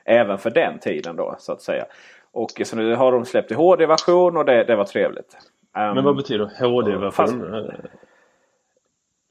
Även 0.06 0.38
för 0.38 0.50
den 0.50 0.80
tiden 0.80 1.16
då 1.16 1.36
så 1.40 1.52
att 1.52 1.62
säga. 1.62 1.86
Och 2.32 2.62
så 2.66 2.76
nu 2.76 2.96
har 2.96 3.12
de 3.12 3.26
släppt 3.26 3.52
i 3.52 3.54
HD-version 3.54 4.38
och 4.38 4.46
det, 4.46 4.64
det 4.64 4.76
var 4.76 4.84
trevligt. 4.84 5.38
Ehm, 5.78 5.96
Men 5.96 6.04
vad 6.04 6.16
betyder 6.16 6.52
HD-version? 6.60 7.72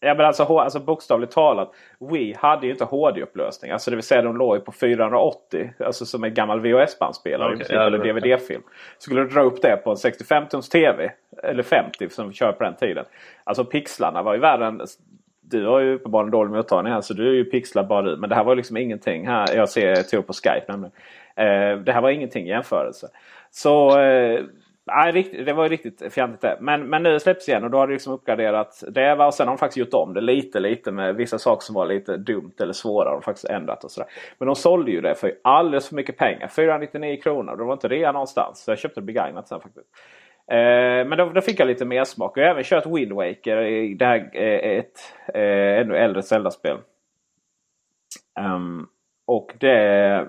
Ja 0.00 0.14
men 0.14 0.26
alltså, 0.26 0.58
alltså 0.58 0.80
bokstavligt 0.80 1.32
talat. 1.32 1.74
Wii 2.10 2.34
hade 2.38 2.66
ju 2.66 2.72
inte 2.72 2.84
HD-upplösning. 2.84 3.70
Alltså 3.70 3.90
det 3.90 3.96
vill 3.96 4.04
säga 4.04 4.22
de 4.22 4.36
låg 4.36 4.56
ju 4.56 4.60
på 4.60 4.72
480. 4.72 5.70
Alltså 5.78 6.06
som 6.06 6.24
en 6.24 6.34
gammal 6.34 6.60
VHS-bandspelare. 6.60 7.56
Ja, 7.68 7.86
eller 7.86 7.98
DVD-film. 7.98 8.62
Skulle 8.98 9.20
du 9.20 9.28
dra 9.28 9.42
upp 9.42 9.62
det 9.62 9.76
på 9.76 9.90
en 9.90 9.96
65-tums 9.96 10.70
TV. 10.70 11.12
Eller 11.42 11.62
50 11.62 12.08
som 12.08 12.28
vi 12.28 12.34
kör 12.34 12.52
på 12.52 12.64
den 12.64 12.76
tiden. 12.76 13.04
Alltså 13.44 13.64
pixlarna 13.64 14.22
var 14.22 14.34
ju 14.34 14.40
värre 14.40 14.66
än... 14.66 14.80
Du 15.40 15.66
har 15.66 15.80
ju 15.80 15.94
uppenbarligen 15.94 16.30
dålig 16.30 16.50
mottagning 16.50 16.92
här 16.92 17.00
så 17.00 17.14
du 17.14 17.28
är 17.28 17.34
ju 17.34 17.44
pixlad 17.44 17.86
bara 17.86 18.02
du. 18.02 18.16
Men 18.16 18.30
det 18.30 18.36
här 18.36 18.44
var 18.44 18.56
liksom 18.56 18.76
ingenting. 18.76 19.28
Här, 19.28 19.56
jag 19.56 19.68
ser 19.68 19.88
jag 19.88 20.08
tog 20.08 20.26
på 20.26 20.32
Skype 20.32 20.64
nämligen. 20.68 20.92
Eh, 21.36 21.78
det 21.78 21.92
här 21.92 22.00
var 22.00 22.10
ingenting 22.10 22.46
i 22.46 22.48
jämförelse. 22.48 23.08
Så... 23.50 24.00
Eh, 24.00 24.40
Nej, 24.92 25.42
det 25.46 25.52
var 25.52 25.64
ju 25.64 25.68
riktigt 25.70 26.12
fjantigt 26.12 26.40
det. 26.40 26.58
Men, 26.60 26.88
men 26.88 27.02
nu 27.02 27.20
släpps 27.20 27.48
igen 27.48 27.64
och 27.64 27.70
då 27.70 27.78
har 27.78 27.86
det 27.86 27.92
liksom 27.92 28.12
uppgraderat 28.12 28.84
det. 28.88 29.14
Va? 29.14 29.26
Och 29.26 29.34
sen 29.34 29.48
har 29.48 29.54
de 29.54 29.58
faktiskt 29.58 29.76
gjort 29.76 29.94
om 29.94 30.14
det 30.14 30.20
lite 30.20 30.60
lite 30.60 30.92
med 30.92 31.16
vissa 31.16 31.38
saker 31.38 31.64
som 31.64 31.74
var 31.74 31.86
lite 31.86 32.16
dumt 32.16 32.54
eller 32.60 32.72
svåra. 32.72 33.08
har 33.08 33.14
De 33.14 33.22
faktiskt 33.22 33.48
ändrat 33.48 33.84
och 33.84 33.90
sådär. 33.90 34.10
Men 34.38 34.46
de 34.46 34.54
sålde 34.54 34.90
ju 34.90 35.00
det 35.00 35.14
för 35.14 35.32
alldeles 35.42 35.88
för 35.88 35.96
mycket 35.96 36.16
pengar. 36.16 36.48
499 36.48 37.20
kronor. 37.22 37.56
Det 37.56 37.64
var 37.64 37.72
inte 37.72 37.88
rea 37.88 38.12
någonstans. 38.12 38.64
Så 38.64 38.70
jag 38.70 38.78
köpte 38.78 39.00
det 39.00 39.06
begagnat 39.06 39.48
sen 39.48 39.60
faktiskt. 39.60 39.86
Eh, 40.50 41.08
men 41.08 41.18
då, 41.18 41.30
då 41.30 41.40
fick 41.40 41.60
jag 41.60 41.66
lite 41.66 41.84
mer 41.84 42.04
smak. 42.04 42.38
Jag 42.38 42.44
har 42.44 42.50
även 42.50 42.64
kört 42.64 42.86
Wind 42.86 43.12
Waker. 43.12 43.62
i 43.62 43.94
Det 43.94 44.06
här 44.06 44.36
är 44.36 44.78
ett 44.78 45.14
eh, 45.34 45.80
ännu 45.80 45.96
äldre 45.96 46.22
Zelda-spel. 46.22 46.78
Um, 48.40 48.88
och 49.26 49.54
det 49.60 50.28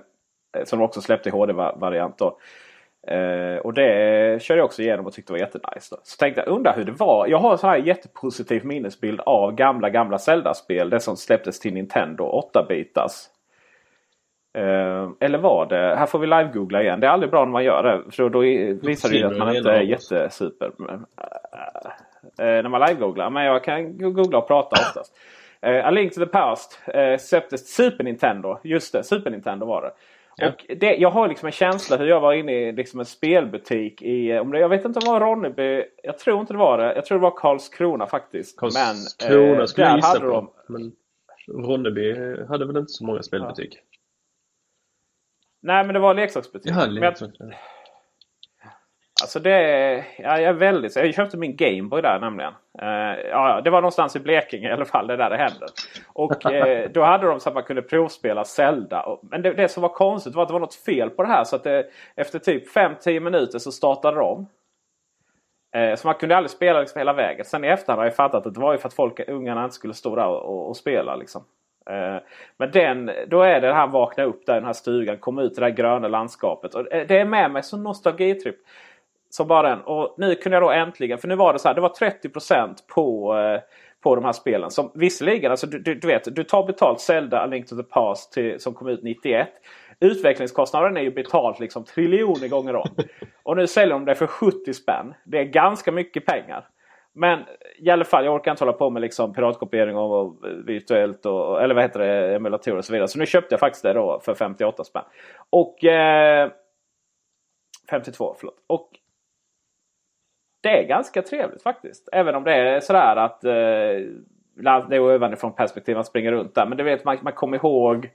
eh, 0.56 0.64
som 0.64 0.78
de 0.78 0.84
också 0.84 1.00
släppte 1.00 1.28
i 1.28 1.32
HD-variant. 1.32 2.18
då. 2.18 2.38
Eh, 3.06 3.56
och 3.56 3.74
det 3.74 4.42
körde 4.42 4.58
jag 4.58 4.64
också 4.64 4.82
igenom 4.82 5.06
och 5.06 5.12
tyckte 5.12 5.32
var 5.32 5.38
jättenice. 5.38 5.94
Då. 5.94 6.00
Så 6.02 6.16
tänkte 6.16 6.42
jag, 6.46 6.54
undrar 6.54 6.76
hur 6.76 6.84
det 6.84 6.92
var. 6.92 7.26
Jag 7.26 7.38
har 7.38 7.52
en 7.52 7.58
sån 7.58 7.70
här 7.70 7.76
jättepositiv 7.76 8.64
minnesbild 8.64 9.20
av 9.20 9.54
gamla 9.54 9.90
gamla 9.90 10.18
Zelda-spel. 10.18 10.90
Det 10.90 11.00
som 11.00 11.16
släpptes 11.16 11.60
till 11.60 11.74
Nintendo 11.74 12.42
8-bitars. 12.54 13.28
Eh, 14.58 15.08
eller 15.20 15.38
var 15.38 15.66
det? 15.66 15.96
Här 15.96 16.06
får 16.06 16.18
vi 16.18 16.26
live-googla 16.26 16.82
igen. 16.82 17.00
Det 17.00 17.06
är 17.06 17.10
aldrig 17.10 17.30
bra 17.30 17.44
när 17.44 17.52
man 17.52 17.64
gör 17.64 17.82
det. 17.82 18.10
För 18.10 18.28
då 18.28 18.38
visar 18.88 19.08
det 19.08 19.16
ju 19.16 19.26
att 19.26 19.38
man 19.38 19.56
inte 19.56 19.70
är 19.70 19.80
jättesuper. 19.80 20.72
Men, 20.78 20.94
eh, 22.38 22.62
när 22.62 22.68
man 22.68 22.80
live-googlar. 22.80 23.30
Men 23.30 23.44
jag 23.44 23.64
kan 23.64 23.98
googla 23.98 24.38
och 24.38 24.48
prata 24.48 24.76
oftast. 24.88 25.16
A 25.62 25.90
Link 25.90 26.14
to 26.14 26.20
the 26.20 26.26
Past 26.26 26.80
släpptes 27.18 27.74
Super 27.74 28.04
Nintendo. 28.04 28.58
Just 28.64 28.92
det, 28.92 29.02
Super 29.02 29.30
Nintendo 29.30 29.66
var 29.66 29.82
det. 29.82 29.90
Och 30.48 30.66
det, 30.76 30.96
jag 30.96 31.10
har 31.10 31.28
liksom 31.28 31.46
en 31.46 31.52
känsla 31.52 31.96
hur 31.96 32.06
jag 32.06 32.20
var 32.20 32.32
inne 32.32 32.52
i 32.52 32.72
liksom 32.72 33.00
en 33.00 33.06
spelbutik 33.06 34.02
i... 34.02 34.38
Om 34.38 34.50
det, 34.50 34.58
jag 34.58 34.68
vet 34.68 34.84
inte 34.84 34.98
om 34.98 35.04
det 35.04 35.10
var 35.10 35.20
Ronneby. 35.20 35.84
Jag 36.02 36.18
tror 36.18 36.40
inte 36.40 36.52
det 36.52 36.58
var 36.58 36.78
det. 36.78 36.94
Jag 36.94 37.04
tror 37.04 37.18
det 37.18 37.22
var 37.22 37.36
Karlskrona 37.36 38.06
faktiskt. 38.06 38.58
Karlskrona 38.58 39.42
Men, 39.42 39.60
eh, 39.60 39.64
skulle 39.66 39.86
jag 39.86 39.96
gissa 39.96 40.20
på. 40.20 40.26
de, 40.26 40.50
Men 40.68 40.92
Ronneby 41.66 42.14
hade 42.48 42.66
väl 42.66 42.76
inte 42.76 42.92
så 42.92 43.04
många 43.04 43.22
spelbutiker? 43.22 43.80
Nej 45.62 45.84
men 45.84 45.94
det 45.94 46.00
var 46.00 46.14
leksaksbutik. 46.14 46.72
Jag- 46.72 46.92
leksaker. 46.92 47.56
Alltså 49.22 49.40
det 49.40 49.60
ja, 50.16 50.40
jag 50.40 50.42
är 50.42 50.52
väldigt... 50.52 50.96
Jag 50.96 51.14
köpte 51.14 51.36
min 51.36 51.56
Gameboy 51.56 52.02
där 52.02 52.18
nämligen. 52.20 52.52
Eh, 52.82 53.28
ja, 53.30 53.60
det 53.64 53.70
var 53.70 53.80
någonstans 53.80 54.16
i 54.16 54.20
Blekinge 54.20 54.68
i 54.68 54.72
alla 54.72 54.84
fall. 54.84 55.06
Det 55.06 55.16
där 55.16 55.30
det 55.30 55.36
hände. 55.36 55.66
Och 56.12 56.52
eh, 56.52 56.90
då 56.90 57.02
hade 57.02 57.26
de 57.26 57.40
så 57.40 57.48
att 57.48 57.54
man 57.54 57.64
kunde 57.64 57.82
provspela 57.82 58.44
Zelda. 58.44 59.02
Och, 59.02 59.20
men 59.22 59.42
det, 59.42 59.52
det 59.52 59.68
som 59.68 59.82
var 59.82 59.88
konstigt 59.88 60.34
var 60.34 60.42
att 60.42 60.48
det 60.48 60.52
var 60.52 60.60
något 60.60 60.74
fel 60.74 61.10
på 61.10 61.22
det 61.22 61.28
här. 61.28 61.44
Så 61.44 61.56
att 61.56 61.64
det, 61.64 61.86
efter 62.16 62.38
typ 62.38 62.76
5-10 62.76 63.20
minuter 63.20 63.58
så 63.58 63.72
startade 63.72 64.16
de 64.16 64.26
om. 64.26 64.46
Eh, 65.76 65.94
så 65.94 66.08
man 66.08 66.14
kunde 66.14 66.36
aldrig 66.36 66.50
spela 66.50 66.80
liksom 66.80 66.98
hela 66.98 67.12
vägen. 67.12 67.44
Sen 67.44 67.64
i 67.64 67.68
efterhand 67.68 67.98
har 67.98 68.06
jag 68.06 68.16
fattat 68.16 68.46
att 68.46 68.54
det 68.54 68.60
var 68.60 68.72
ju 68.72 68.78
för 68.78 68.88
att 68.88 68.94
folk, 68.94 69.28
ungarna 69.28 69.64
inte 69.64 69.74
skulle 69.74 69.94
stå 69.94 70.16
där 70.16 70.26
och, 70.26 70.42
och, 70.42 70.68
och 70.68 70.76
spela. 70.76 71.16
Liksom. 71.16 71.44
Men 72.56 72.70
den, 72.72 73.10
då 73.28 73.42
är 73.42 73.60
det 73.60 73.66
det 73.68 73.74
här 73.74 73.86
vakna 73.86 74.24
upp 74.24 74.46
där 74.46 74.52
i 74.52 74.56
den 74.56 74.64
här 74.64 74.72
stugan, 74.72 75.18
komma 75.18 75.42
ut 75.42 75.52
i 75.52 75.60
det 75.60 75.66
här 75.66 75.72
gröna 75.72 76.08
landskapet. 76.08 76.74
Och 76.74 76.84
det 76.84 77.04
det 77.04 77.18
är 77.18 77.24
med 77.24 77.50
mig 77.50 77.62
som 77.62 77.82
nostalgitripp. 77.82 78.56
Som 79.30 79.48
bara 79.48 79.68
den. 79.68 79.80
Och 79.80 80.14
nu 80.18 80.34
kunde 80.34 80.56
jag 80.56 80.62
då 80.62 80.70
äntligen, 80.70 81.18
för 81.18 81.28
nu 81.28 81.36
var 81.36 81.52
det 81.52 81.58
så 81.58 81.68
här, 81.68 81.74
det 81.74 81.80
var 81.80 81.88
30% 81.88 82.74
på, 82.94 83.36
eh, 83.38 83.60
på 84.00 84.14
de 84.14 84.24
här 84.24 84.32
spelen. 84.32 84.70
Som 84.70 84.90
visserligen, 84.94 85.50
alltså 85.50 85.66
du, 85.66 85.78
du, 85.78 85.94
du 85.94 86.06
vet, 86.06 86.34
du 86.34 86.44
tar 86.44 86.66
betalt 86.66 87.00
Zelda 87.00 87.40
A 87.40 87.46
Link 87.46 87.68
to 87.68 87.76
the 87.76 87.82
Past 87.82 88.32
till, 88.32 88.60
som 88.60 88.74
kom 88.74 88.88
ut 88.88 89.02
91. 89.02 89.48
Utvecklingskostnaden 90.00 90.96
är 90.96 91.00
ju 91.00 91.10
betalt 91.10 91.60
liksom 91.60 91.84
triljoner 91.84 92.48
gånger 92.48 92.76
om. 92.76 92.88
Och 93.42 93.56
nu 93.56 93.66
säljer 93.66 93.94
de 93.94 94.04
det 94.04 94.14
för 94.14 94.26
70 94.26 94.74
spänn. 94.74 95.14
Det 95.24 95.38
är 95.38 95.44
ganska 95.44 95.92
mycket 95.92 96.26
pengar. 96.26 96.68
Men 97.12 97.44
i 97.78 97.90
alla 97.90 98.04
fall, 98.04 98.24
jag 98.24 98.34
orkar 98.34 98.50
inte 98.50 98.64
hålla 98.64 98.76
på 98.76 98.90
med 98.90 99.02
liksom 99.02 99.32
piratkopiering 99.32 99.96
och, 99.96 100.20
och 100.20 100.36
virtuellt 100.66 101.26
och, 101.26 101.62
eller 101.62 101.74
vad 101.74 101.84
heter 101.84 102.00
det, 102.00 102.34
emulatorer 102.34 102.76
och 102.76 102.84
så 102.84 102.92
vidare. 102.92 103.08
Så 103.08 103.18
nu 103.18 103.26
köpte 103.26 103.52
jag 103.52 103.60
faktiskt 103.60 103.82
det 103.82 103.92
då 103.92 104.20
för 104.24 104.34
58 104.34 104.84
spänn. 104.84 105.04
Och 105.50 105.84
eh, 105.84 106.50
52, 107.90 108.34
förlåt. 108.38 108.56
Och 108.66 108.90
det 110.60 110.68
är 110.68 110.82
ganska 110.82 111.22
trevligt 111.22 111.62
faktiskt. 111.62 112.08
Även 112.12 112.34
om 112.34 112.44
det 112.44 112.54
är 112.54 112.80
sådär 112.80 113.16
att 113.16 113.44
eh, 113.44 113.50
det 114.88 114.96
är 114.96 115.00
ovanifrån 115.00 115.54
perspektiv 115.54 115.94
man 115.94 116.04
springer 116.04 116.32
runt 116.32 116.54
där. 116.54 116.66
Men 116.66 116.78
du 116.78 116.84
vet, 116.84 117.04
man, 117.04 117.18
man 117.22 117.32
kommer 117.32 117.56
ihåg 117.56 118.10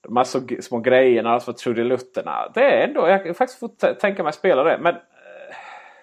de 0.00 0.16
här 0.16 0.24
så, 0.24 0.40
små 0.60 0.78
grejerna, 0.78 1.30
alltså 1.30 1.52
trudelutterna. 1.52 2.50
Det 2.54 2.64
är 2.64 2.88
ändå, 2.88 3.08
jag 3.08 3.24
kan 3.24 3.34
faktiskt 3.34 3.60
få 3.60 3.68
tänka 4.00 4.22
mig 4.22 4.32
spela 4.32 4.64
det. 4.64 4.78
Men 4.80 4.94
eh, 4.94 5.56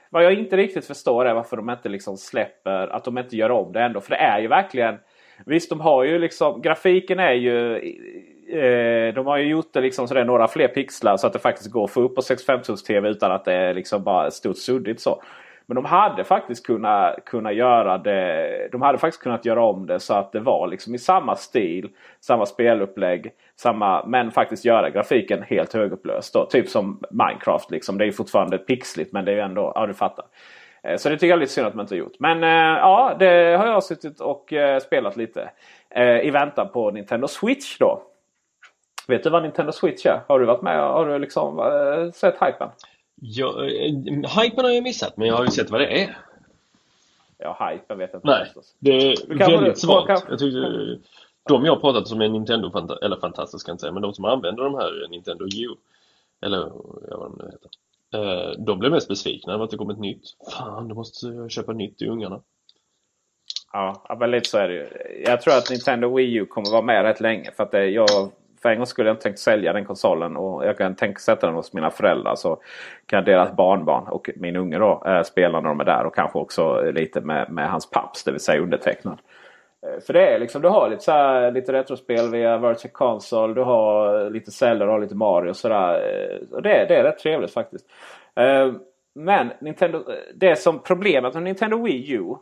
vad 0.09 0.23
jag 0.23 0.33
inte 0.33 0.57
riktigt 0.57 0.85
förstår 0.85 1.25
är 1.25 1.33
varför 1.33 1.57
de 1.57 1.69
inte 1.69 1.89
liksom 1.89 2.17
släpper, 2.17 2.87
att 2.87 3.03
de 3.03 3.17
inte 3.17 3.37
gör 3.37 3.51
om 3.51 3.73
det 3.73 3.81
ändå. 3.81 4.01
För 4.01 4.09
det 4.09 4.17
är 4.17 4.39
ju 4.39 4.47
verkligen 4.47 4.97
Visst, 5.45 5.69
de 5.69 5.79
har 5.79 6.03
ju 6.03 6.19
liksom 6.19 6.61
grafiken 6.61 7.19
är 7.19 7.33
ju 7.33 7.81
eh, 8.49 9.13
de 9.13 9.27
har 9.27 9.37
ju 9.37 9.47
gjort 9.47 9.73
det 9.73 9.81
liksom 9.81 10.07
så 10.07 10.13
det 10.13 10.19
är 10.19 10.25
några 10.25 10.47
fler 10.47 10.67
pixlar 10.67 11.17
så 11.17 11.27
att 11.27 11.33
det 11.33 11.39
faktiskt 11.39 11.71
går 11.71 11.83
att 11.83 11.91
få 11.91 12.01
upp 12.01 12.15
på 12.15 12.21
65 12.21 12.61
tums 12.61 12.83
TV 12.83 13.09
utan 13.09 13.31
att 13.31 13.45
det 13.45 13.53
är 13.53 13.73
liksom 13.73 14.03
bara 14.03 14.31
stort 14.31 14.57
suddigt 14.57 15.01
så. 15.01 15.21
Men 15.65 15.75
de 15.75 15.85
hade 15.85 16.23
faktiskt 16.23 16.65
kunnat, 16.65 17.25
kunnat 17.25 17.55
göra 17.55 17.97
det. 17.97 18.69
De 18.71 18.81
hade 18.81 18.97
faktiskt 18.97 19.23
kunnat 19.23 19.45
göra 19.45 19.63
om 19.63 19.87
det 19.87 19.99
så 19.99 20.13
att 20.13 20.31
det 20.31 20.39
var 20.39 20.67
liksom 20.67 20.95
i 20.95 20.97
samma 20.97 21.35
stil, 21.35 21.89
samma 22.19 22.45
spelupplägg, 22.45 23.31
samma, 23.55 24.05
men 24.05 24.31
faktiskt 24.31 24.65
göra 24.65 24.89
grafiken 24.89 25.43
helt 25.43 25.73
högupplöst. 25.73 26.33
Då. 26.33 26.45
Typ 26.45 26.69
som 26.69 26.99
Minecraft. 27.11 27.71
Liksom. 27.71 27.97
Det 27.97 28.05
är 28.05 28.11
fortfarande 28.11 28.57
pixligt 28.57 29.13
men 29.13 29.25
det 29.25 29.31
är 29.31 29.35
ju 29.35 29.41
ändå, 29.41 29.71
ja 29.75 29.87
du 29.87 29.93
fattar. 29.93 30.25
Eh, 30.83 30.97
så 30.97 31.09
det 31.09 31.15
tycker 31.15 31.27
jag 31.27 31.37
är 31.37 31.39
lite 31.39 31.53
synd 31.53 31.67
att 31.67 31.75
man 31.75 31.83
inte 31.83 31.95
har 31.95 31.99
gjort. 31.99 32.19
Men 32.19 32.43
eh, 32.43 32.79
ja, 32.79 33.15
det 33.19 33.57
har 33.57 33.67
jag 33.67 33.83
suttit 33.83 34.19
och 34.19 34.53
eh, 34.53 34.79
spelat 34.79 35.17
lite. 35.17 35.49
I 36.23 36.29
väntan 36.29 36.69
på 36.73 36.91
Nintendo 36.91 37.27
Switch 37.27 37.77
då. 37.77 38.01
Vet 39.09 39.23
du 39.23 39.29
vad 39.29 39.43
Nintendo 39.43 39.71
Switch 39.71 40.05
är? 40.05 40.21
Har 40.27 40.39
du 40.39 40.45
varit 40.45 40.61
med? 40.61 40.79
Har 40.79 41.05
du 41.05 41.19
liksom 41.19 41.59
äh, 41.59 42.11
sett 42.11 42.33
hypen? 42.33 42.69
Ja, 43.15 43.65
äh, 43.65 44.41
hypen 44.41 44.65
har 44.65 44.71
jag 44.71 44.83
missat 44.83 45.17
men 45.17 45.27
jag 45.27 45.35
har 45.35 45.45
ju 45.45 45.51
sett 45.51 45.69
vad 45.69 45.81
det 45.81 46.03
är. 46.03 46.17
Ja, 47.37 47.69
hypen 47.71 47.97
vet 47.97 48.09
jag 48.13 48.19
inte. 48.19 48.27
Nej, 48.27 48.53
det 48.79 48.91
är 48.91 49.51
väldigt 49.51 49.79
svagt. 49.79 50.07
Kan... 50.07 50.21
Jag 50.29 50.39
tyckte, 50.39 50.99
de 51.49 51.65
jag 51.65 51.81
pratat 51.81 52.07
som 52.07 52.21
är 52.21 52.29
Nintendo, 52.29 52.71
fanta 52.71 52.97
eller 53.01 53.19
fantastiska 53.19 53.71
inte 53.71 53.81
säga, 53.81 53.91
men 53.91 54.01
de 54.01 54.13
som 54.13 54.25
använder 54.25 54.63
de 54.63 54.75
här 54.75 55.07
Nintendo 55.09 55.45
U, 55.45 55.75
eller 56.45 56.57
ja, 57.09 57.17
vad 57.17 57.31
de 57.31 57.39
nu 57.43 57.51
heter. 57.51 57.69
Eh, 58.13 58.51
de 58.57 58.79
blev 58.79 58.91
mest 58.91 59.07
besvikna 59.07 59.53
över 59.53 59.63
att 59.63 59.71
det 59.71 59.77
kom 59.77 59.89
ett 59.89 59.99
nytt. 59.99 60.23
Fan, 60.53 60.87
du 60.87 60.93
måste 60.93 61.49
köpa 61.49 61.73
nytt 61.73 61.97
till 61.97 62.09
ungarna. 62.09 62.41
Ja, 63.73 64.17
men 64.19 64.31
lite 64.31 64.49
så 64.49 64.57
är 64.57 64.67
det 64.67 64.73
ju. 64.73 64.87
Jag 65.25 65.41
tror 65.41 65.57
att 65.57 65.69
Nintendo 65.69 66.15
Wii 66.15 66.33
U 66.33 66.45
kommer 66.45 66.71
vara 66.71 66.81
med 66.81 67.03
rätt 67.03 67.21
länge. 67.21 67.51
För 67.51 67.63
att 67.63 67.71
det, 67.71 67.85
jag 67.85 68.31
för 68.61 68.69
en 68.69 68.77
gång 68.77 68.85
skulle 68.85 69.09
jag 69.09 69.13
inte 69.13 69.23
tänkt 69.23 69.39
sälja 69.39 69.73
den 69.73 69.85
konsolen 69.85 70.37
och 70.37 70.65
jag 70.65 70.77
kan 70.77 70.95
tänka 70.95 71.19
sätta 71.19 71.47
den 71.47 71.55
hos 71.55 71.73
mina 71.73 71.91
föräldrar. 71.91 72.35
Så 72.35 72.61
kan 73.05 73.23
deras 73.23 73.55
barnbarn 73.55 74.07
och 74.07 74.29
min 74.35 74.55
unge 74.55 74.77
då 74.77 75.03
eh, 75.05 75.21
spela 75.21 75.61
när 75.61 75.69
de 75.69 75.79
är 75.79 75.85
där 75.85 76.05
och 76.05 76.15
kanske 76.15 76.39
också 76.39 76.91
lite 76.91 77.21
med, 77.21 77.51
med 77.51 77.69
hans 77.69 77.89
paps, 77.89 78.23
det 78.23 78.31
vill 78.31 78.39
säga 78.39 78.61
undertecknad. 78.61 79.19
Eh, 79.85 79.99
för 80.05 80.13
det 80.13 80.27
är 80.27 80.39
liksom, 80.39 80.61
du 80.61 80.67
har 80.67 80.89
lite, 80.89 81.03
så 81.03 81.11
här, 81.11 81.51
lite 81.51 81.73
retrospel 81.73 82.31
via 82.31 82.57
Virtual 82.57 82.91
Console. 82.91 83.53
Du 83.53 83.61
har 83.61 84.29
lite 84.29 84.51
Zelda, 84.51 84.85
du 84.85 84.91
har 84.91 84.99
lite 84.99 85.15
Mario 85.15 85.49
och 85.49 85.57
sådär. 85.57 85.93
Eh, 85.93 86.55
och 86.55 86.61
det, 86.61 86.85
det 86.87 86.95
är 86.95 87.03
rätt 87.03 87.19
trevligt 87.19 87.53
faktiskt. 87.53 87.85
Eh, 88.35 88.71
men 89.15 89.51
Nintendo, 89.61 90.03
det 90.35 90.55
som 90.55 90.79
problemet 90.79 91.33
med 91.33 91.43
Nintendo 91.43 91.83
Wii 91.83 92.11
U 92.11 92.35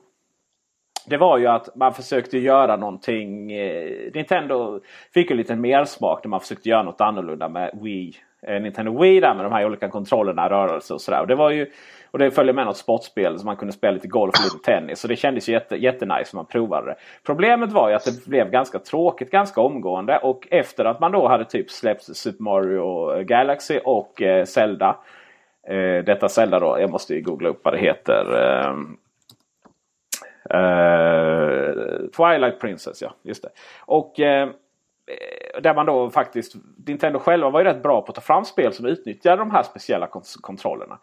det 1.10 1.18
var 1.18 1.38
ju 1.38 1.48
att 1.48 1.76
man 1.76 1.94
försökte 1.94 2.38
göra 2.38 2.76
någonting. 2.76 3.52
Eh, 3.52 4.12
Nintendo 4.14 4.80
fick 5.14 5.30
ju 5.30 5.38
lite 5.38 5.56
mer 5.56 5.86
smak 5.86 6.24
när 6.24 6.30
man 6.30 6.40
försökte 6.40 6.70
göra 6.70 6.84
något 6.84 7.02
annorlunda 7.02 7.50
med 7.50 7.80
Wii. 7.82 8.16
Eh, 8.42 8.62
Nintendo 8.62 9.02
Wii 9.02 9.20
där 9.20 9.36
med 9.36 9.46
de 9.46 9.52
här 9.52 9.66
olika 9.66 9.90
kontrollerna, 9.90 10.50
rörelser 10.50 10.96
och 10.96 11.02
sådär. 11.02 11.22
Och 11.22 11.28
det 11.28 11.36
var 11.36 11.50
ju 11.50 11.72
och 12.12 12.20
det 12.20 12.32
följde 12.32 12.54
med 12.54 12.66
något 12.66 12.78
sportspel 12.78 13.40
så 13.40 13.46
man 13.46 13.56
kunde 13.56 13.74
spela 13.74 13.94
lite 13.94 14.08
golf 14.08 14.34
och 14.40 14.44
lite 14.44 14.72
tennis. 14.72 15.00
Så 15.00 15.08
det 15.08 15.16
kändes 15.16 15.50
ju 15.50 15.54
jätte, 15.54 15.76
jättenice 15.76 16.30
när 16.34 16.38
man 16.38 16.46
provade 16.46 16.88
det. 16.88 16.96
Problemet 17.26 17.72
var 17.72 17.90
ju 17.90 17.96
att 17.96 18.06
det 18.06 18.26
blev 18.26 18.50
ganska 18.50 18.80
tråkigt 18.80 19.32
ganska 19.32 19.62
omgående. 19.62 20.18
Och 20.18 20.48
efter 20.52 20.86
att 20.86 21.00
man 21.00 21.12
då 21.12 21.28
hade 21.28 21.46
typ 21.46 21.72
släppt 21.72 22.04
Super 22.04 22.44
Mario 22.44 23.24
Galaxy 23.24 23.80
och 23.86 24.22
eh, 24.22 24.46
Zelda. 24.46 24.98
Eh, 25.68 26.04
detta 26.06 26.30
Zelda 26.30 26.60
då, 26.60 26.78
jag 26.80 26.90
måste 26.90 27.14
ju 27.14 27.22
googla 27.22 27.50
upp 27.50 27.62
vad 27.64 27.74
det 27.74 27.80
heter. 27.80 28.26
Eh, 28.42 28.74
Uh, 30.54 32.10
Twilight 32.18 32.60
Princess, 32.60 33.02
ja. 33.02 33.14
Just 33.24 33.44
det. 33.44 33.50
Och 33.80 34.20
uh, 34.20 34.54
där 35.62 35.74
man 35.76 35.86
då 35.86 36.10
faktiskt, 36.10 36.56
Nintendo 36.88 37.20
själva 37.20 37.50
var 37.50 37.60
ju 37.60 37.66
rätt 37.66 37.84
bra 37.84 38.02
på 38.02 38.10
att 38.10 38.16
ta 38.16 38.22
fram 38.22 38.46
spel 38.46 38.74
som 38.74 38.86
utnyttjade 38.86 39.38
de 39.38 39.52
här 39.52 39.64
speciella 39.64 40.08
kontrollerna. 40.42 41.00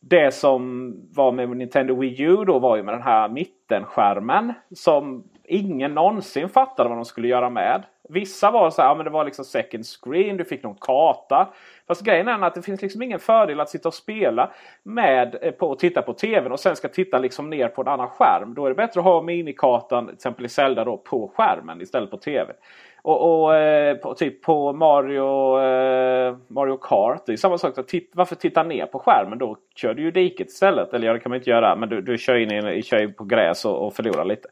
Det 0.00 0.34
som 0.34 0.94
var 1.12 1.32
med 1.32 1.48
Nintendo 1.48 1.94
Wii 2.00 2.22
U 2.22 2.44
då 2.44 2.58
var 2.58 2.76
ju 2.76 2.82
med 2.82 2.94
den 2.94 3.02
här 3.02 3.28
mittenskärmen 3.28 4.52
som 4.74 5.24
ingen 5.48 5.94
någonsin 5.94 6.48
fattade 6.48 6.88
vad 6.88 6.98
de 6.98 7.04
skulle 7.04 7.28
göra 7.28 7.50
med. 7.50 7.82
Vissa 8.08 8.50
var 8.50 8.70
så 8.70 8.82
här, 8.82 8.88
ja, 8.88 8.94
men 8.94 9.04
det 9.04 9.10
var 9.10 9.24
liksom 9.24 9.44
second 9.44 9.84
screen, 9.86 10.36
du 10.36 10.44
fick 10.44 10.62
någon 10.62 10.76
karta. 10.80 11.48
Fast 11.88 12.02
grejen 12.02 12.28
är 12.28 12.46
att 12.46 12.54
det 12.54 12.62
finns 12.62 12.82
liksom 12.82 13.02
ingen 13.02 13.18
fördel 13.18 13.60
att 13.60 13.70
sitta 13.70 13.88
och 13.88 13.94
spela 13.94 14.50
med 14.82 15.36
eh, 15.42 15.52
på 15.52 15.66
och 15.66 15.78
titta 15.78 16.02
på 16.02 16.12
tvn 16.12 16.52
och 16.52 16.60
sen 16.60 16.76
ska 16.76 16.88
titta 16.88 17.18
liksom 17.18 17.50
ner 17.50 17.68
på 17.68 17.82
en 17.82 17.88
annan 17.88 18.08
skärm. 18.08 18.54
Då 18.54 18.64
är 18.64 18.68
det 18.68 18.74
bättre 18.74 19.00
att 19.00 19.04
ha 19.04 19.22
minikartan, 19.22 20.06
till 20.06 20.14
exempel 20.14 20.44
i 20.44 20.48
Zelda, 20.48 20.84
då, 20.84 20.96
på 20.96 21.32
skärmen 21.36 21.80
istället 21.80 22.10
på 22.10 22.16
tvn. 22.16 22.56
Och, 23.02 23.44
och 23.44 23.56
eh, 23.56 23.96
på, 23.96 24.14
typ 24.14 24.42
på 24.42 24.72
Mario, 24.72 25.60
eh, 25.60 26.36
Mario 26.48 26.76
Kart. 26.76 27.22
Det 27.26 27.32
är 27.32 27.36
samma 27.36 27.58
sak. 27.58 27.86
Titt, 27.86 28.10
varför 28.14 28.34
titta 28.34 28.62
ner 28.62 28.86
på 28.86 28.98
skärmen? 28.98 29.38
Då 29.38 29.56
kör 29.76 29.94
du 29.94 30.02
ju 30.02 30.10
diket 30.10 30.48
istället. 30.48 30.94
Eller 30.94 31.06
ja, 31.06 31.12
det 31.12 31.18
kan 31.18 31.30
man 31.30 31.36
inte 31.36 31.50
göra. 31.50 31.76
Men 31.76 31.88
du, 31.88 32.00
du 32.00 32.18
kör 32.18 32.34
in 32.34 32.68
i, 32.68 32.82
kör 32.82 33.08
på 33.08 33.24
gräs 33.24 33.64
och, 33.64 33.86
och 33.86 33.94
förlorar 33.94 34.24
lite. 34.24 34.48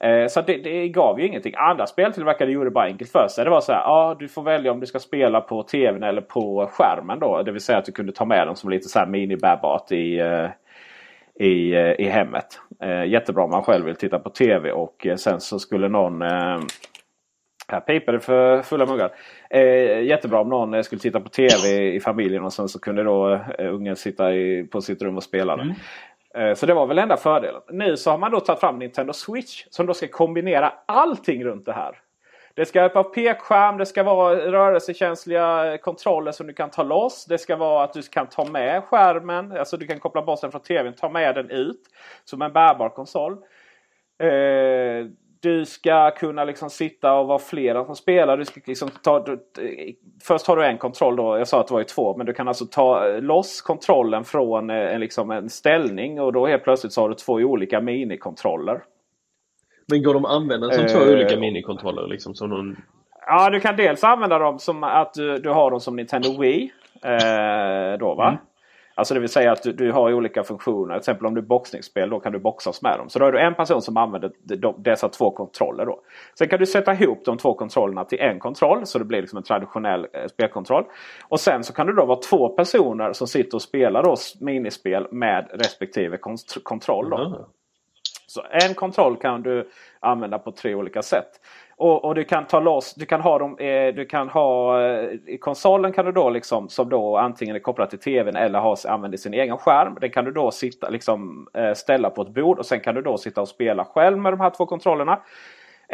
Eh, 0.00 0.26
så 0.28 0.40
det, 0.40 0.56
det, 0.56 0.88
gav 0.88 1.20
ju 1.20 1.26
ingenting. 1.26 1.54
Andra 1.56 1.86
speltillverkare 1.86 2.50
gjorde 2.50 2.66
det 2.66 2.74
bara 2.74 2.84
enkelt 2.84 3.10
för 3.10 3.28
sig. 3.28 3.44
Det 3.44 3.50
var 3.50 3.60
så 3.60 3.72
här. 3.72 3.80
Ja, 3.80 4.16
du 4.18 4.28
får 4.28 4.42
välja 4.42 4.72
om 4.72 4.80
du 4.80 4.86
ska 4.86 4.98
spela 4.98 5.40
på 5.40 5.62
tvn 5.62 6.02
eller 6.02 6.22
på 6.22 6.70
skärmen. 6.72 7.18
då. 7.18 7.42
Det 7.42 7.52
vill 7.52 7.60
säga 7.60 7.78
att 7.78 7.84
du 7.84 7.92
kunde 7.92 8.12
ta 8.12 8.24
med 8.24 8.46
den 8.46 8.56
som 8.56 8.70
lite 8.70 8.88
så 8.88 8.98
här 8.98 9.06
mini-bärbat 9.06 9.92
i, 9.92 10.18
eh, 10.18 10.48
i, 11.46 11.74
eh, 11.74 12.00
i 12.00 12.04
hemmet. 12.04 12.60
Jättebra 13.06 13.44
om 13.44 13.50
man 13.50 13.62
själv 13.62 13.84
vill 13.84 13.96
titta 13.96 14.18
på 14.18 14.30
tv 14.30 14.72
och 14.72 15.06
sen 15.16 15.40
så 15.40 15.58
skulle 15.58 15.88
någon 15.88 16.22
här 17.68 17.80
piper 17.80 18.12
det 18.12 18.20
för 18.20 18.62
fulla 18.62 18.86
muggar. 18.86 19.10
Eh, 19.50 20.02
jättebra 20.02 20.40
om 20.40 20.48
någon 20.48 20.84
skulle 20.84 21.00
titta 21.00 21.20
på 21.20 21.28
TV 21.28 21.94
i 21.94 22.00
familjen 22.00 22.44
och 22.44 22.52
sen 22.52 22.68
så 22.68 22.80
kunde 22.80 23.02
då 23.02 23.32
eh, 23.58 23.74
ungen 23.74 23.96
sitta 23.96 24.34
i, 24.34 24.64
på 24.64 24.80
sitt 24.80 25.02
rum 25.02 25.16
och 25.16 25.22
spela. 25.22 25.54
Mm. 25.54 25.74
Eh, 26.36 26.54
så 26.54 26.66
det 26.66 26.74
var 26.74 26.86
väl 26.86 26.98
enda 26.98 27.16
fördelen. 27.16 27.62
Nu 27.70 27.96
så 27.96 28.10
har 28.10 28.18
man 28.18 28.30
då 28.30 28.40
tagit 28.40 28.60
fram 28.60 28.78
Nintendo 28.78 29.12
Switch 29.12 29.64
som 29.70 29.86
då 29.86 29.94
ska 29.94 30.08
kombinera 30.08 30.72
allting 30.86 31.44
runt 31.44 31.66
det 31.66 31.72
här. 31.72 32.00
Det 32.56 32.66
ska 32.66 32.88
vara 32.88 33.04
pekskärm, 33.04 33.78
det 33.78 33.86
ska 33.86 34.02
vara 34.02 34.36
rörelsekänsliga 34.36 35.78
kontroller 35.78 36.32
som 36.32 36.46
du 36.46 36.52
kan 36.52 36.70
ta 36.70 36.82
loss. 36.82 37.24
Det 37.24 37.38
ska 37.38 37.56
vara 37.56 37.84
att 37.84 37.92
du 37.92 38.02
kan 38.02 38.26
ta 38.26 38.44
med 38.44 38.84
skärmen, 38.84 39.52
alltså 39.52 39.76
du 39.76 39.86
kan 39.86 40.00
koppla 40.00 40.22
bort 40.22 40.40
den 40.40 40.50
från 40.50 40.62
tvn, 40.62 40.92
ta 40.94 41.08
med 41.08 41.34
den 41.34 41.50
ut 41.50 41.80
som 42.24 42.42
en 42.42 42.52
bärbar 42.52 42.88
konsol. 42.88 43.32
Eh, 44.18 45.06
du 45.44 45.64
ska 45.64 46.10
kunna 46.10 46.44
liksom 46.44 46.70
sitta 46.70 47.12
och 47.14 47.26
vara 47.26 47.38
flera 47.38 47.84
som 47.84 47.96
spelar. 47.96 48.36
Du 48.36 48.44
ska 48.44 48.60
liksom 48.66 48.90
ta, 49.02 49.18
du, 49.24 49.38
först 50.22 50.46
har 50.46 50.56
du 50.56 50.64
en 50.64 50.78
kontroll 50.78 51.16
då. 51.16 51.38
Jag 51.38 51.48
sa 51.48 51.60
att 51.60 51.66
det 51.66 51.72
var 51.72 51.80
ju 51.80 51.84
två. 51.84 52.16
Men 52.16 52.26
du 52.26 52.32
kan 52.32 52.48
alltså 52.48 52.66
ta 52.66 53.06
loss 53.06 53.62
kontrollen 53.62 54.24
från 54.24 54.70
en, 54.70 54.92
eh, 54.92 54.98
liksom 54.98 55.30
en 55.30 55.50
ställning. 55.50 56.20
Och 56.20 56.32
då 56.32 56.46
helt 56.46 56.64
plötsligt 56.64 56.92
så 56.92 57.00
har 57.00 57.08
du 57.08 57.14
två 57.14 57.32
olika 57.32 57.80
minikontroller. 57.80 58.82
Men 59.86 60.02
går 60.02 60.14
de 60.14 60.24
att 60.24 60.32
använda 60.32 60.70
som 60.70 60.84
uh, 60.84 60.88
två 60.88 61.12
olika 61.12 61.36
minikontroller? 61.36 62.06
Liksom, 62.06 62.34
som 62.34 62.50
någon... 62.50 62.76
Ja, 63.26 63.50
du 63.50 63.60
kan 63.60 63.76
dels 63.76 64.04
använda 64.04 64.38
dem 64.38 64.58
som 64.58 64.84
att 64.84 65.14
du, 65.14 65.38
du 65.38 65.50
har 65.50 65.70
dem 65.70 65.80
som 65.80 65.96
Nintendo 65.96 66.40
Wii. 66.40 66.72
Eh, 67.02 67.98
då 67.98 68.14
va? 68.14 68.28
Mm. 68.28 68.40
Alltså 68.94 69.14
det 69.14 69.20
vill 69.20 69.28
säga 69.28 69.52
att 69.52 69.62
du, 69.62 69.72
du 69.72 69.92
har 69.92 70.12
olika 70.12 70.44
funktioner. 70.44 70.94
Till 70.94 70.98
exempel 70.98 71.26
om 71.26 71.34
du 71.34 71.42
boxningsspel 71.42 72.10
då 72.10 72.20
kan 72.20 72.32
du 72.32 72.38
boxas 72.38 72.82
med 72.82 72.98
dem. 72.98 73.08
Så 73.08 73.18
då 73.18 73.24
har 73.24 73.32
du 73.32 73.40
en 73.40 73.54
person 73.54 73.82
som 73.82 73.96
använder 73.96 74.32
dessa 74.82 75.08
två 75.08 75.30
kontroller. 75.30 75.86
Då. 75.86 76.00
Sen 76.38 76.48
kan 76.48 76.58
du 76.58 76.66
sätta 76.66 76.92
ihop 76.94 77.24
de 77.24 77.38
två 77.38 77.54
kontrollerna 77.54 78.04
till 78.04 78.20
en 78.20 78.38
kontroll. 78.38 78.86
Så 78.86 78.98
det 78.98 79.04
blir 79.04 79.20
liksom 79.20 79.36
en 79.36 79.42
traditionell 79.42 80.06
eh, 80.12 80.26
spelkontroll. 80.26 80.84
Och 81.28 81.40
sen 81.40 81.64
så 81.64 81.72
kan 81.72 81.86
det 81.86 81.94
då 81.94 82.06
vara 82.06 82.18
två 82.18 82.48
personer 82.48 83.12
som 83.12 83.26
sitter 83.26 83.56
och 83.56 83.62
spelar 83.62 84.02
då 84.02 84.16
minispel 84.40 85.06
med 85.10 85.50
respektive 85.52 86.18
kontroll. 86.62 87.10
Då. 87.10 87.16
Mm. 87.16 87.38
Så 88.26 88.42
en 88.50 88.74
kontroll 88.74 89.16
kan 89.16 89.42
du 89.42 89.68
använda 90.00 90.38
på 90.38 90.52
tre 90.52 90.74
olika 90.74 91.02
sätt. 91.02 91.40
Och, 91.76 92.04
och, 92.04 92.14
du 92.14 92.24
kan 92.24 92.46
ta 92.46 92.60
loss, 92.60 92.94
du 92.94 93.06
kan 93.06 93.20
ha 93.20 93.38
dem, 93.38 93.58
eh, 93.58 93.94
du 93.94 94.06
kan 94.06 94.28
ha 94.28 94.80
eh, 94.82 95.08
i 95.26 95.38
konsolen 95.40 95.92
kan 95.92 96.04
du 96.04 96.12
då 96.12 96.30
liksom 96.30 96.68
som 96.68 96.88
då 96.88 97.16
antingen 97.16 97.56
är 97.56 97.60
kopplad 97.60 97.90
till 97.90 97.98
tvn 97.98 98.36
eller 98.36 98.58
har, 98.58 98.78
använder 98.88 99.18
sin 99.18 99.34
egen 99.34 99.58
skärm. 99.58 99.96
Den 100.00 100.10
kan 100.10 100.24
du 100.24 100.32
då 100.32 100.50
sitta 100.50 100.88
liksom 100.88 101.48
eh, 101.54 101.72
ställa 101.72 102.10
på 102.10 102.22
ett 102.22 102.34
bord 102.34 102.58
och 102.58 102.66
sen 102.66 102.80
kan 102.80 102.94
du 102.94 103.02
då 103.02 103.18
sitta 103.18 103.40
och 103.40 103.48
spela 103.48 103.84
själv 103.84 104.18
med 104.18 104.32
de 104.32 104.40
här 104.40 104.50
två 104.50 104.66
kontrollerna. 104.66 105.20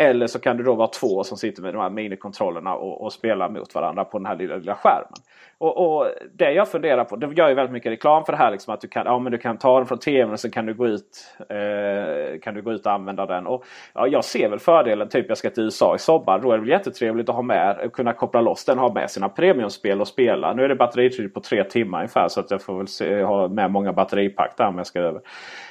Eller 0.01 0.27
så 0.27 0.39
kan 0.39 0.57
det 0.57 0.63
då 0.63 0.75
vara 0.75 0.89
två 0.89 1.25
som 1.25 1.39
sitter 1.39 1.63
med 1.63 1.75
de 1.75 1.81
här 1.83 1.91
minikontrollerna 1.91 2.75
och, 2.75 3.03
och 3.03 3.13
spelar 3.13 3.49
mot 3.49 3.75
varandra 3.75 4.05
på 4.05 4.19
den 4.19 4.27
här 4.27 4.37
lilla, 4.37 4.57
lilla 4.57 4.75
skärmen. 4.75 5.19
Och, 5.61 5.99
och, 5.99 6.07
Det 6.33 6.53
jag 6.53 6.69
funderar 6.69 7.05
på, 7.05 7.17
det 7.17 7.27
gör 7.27 7.49
ju 7.49 7.55
väldigt 7.55 7.73
mycket 7.73 7.93
reklam 7.93 8.25
för 8.25 8.33
det 8.33 8.39
här. 8.39 8.51
Liksom, 8.51 8.75
att 8.75 8.81
du 8.81 8.89
kan, 8.89 9.07
ja, 9.07 9.19
men 9.19 9.33
du 9.33 9.39
kan 9.39 9.59
ta 9.59 9.79
den 9.79 9.87
från 9.87 9.99
tvn 9.99 10.33
och 10.33 10.41
så 10.41 10.51
kan 10.51 10.67
du 10.67 10.75
gå 10.75 10.87
ut, 10.87 11.37
eh, 11.39 12.41
kan 12.41 12.55
du 12.55 12.63
gå 12.63 12.73
ut 12.73 12.87
och 12.87 12.93
använda 12.93 13.27
den. 13.27 13.47
Och, 13.47 13.65
ja, 13.95 14.07
jag 14.07 14.25
ser 14.25 14.49
väl 14.49 14.59
fördelen, 14.59 15.09
typ 15.09 15.29
jag 15.29 15.39
ska 15.39 15.51
till 15.51 15.63
USA 15.63 15.95
i 15.95 15.99
sommar. 15.99 16.39
Då 16.39 16.53
är 16.53 16.55
det 16.55 16.61
väl 16.61 16.71
jättetrevligt 16.71 17.29
att 17.29 17.35
ha 17.35 17.43
med, 17.43 17.91
kunna 17.93 18.13
koppla 18.13 18.41
loss 18.41 18.65
den 18.65 18.79
och 18.79 18.85
ha 18.85 18.95
med 18.95 19.11
sina 19.11 19.29
premiumspel 19.29 20.01
och 20.01 20.09
spela. 20.09 20.53
Nu 20.53 20.65
är 20.65 20.69
det 20.69 20.77
batteritid 20.77 21.35
på 21.35 21.41
tre 21.41 21.65
timmar 21.65 21.99
ungefär 21.99 22.29
så 22.29 22.41
att 22.41 22.51
jag 22.51 22.63
får 22.63 22.77
väl 22.77 22.89
se, 22.89 23.23
ha 23.23 23.49
med 23.49 23.71
många 23.71 23.93
batteripack 23.93 24.57
där 24.57 24.67
om 24.67 24.79
jag 24.79 24.87
ska 24.87 25.01
över. 25.01 25.21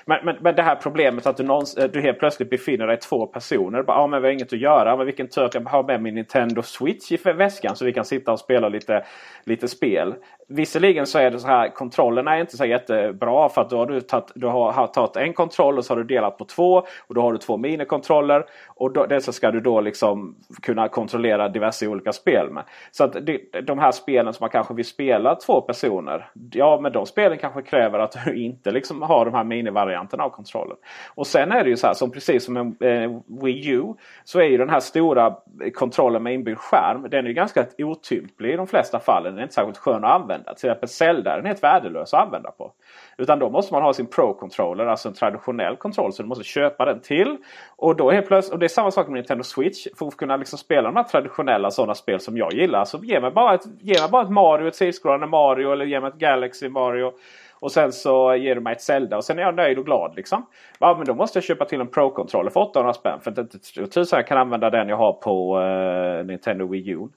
Men, 0.06 0.26
men, 0.26 0.36
men 0.40 0.56
det 0.56 0.62
här 0.62 0.76
problemet 0.76 1.28
att 1.28 1.38
du, 1.38 1.44
någons, 1.44 1.76
du 1.94 2.02
helt 2.02 2.20
plötsligt 2.20 2.50
befinner 2.50 2.88
dig 2.88 2.98
två 2.98 3.26
personer. 3.26 3.84
Bara, 3.84 3.98
ja, 3.98 4.08
men 4.08 4.19
vi 4.20 4.28
har 4.28 4.34
inget 4.34 4.54
att 4.54 4.60
göra. 4.60 4.98
Men 4.98 5.06
vilken 5.06 5.28
tur 5.28 5.44
att 5.44 5.54
jag 5.54 5.62
har 5.62 5.84
med 5.84 6.02
min 6.02 6.16
Nintendo 6.16 6.62
Switch 6.62 7.12
i 7.12 7.18
väskan 7.18 7.76
så 7.76 7.86
vi 7.86 7.94
kan 7.94 8.06
sitta 8.06 8.32
och 8.32 8.40
spela 8.40 8.70
lite, 8.70 9.06
lite 9.44 9.68
spel. 9.68 10.16
Visserligen 10.52 11.08
så 11.08 11.20
är 11.20 11.32
det 11.32 11.40
så 11.40 11.48
här, 11.48 11.70
kontrollerna 11.70 12.36
är 12.36 12.42
inte 12.42 12.58
så 12.58 12.66
jättebra 12.66 13.50
för 13.50 13.62
att 13.62 13.70
då 13.70 13.78
har 13.78 13.86
du 13.86 14.02
tagit, 14.02 14.32
du 14.36 14.48
har 14.48 14.88
tagit 14.88 15.16
en 15.16 15.34
kontroll 15.34 15.78
och 15.78 15.86
så 15.86 15.94
har 15.94 15.98
du 15.98 16.04
delat 16.04 16.38
på 16.38 16.46
två. 16.46 16.84
Och 17.08 17.16
då 17.16 17.22
har 17.22 17.32
du 17.32 17.38
två 17.38 17.58
minikontroller. 17.58 18.46
Och 18.68 18.94
då, 18.94 19.06
dessa 19.06 19.32
ska 19.32 19.52
du 19.52 19.60
då 19.60 19.82
liksom 19.82 20.36
kunna 20.62 20.88
kontrollera 20.88 21.50
diverse 21.50 21.88
olika 21.88 22.14
spel 22.14 22.50
med. 22.52 22.64
Så 22.92 23.04
att 23.04 23.14
det, 23.26 23.62
de 23.62 23.80
här 23.80 23.92
spelen 23.92 24.34
som 24.34 24.44
man 24.44 24.50
kanske 24.50 24.74
vill 24.74 24.86
spela 24.86 25.36
två 25.36 25.62
personer. 25.62 26.30
Ja, 26.52 26.80
men 26.82 26.92
de 26.92 27.06
spelen 27.06 27.38
kanske 27.38 27.62
kräver 27.62 28.00
att 28.00 28.16
du 28.26 28.44
inte 28.44 28.72
liksom 28.72 29.02
har 29.02 29.26
de 29.26 29.34
här 29.34 29.44
minivarianterna 29.44 30.24
av 30.24 30.30
kontrollen. 30.30 30.78
Och 31.16 31.28
sen 31.28 31.52
är 31.52 31.64
det 31.64 31.70
ju 31.70 31.78
så 31.78 31.88
här, 31.88 31.94
som 31.94 32.12
precis 32.12 32.46
som 32.46 32.58
en 32.58 32.76
eh, 32.80 33.20
Wii 33.44 33.70
U. 33.70 33.84
Så 34.24 34.40
är 34.40 34.46
ju 34.46 34.58
den 34.58 34.70
här 34.70 34.80
stora 34.80 35.36
kontrollen 35.74 36.24
med 36.24 36.34
inbyggd 36.34 36.58
skärm. 36.58 37.10
Den 37.10 37.28
är 37.28 37.32
ganska 37.32 37.66
otymplig 37.78 38.54
i 38.54 38.56
de 38.56 38.68
flesta 38.68 39.00
fallen. 39.00 39.32
Den 39.32 39.40
är 39.40 39.44
inte 39.44 39.54
särskilt 39.54 39.78
skön 39.78 40.04
att 40.04 40.22
använda. 40.22 40.39
Till 40.44 40.54
exempel 40.54 40.90
Zelda 40.90 41.36
den 41.36 41.46
är 41.46 41.48
helt 41.48 41.64
värdelös 41.64 42.14
att 42.14 42.26
använda 42.26 42.52
på. 42.52 42.72
Utan 43.18 43.40
då 43.40 43.50
måste 43.50 43.74
man 43.74 43.84
ha 43.84 43.94
sin 43.94 44.08
Pro-controller, 44.08 44.86
alltså 44.86 45.08
en 45.08 45.14
traditionell 45.14 45.76
kontroll. 45.76 46.14
Så 46.14 46.24
du 46.24 46.30
måste 46.30 46.44
köpa 46.44 46.86
den 46.86 47.00
till. 47.00 47.38
Och, 47.76 47.96
då 47.96 48.12
helt 48.12 48.28
plötsligt, 48.28 48.54
och 48.54 48.60
det 48.60 48.66
är 48.66 48.68
samma 48.68 48.92
sak 48.92 49.08
med 49.08 49.14
Nintendo 49.14 49.44
Switch. 49.44 49.88
För 50.00 50.08
att 50.08 50.18
kunna 50.18 50.38
liksom 50.38 50.60
spela 50.60 50.82
de 50.82 50.96
här 50.96 51.04
traditionella 51.04 51.72
sådana 51.72 51.96
spel 51.96 52.20
som 52.20 52.38
jag 52.38 52.54
gillar. 52.54 52.86
Så 52.86 52.98
ge 52.98 53.20
mig 53.20 53.32
bara 53.32 53.54
ett, 53.54 53.66
ge 53.80 54.02
mig 54.02 54.10
bara 54.10 54.24
ett 54.24 54.30
Mario, 54.30 54.68
ett 54.68 54.76
sidskrollande 54.76 55.28
Mario 55.28 55.72
eller 55.72 55.86
ge 55.86 56.00
mig 56.00 56.08
ett 56.08 56.20
Galaxy 56.20 56.70
Mario. 56.70 57.14
Och 57.60 57.72
sen 57.72 57.92
så 57.92 58.36
ger 58.36 58.56
du 58.56 58.62
mig 58.62 58.74
ett 58.74 58.82
Zelda 58.82 59.18
och 59.18 59.24
sen 59.24 59.40
är 59.40 59.44
jag 59.44 59.56
nöjd 59.56 59.78
och 59.78 59.86
glad. 59.86 60.16
Liksom. 60.16 60.46
Ja, 60.80 60.96
men 60.98 61.06
då 61.06 61.14
måste 61.14 61.38
jag 61.38 61.44
köpa 61.44 61.66
till 61.66 61.82
en 61.82 61.88
Pro-controller 61.88 62.50
för 62.50 62.60
800 62.60 62.94
spänn. 62.94 63.20
För 63.20 63.32
att 63.32 63.38
inte 63.38 63.60
tusan 63.88 64.18
jag 64.18 64.28
kan 64.28 64.38
använda 64.38 64.70
den 64.70 64.90
jag 64.90 64.98
har 64.98 65.14
på 65.14 65.60
uh, 65.60 66.26
Nintendo 66.26 66.68
Wii 66.68 66.90
U. 66.90 67.08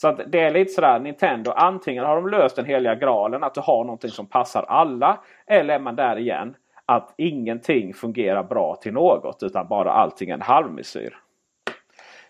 Så 0.00 0.08
att 0.08 0.20
det 0.26 0.40
är 0.40 0.50
lite 0.50 0.72
sådär 0.72 0.98
Nintendo. 0.98 1.50
Antingen 1.50 2.04
har 2.04 2.16
de 2.16 2.28
löst 2.28 2.56
den 2.56 2.64
heliga 2.64 2.94
graalen 2.94 3.44
att 3.44 3.54
du 3.54 3.60
har 3.60 3.84
någonting 3.84 4.10
som 4.10 4.26
passar 4.26 4.62
alla. 4.62 5.20
Eller 5.46 5.74
är 5.74 5.78
man 5.78 5.96
där 5.96 6.18
igen. 6.18 6.54
Att 6.86 7.14
ingenting 7.16 7.94
fungerar 7.94 8.42
bra 8.42 8.76
till 8.82 8.92
något 8.92 9.42
utan 9.42 9.68
bara 9.68 9.92
allting 9.92 10.30
är 10.30 10.34
en 10.34 10.42
halvmesyr. 10.42 11.16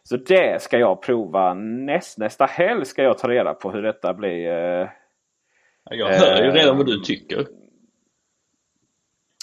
Så 0.02 0.16
det 0.16 0.62
ska 0.62 0.78
jag 0.78 1.02
prova 1.02 1.54
näst, 1.54 2.18
nästa 2.18 2.46
helg 2.46 2.84
ska 2.84 3.02
jag 3.02 3.18
ta 3.18 3.28
reda 3.28 3.54
på 3.54 3.70
hur 3.70 3.82
detta 3.82 4.14
blir. 4.14 4.48
Eh, 4.48 4.88
jag 5.90 6.06
hör 6.06 6.44
ju 6.44 6.50
redan 6.50 6.76
vad 6.76 6.86
du 6.86 7.00
tycker. 7.00 7.46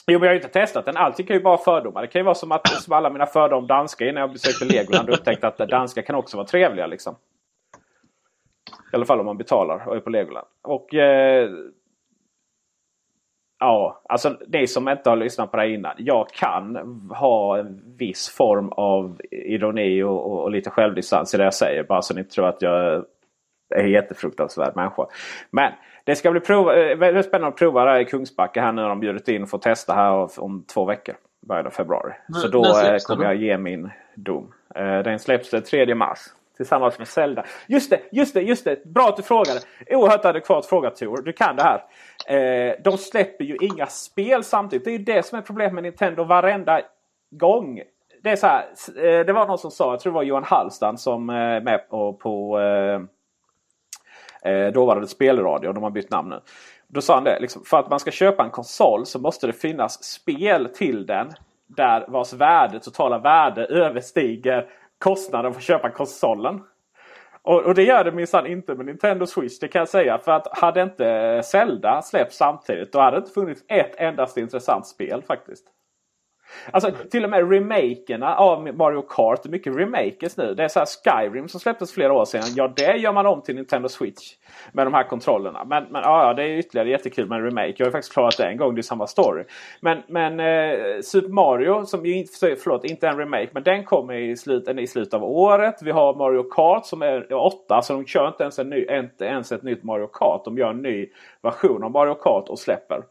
Jo 0.08 0.20
men 0.20 0.22
jag 0.22 0.30
har 0.30 0.34
ju 0.34 0.40
inte 0.40 0.60
testat 0.60 0.86
den. 0.86 0.98
Allting 0.98 1.26
kan 1.26 1.36
ju 1.36 1.42
vara 1.42 1.58
fördomar. 1.58 2.02
Det 2.02 2.08
kan 2.08 2.20
ju 2.20 2.24
vara 2.24 2.36
som 2.36 2.52
att 2.52 2.68
som 2.68 2.94
alla 2.94 3.10
mina 3.10 3.26
fördomar 3.26 3.58
om 3.58 3.68
danska 3.68 4.10
innan 4.10 4.22
jag 4.22 4.32
besökte 4.32 4.66
Legoland 4.66 5.10
och 5.10 5.16
upptäckte 5.16 5.48
att 5.48 5.58
danska 5.58 6.02
kan 6.02 6.16
också 6.16 6.38
vara 6.38 6.48
trevliga. 6.48 6.88
Liksom. 6.88 7.16
I 8.96 8.98
alla 8.98 9.06
fall 9.06 9.20
om 9.20 9.26
man 9.26 9.38
betalar 9.38 9.88
och 9.88 9.96
är 9.96 10.00
på 10.00 10.10
Legoland. 10.10 10.48
Och 10.62 10.94
eh, 10.94 11.50
Ja, 13.60 14.02
alltså 14.10 14.38
ni 14.48 14.68
som 14.68 14.90
inte 14.90 15.10
har 15.10 15.18
lyssnat 15.18 15.52
på 15.52 15.58
det 15.58 15.70
innan. 15.70 15.94
Jag 15.98 16.30
kan 16.30 16.76
ha 17.10 17.58
en 17.58 17.82
viss 17.98 18.30
form 18.30 18.70
av 18.70 19.22
ironi 19.32 20.04
och, 20.04 20.32
och, 20.32 20.44
och 20.44 20.52
lite 20.52 20.70
självdistans 20.70 21.34
i 21.34 21.38
det 21.38 21.44
jag 21.44 21.54
säger. 21.54 21.84
Bara 21.84 22.02
så 22.02 22.14
ni 22.14 22.20
inte 22.20 22.36
tror 22.36 22.48
att 22.48 22.62
jag 22.62 22.94
är 23.76 23.84
en 23.84 23.92
jättefruktansvärd 23.92 24.76
människa. 24.76 25.08
Men 25.52 25.72
det 26.04 26.16
ska 26.16 26.32
bli 26.32 26.40
prova, 26.40 26.76
eh, 26.76 26.98
väldigt 26.98 27.26
spännande 27.26 27.48
att 27.48 27.58
prova 27.58 27.86
det 27.86 27.92
här 27.92 28.00
i 28.00 28.06
Kungsbacka 28.06 28.62
här 28.62 28.72
nu 28.72 28.82
när 28.82 28.90
de 28.90 29.00
bjudit 29.00 29.28
in 29.28 29.48
för 29.48 29.58
att 29.58 29.64
testa 29.64 29.94
här 29.94 30.40
om 30.40 30.66
två 30.74 30.86
veckor. 30.86 31.16
Början 31.48 31.66
av 31.66 31.72
februari. 31.72 32.14
Men, 32.28 32.42
så 32.42 32.48
då 32.48 32.66
eh, 32.66 32.98
kommer 33.08 33.26
jag 33.26 33.36
ge 33.36 33.58
min 33.58 33.90
dom. 34.16 34.54
Eh, 34.76 35.00
den 35.00 35.20
släpps 35.20 35.50
den 35.50 35.64
3 35.64 35.96
mars. 35.96 36.20
Tillsammans 36.58 36.98
med 36.98 37.08
Zelda. 37.08 37.46
Just 37.68 37.90
det, 37.90 38.00
just 38.12 38.34
det, 38.34 38.42
just 38.42 38.66
det! 38.66 38.84
Bra 38.86 39.08
att 39.08 39.18
du 39.18 39.24
frågade! 39.24 39.60
Oerhört 39.90 40.26
adekvat 40.26 40.66
fråga 40.66 40.90
Tor. 40.90 41.22
Du 41.22 41.34
kan 41.34 41.56
det 41.56 41.64
här. 41.64 41.84
Eh, 42.28 42.76
de 42.84 42.98
släpper 42.98 43.46
ju 43.46 43.58
inga 43.62 43.88
spel 43.88 44.44
samtidigt. 44.44 44.86
Det 44.86 44.92
är 44.92 44.98
ju 44.98 45.04
det 45.04 45.26
som 45.26 45.38
är 45.38 45.42
problemet 45.42 45.74
med 45.74 45.84
Nintendo 45.84 46.24
varenda 46.24 46.82
gång. 47.30 47.82
Det 48.24 48.30
är 48.30 48.36
så 48.36 48.48
här, 48.48 48.66
eh, 48.98 49.26
det 49.26 49.34
var 49.34 49.48
någon 49.48 49.58
som 49.58 49.72
sa, 49.72 49.92
jag 49.92 50.00
tror 50.00 50.14
det 50.14 50.16
var 50.16 50.24
Johan 50.24 50.44
Hallstan 50.44 50.98
som 50.98 51.30
är 51.30 51.62
med 51.62 51.90
på, 51.90 52.14
på 52.14 52.60
eh, 52.60 53.02
eh 54.52 54.72
dåvarande 54.72 55.08
spelradio. 55.08 55.74
De 55.74 55.84
har 55.84 55.90
bytt 55.90 56.10
namn 56.10 56.30
nu. 56.30 56.40
Då 56.88 57.02
sa 57.02 57.16
han 57.16 57.24
det, 57.24 57.40
liksom, 57.40 57.64
för 57.66 57.80
att 57.80 57.90
man 57.90 58.00
ska 58.00 58.12
köpa 58.12 58.44
en 58.44 58.50
konsol 58.50 59.06
så 59.06 59.20
måste 59.20 59.48
det 59.48 59.54
finnas 59.54 60.04
spel 60.04 60.70
till 60.74 61.06
den. 61.06 61.28
Där 61.68 62.06
vars 62.08 62.34
värde, 62.34 62.80
totala 62.80 63.18
värde 63.18 63.66
överstiger 63.66 64.68
kostnaden 65.00 65.54
för 65.54 65.60
att 65.60 65.64
köpa 65.64 65.90
konsolen. 65.90 66.62
Och, 67.42 67.64
och 67.64 67.76
det 67.76 67.84
gör 67.84 68.04
det 68.04 68.12
minsann 68.12 68.46
inte 68.46 68.76
med 68.76 68.86
Nintendo 68.86 69.26
Switch, 69.26 69.60
det 69.60 69.68
kan 69.68 69.80
jag 69.80 69.90
säga. 69.90 70.18
För 70.18 70.32
att 70.32 70.58
hade 70.58 70.82
inte 70.82 71.42
Zelda 71.44 72.02
släppts 72.02 72.38
samtidigt 72.38 72.94
då 72.94 73.00
hade 73.00 73.18
det 73.18 73.20
inte 73.20 73.32
funnits 73.32 73.64
ett 73.68 73.96
endast 73.98 74.38
intressant 74.38 74.88
spel 74.88 75.22
faktiskt. 75.22 75.75
Alltså 76.72 76.92
till 77.12 77.24
och 77.24 77.30
med 77.30 77.52
remakerna 77.52 78.36
av 78.36 78.76
Mario 78.76 79.02
Kart. 79.02 79.44
Det 79.44 79.50
är 79.50 79.52
mycket 79.52 79.76
remakes 79.76 80.38
nu. 80.38 80.54
Det 80.54 80.64
är 80.64 80.68
så 80.68 80.80
här 80.80 80.86
Skyrim 80.86 81.48
som 81.48 81.60
släpptes 81.60 81.92
flera 81.94 82.14
år 82.14 82.26
sedan. 82.26 82.44
Ja, 82.56 82.74
det 82.76 82.96
gör 82.98 83.14
man 83.14 83.26
om 83.26 83.42
till 83.42 83.56
Nintendo 83.56 83.90
Switch. 83.90 84.34
Med 84.72 84.86
de 84.86 84.94
här 84.94 85.04
kontrollerna. 85.04 85.66
Men, 85.66 85.84
men 85.84 86.02
ja, 86.02 86.34
det 86.34 86.44
är 86.44 86.58
ytterligare 86.58 86.90
jättekul 86.90 87.28
med 87.28 87.40
en 87.40 87.46
remake. 87.46 87.74
Jag 87.78 87.86
har 87.86 87.92
faktiskt 87.92 88.14
klarat 88.14 88.38
det 88.38 88.46
en 88.46 88.58
gång. 88.58 88.76
Det 88.76 88.82
är 88.82 88.84
samma 88.84 89.08
story. 89.08 89.44
Men, 89.82 90.04
men 90.08 90.40
eh, 90.40 91.02
Super 91.02 91.30
Mario, 91.30 91.86
som 91.86 92.06
ju 92.06 92.26
förlåt, 92.64 92.86
inte 92.86 93.08
en 93.08 93.18
remake. 93.18 93.50
Men 93.52 93.64
den 93.64 93.84
kommer 93.84 94.14
i, 94.14 94.38
slut, 94.38 94.70
i 94.70 94.88
slutet 94.88 95.14
av 95.14 95.24
året. 95.24 95.76
Vi 95.82 95.92
har 95.92 96.16
Mario 96.16 96.44
Kart 96.44 96.86
som 96.86 97.02
är 97.02 97.34
åtta. 97.34 97.82
Så 97.82 97.94
de 97.94 98.06
kör 98.06 98.28
inte 98.28 98.44
ens, 98.44 98.60
en 98.60 98.70
ny, 98.70 98.86
inte 98.86 99.26
ens 99.26 99.52
ett 99.52 99.64
nytt 99.64 99.84
Mario 99.84 100.08
Kart. 100.08 100.46
De 100.46 100.58
gör 100.58 100.70
en 100.70 100.82
ny 100.82 101.08
version 101.42 101.84
av 101.84 101.92
Mario 101.92 102.14
Kart 102.14 102.50
och 102.50 102.60
släpper. 102.60 103.02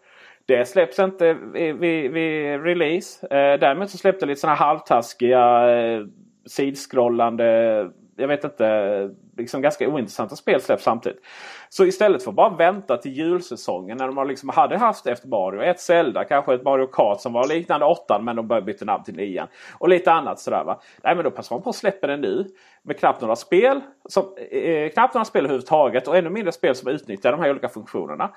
Det 0.47 0.69
släpps 0.69 0.99
inte 0.99 1.35
vid, 1.35 1.77
vid, 1.77 2.11
vid 2.11 2.63
release. 2.63 3.27
Eh, 3.27 3.61
däremot 3.61 3.91
så 3.91 3.99
släppte 3.99 4.27
lite 4.27 4.41
sådana 4.41 4.57
halvtaskiga 4.57 5.71
eh, 5.77 6.07
sidskrollande, 6.47 7.45
jag 8.17 8.29
vet 8.29 8.45
inte, 8.45 9.11
liksom 9.37 9.63
ganska 9.63 9.89
ointressanta 9.89 10.37
spel 10.37 10.61
släpps 10.61 10.85
samtidigt. 10.85 11.19
Så 11.69 11.85
istället 11.85 12.23
för 12.23 12.31
att 12.31 12.37
bara 12.37 12.57
vänta 12.57 12.97
till 12.97 13.13
julsäsongen 13.13 13.97
när 13.99 14.13
de 14.13 14.29
liksom 14.29 14.49
hade 14.49 14.79
haft 14.79 15.07
efter 15.07 15.29
Mario 15.29 15.63
ett 15.63 15.81
Zelda, 15.81 16.25
kanske 16.25 16.55
ett 16.55 16.65
Mario 16.65 16.87
Kart 16.87 17.21
som 17.21 17.33
var 17.33 17.49
liknande 17.49 17.87
8 17.87 18.19
men 18.19 18.37
de 18.37 18.49
började 18.49 18.67
byta 18.67 18.85
namn 18.85 19.05
till 19.05 19.17
9. 19.17 19.47
Och 19.79 19.89
lite 19.89 20.13
annat 20.13 20.41
sådär 20.41 20.65
va. 20.65 20.81
Nej 21.03 21.15
men 21.15 21.25
då 21.25 21.31
passar 21.31 21.57
man 21.57 21.63
på 21.63 21.71
att 21.71 21.77
släppa 21.77 22.07
den 22.07 22.21
nu. 22.21 22.47
Med 22.83 22.99
knappt 22.99 23.21
några 23.21 23.37
spel. 23.37 23.81
Som, 24.09 24.25
eh, 24.51 24.91
knappt 24.91 25.15
några 25.15 25.25
spel 25.25 25.45
överhuvudtaget 25.45 26.09
och 26.09 26.17
ännu 26.17 26.31
mindre 26.31 26.53
spel 26.53 26.75
som 26.75 26.89
utnyttjar 26.89 27.33
de 27.33 27.41
här 27.41 27.51
olika 27.51 27.69
funktionerna. 27.69 28.31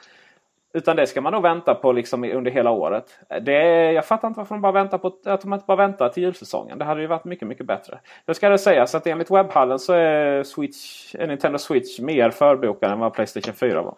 Utan 0.73 0.95
det 0.95 1.07
ska 1.07 1.21
man 1.21 1.33
då 1.33 1.39
vänta 1.39 1.75
på 1.75 1.91
liksom 1.91 2.23
under 2.23 2.51
hela 2.51 2.71
året. 2.71 3.19
Det, 3.41 3.91
jag 3.91 4.05
fattar 4.05 4.27
inte 4.27 4.37
varför 4.37 4.55
de 4.55 4.61
bara 4.61 4.71
väntar 4.71 4.97
på 4.97 5.07
att 5.25 5.41
de 5.41 5.53
inte 5.53 5.65
bara 5.65 5.77
väntar 5.77 6.09
till 6.09 6.23
julsäsongen. 6.23 6.77
Det 6.77 6.85
hade 6.85 7.01
ju 7.01 7.07
varit 7.07 7.25
mycket, 7.25 7.47
mycket 7.47 7.65
bättre. 7.65 7.99
Det 8.25 8.33
ska 8.33 8.49
det 8.49 8.57
sägas 8.57 8.95
att 8.95 9.07
enligt 9.07 9.31
webbhallen 9.31 9.79
så 9.79 9.93
är, 9.93 10.43
Switch, 10.43 11.13
Nintendo 11.15 11.57
Switch 11.57 11.99
mer 11.99 12.29
förbokad 12.29 12.91
än 12.91 12.99
vad 12.99 13.13
Playstation 13.13 13.53
4 13.53 13.81
var. 13.81 13.95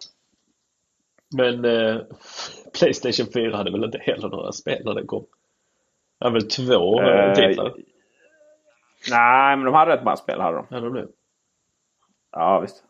Men 1.36 1.64
eh, 1.64 2.02
Playstation 2.78 3.32
4 3.32 3.56
hade 3.56 3.70
väl 3.70 3.84
inte 3.84 3.98
heller 3.98 4.28
några 4.28 4.52
spel 4.52 4.82
när 4.84 4.94
den 4.94 5.06
kom? 5.06 5.26
Det 6.18 6.24
hade 6.24 6.34
väl 6.34 6.48
två 6.48 7.02
eh, 7.02 7.34
titlar? 7.34 7.74
Nej, 9.10 9.56
men 9.56 9.64
de 9.64 9.74
hade 9.74 9.92
rätt 9.92 10.04
många 10.04 10.16
spel. 10.16 10.40
Hade 10.40 10.56
de. 10.56 10.66
Hade 10.70 10.86
de 10.86 10.94
det? 10.94 11.08
Ja, 12.32 12.60
visst. 12.60 12.84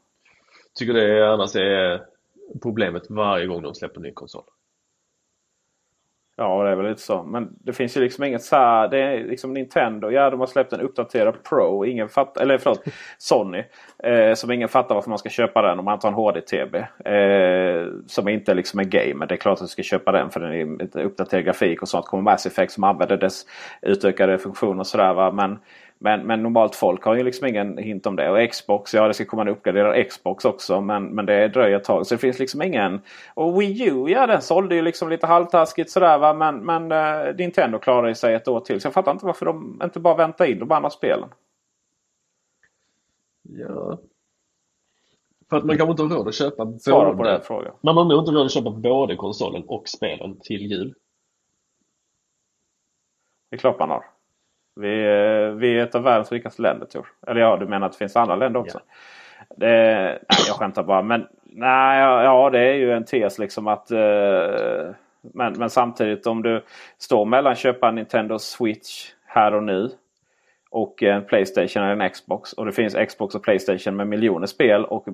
Tycker 0.74 0.95
det 0.95 1.33
annars 1.33 1.57
är 1.57 2.09
problemet 2.62 3.03
varje 3.11 3.46
gång 3.46 3.62
de 3.62 3.74
släpper 3.74 3.96
en 3.96 4.03
ny 4.03 4.12
konsol. 4.12 4.44
Ja, 6.40 6.64
det 6.64 6.70
är 6.70 6.76
väl 6.76 6.88
lite 6.88 7.01
så. 7.01 7.22
Men 7.22 7.48
det 7.61 7.72
finns 7.72 7.96
ju 7.96 8.01
liksom 8.01 8.24
inget 8.24 8.42
så 8.42 8.57
här, 8.57 8.88
Det 8.88 8.98
är 8.98 9.24
liksom 9.24 9.53
Nintendo. 9.53 10.11
Ja, 10.11 10.30
de 10.30 10.40
har 10.40 10.46
släppt 10.46 10.72
en 10.72 10.80
uppdaterad 10.80 11.44
Pro. 11.44 11.84
Ingen 11.84 12.09
fatt, 12.09 12.36
eller 12.36 12.59
förlåt, 12.59 12.84
Sony. 13.18 13.64
Eh, 14.05 14.34
som 14.34 14.51
ingen 14.51 14.68
fattar 14.68 14.94
varför 14.94 15.09
man 15.09 15.18
ska 15.18 15.28
köpa 15.28 15.62
den 15.62 15.78
om 15.78 15.84
man 15.84 15.98
har 16.03 16.09
en 16.09 16.14
HD-TV. 16.14 16.78
Eh, 17.05 17.88
som 18.07 18.28
inte 18.28 18.55
liksom 18.55 18.80
är 18.80 18.84
gamer. 18.84 19.26
Det 19.26 19.34
är 19.34 19.36
klart 19.36 19.59
att 19.59 19.64
du 19.64 19.68
ska 19.68 19.82
köpa 19.82 20.12
den 20.12 20.30
för 20.30 20.40
den 20.40 20.80
är 20.80 21.05
uppdaterad 21.05 21.44
grafik 21.44 21.82
och 21.82 21.88
sånt. 21.88 22.07
kommer 22.07 22.22
Mass 22.22 22.46
Effect 22.46 22.72
som 22.72 22.84
använder 22.84 23.16
dess 23.16 23.46
utökade 23.82 24.38
funktioner 24.38 24.80
och 24.80 24.86
sådär. 24.86 25.14
Va? 25.14 25.32
Men 25.32 25.59
men, 26.03 26.26
men 26.26 26.42
normalt 26.42 26.74
folk 26.74 27.05
har 27.05 27.14
ju 27.14 27.22
liksom 27.22 27.46
ingen 27.46 27.78
hint 27.78 28.07
om 28.07 28.16
det. 28.16 28.30
Och 28.30 28.51
Xbox, 28.51 28.94
ja 28.94 29.09
det 29.09 29.14
ska 29.14 29.24
komma 29.24 29.42
en 29.42 29.48
uppgraderad 29.48 30.09
Xbox 30.09 30.44
också. 30.44 30.80
Men, 30.80 31.05
men 31.05 31.26
det 31.26 31.48
dröjer 31.48 31.76
ett 31.76 31.84
tag. 31.84 32.07
Så 32.07 32.14
det 32.14 32.18
finns 32.18 32.38
liksom 32.38 32.62
ingen... 32.62 33.01
Och 33.34 33.61
Wii 33.61 33.88
U, 33.88 34.09
ja 34.09 34.26
den 34.26 34.42
sålde 34.42 34.74
ju 34.74 34.82
liksom 34.82 35.09
lite 35.09 35.26
halvtaskigt 35.26 35.90
sådär 35.90 36.18
va. 36.18 36.34
Men, 36.34 36.57
men 36.57 36.92
uh, 36.92 37.36
Nintendo 37.36 37.78
klarade 37.78 38.14
sig 38.14 38.34
ett 38.34 38.48
år 38.48 38.61
till. 38.61 38.80
Så 38.80 38.86
jag 38.86 38.94
fattar 38.94 39.12
inte 39.12 39.26
varför 39.26 39.46
de 39.46 39.80
inte 39.84 40.01
bara 40.01 40.14
väntar 40.14 40.44
in 40.44 40.59
de 40.59 40.72
andra 40.72 40.90
spelen. 40.90 41.28
Ja. 43.42 43.98
För 45.51 45.57
att 45.57 45.64
man 45.64 45.76
kanske 45.76 45.90
inte 45.90 46.03
har 46.03 46.11
råd 46.11 46.28
att 46.28 46.34
köpa 46.34 46.78
Svara 46.78 47.12
både... 47.12 47.38
på 47.38 47.44
frågan. 47.44 47.74
Man 47.80 47.96
har 47.96 48.05
nog 48.05 48.18
inte 48.18 48.32
råd 48.32 48.46
att 48.46 48.53
köpa 48.53 48.70
både 48.70 49.16
konsolen 49.16 49.62
och 49.66 49.88
spelen 49.88 50.40
till 50.40 50.70
jul. 50.70 50.94
Det 53.51 53.57
är 53.57 53.59
klart 53.59 53.78
man 53.78 53.90
har. 53.90 54.05
Vi, 54.77 55.05
eh, 55.05 55.51
vi 55.51 55.79
är 55.79 55.83
ett 55.83 55.95
av 55.95 56.03
världens 56.03 56.33
rikaste 56.33 56.62
länder 56.62 56.87
jag. 56.87 57.07
Eller 57.27 57.41
ja, 57.41 57.57
du 57.57 57.66
menar 57.66 57.87
att 57.87 57.93
det 57.93 57.99
finns 57.99 58.16
andra 58.16 58.37
länder 58.37 58.61
också? 58.61 58.81
Det, 59.57 59.66
nej, 60.07 60.39
jag 60.47 60.57
skämtar 60.57 60.83
bara. 60.83 61.03
Men 61.03 61.27
nej, 61.43 62.01
ja, 62.01 62.23
ja, 62.23 62.51
det 62.51 62.61
är 62.61 62.75
ju 62.75 62.93
en 62.93 63.05
tes 63.05 63.39
liksom 63.39 63.66
att... 63.66 63.91
Eh, 63.91 64.91
men, 65.23 65.53
men 65.53 65.71
samtidigt 65.71 66.27
om 66.27 66.43
du 66.43 66.64
står 66.99 67.25
mellan 67.25 67.55
köpa 67.55 67.89
en 67.89 67.95
Nintendo 67.95 68.39
Switch 68.39 69.12
här 69.25 69.55
och 69.55 69.62
nu 69.62 69.91
och 70.71 71.03
en 71.03 71.25
Playstation 71.25 71.83
eller 71.83 72.05
en 72.05 72.11
Xbox. 72.11 72.53
Och 72.53 72.66
det 72.66 72.73
finns 72.73 72.97
Xbox 73.09 73.35
och 73.35 73.43
Playstation 73.43 73.97
med 73.97 74.07
miljoner 74.07 74.47
spel 74.47 74.85
och 74.85 75.05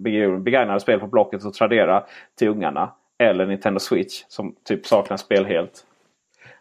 begagnade 0.40 0.80
spel 0.80 1.00
på 1.00 1.06
Blocket 1.06 1.44
och 1.44 1.54
Tradera 1.54 2.04
till 2.38 2.48
ungarna. 2.48 2.92
Eller 3.18 3.46
Nintendo 3.46 3.80
Switch 3.80 4.24
som 4.28 4.54
typ 4.64 4.86
saknar 4.86 5.16
spel 5.16 5.44
helt. 5.44 5.86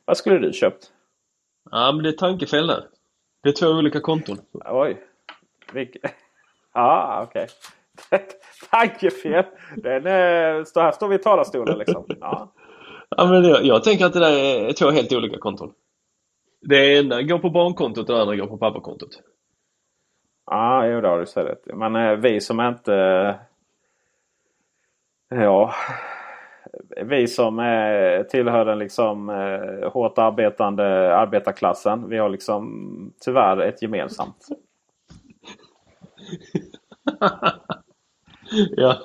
Vad 0.05 0.17
skulle 0.17 0.39
du 0.39 0.53
köpt? 0.53 0.91
Ja, 1.75 1.91
men 1.91 2.03
det 2.03 2.09
är 2.09 2.13
tankefel 2.13 2.67
där. 2.67 2.87
Det 3.43 3.49
är 3.49 3.53
två 3.53 3.67
olika 3.67 3.99
konton. 3.99 4.37
Oj. 4.65 5.03
Vilk... 5.73 5.97
Ja, 6.73 7.23
okej. 7.27 7.47
Okay. 8.11 8.25
Tankefel. 8.71 9.45
Den 9.75 10.05
är... 10.05 10.63
Står 10.63 10.81
här 10.81 10.91
står 10.91 11.07
vi 11.07 11.15
i 11.15 11.19
talarstolen 11.19 11.77
liksom. 11.77 12.05
Ja. 12.07 12.53
ja 13.09 13.25
men 13.25 13.43
det, 13.43 13.61
jag 13.61 13.83
tänker 13.83 14.05
att 14.05 14.13
det 14.13 14.19
där 14.19 14.33
är 14.33 14.73
två 14.73 14.89
helt 14.89 15.13
olika 15.13 15.37
konton. 15.37 15.73
Det 16.61 16.97
ena 16.97 17.21
går 17.21 17.39
på 17.39 17.49
barnkontot 17.49 18.09
och 18.09 18.15
det 18.15 18.21
andra 18.21 18.35
går 18.35 18.47
på 18.47 18.57
pappakontot. 18.57 19.21
Ja, 20.45 20.87
jo 20.87 21.01
det 21.01 21.07
har 21.07 21.19
du 21.19 21.25
sett 21.25 21.65
Men 21.65 21.95
eh, 21.95 22.15
vi 22.15 22.41
som 22.41 22.61
inte... 22.61 22.91
Ja, 25.29 25.73
vi 27.05 27.27
som 27.27 27.59
eh, 27.59 28.23
tillhör 28.23 28.65
den 28.65 28.79
liksom 28.79 29.29
eh, 29.29 29.91
hårt 29.91 30.17
arbetande 30.17 31.15
arbetarklassen. 31.15 32.09
Vi 32.09 32.17
har 32.17 32.29
liksom 32.29 33.13
tyvärr 33.25 33.57
ett 33.57 33.81
gemensamt. 33.81 34.47
ja. 38.75 38.97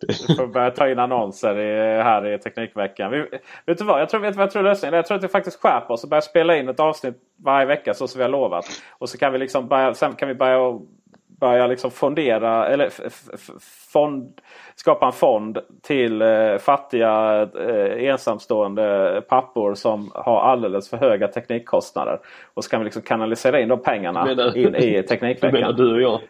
Du 0.00 0.34
får 0.36 0.46
börja 0.46 0.70
ta 0.70 0.88
in 0.88 0.98
annonser 0.98 1.58
i, 1.58 2.02
här 2.02 2.26
i 2.26 2.38
Teknikveckan. 2.38 3.10
Vi, 3.10 3.18
vet 3.66 3.78
du 3.78 3.84
vad? 3.84 4.00
Jag 4.00 4.08
tror, 4.08 4.20
vet 4.20 4.36
vad 4.36 4.44
jag 4.44 4.50
tror 4.50 4.62
lösningen 4.62 4.94
Jag 4.94 5.06
tror 5.06 5.18
att 5.18 5.24
vi 5.24 5.28
faktiskt 5.28 5.60
skärper 5.60 5.94
oss 5.94 6.04
och 6.04 6.10
börjar 6.10 6.20
spela 6.20 6.56
in 6.56 6.68
ett 6.68 6.80
avsnitt 6.80 7.16
varje 7.36 7.66
vecka 7.66 7.94
så 7.94 8.08
som 8.08 8.18
vi 8.18 8.22
har 8.22 8.30
lovat. 8.30 8.64
Och 8.90 9.08
så 9.08 9.18
kan 9.18 9.32
vi 9.32 9.38
liksom 9.38 9.68
börja, 9.68 9.94
sen 9.94 10.14
kan 10.14 10.28
vi 10.28 10.34
börja 10.34 10.80
börja 11.42 11.66
liksom 11.66 11.90
fondera 11.90 12.68
eller 12.68 12.90
fond, 13.92 14.40
skapa 14.74 15.06
en 15.06 15.12
fond 15.12 15.58
till 15.82 16.22
eh, 16.22 16.58
fattiga 16.58 17.42
eh, 17.42 18.08
ensamstående 18.08 19.22
pappor 19.28 19.74
som 19.74 20.10
har 20.14 20.40
alldeles 20.40 20.90
för 20.90 20.96
höga 20.96 21.28
teknikkostnader. 21.28 22.18
Och 22.54 22.64
så 22.64 22.70
kan 22.70 22.80
vi 22.80 22.84
liksom 22.84 23.02
kanalisera 23.02 23.60
in 23.60 23.68
de 23.68 23.82
pengarna 23.82 24.24
menar, 24.24 24.56
in 24.56 24.74
i 24.74 25.02
Teknikveckan. 25.02 25.60
menar 25.60 25.72
du 25.72 25.94
och 25.94 26.02
jag? 26.02 26.20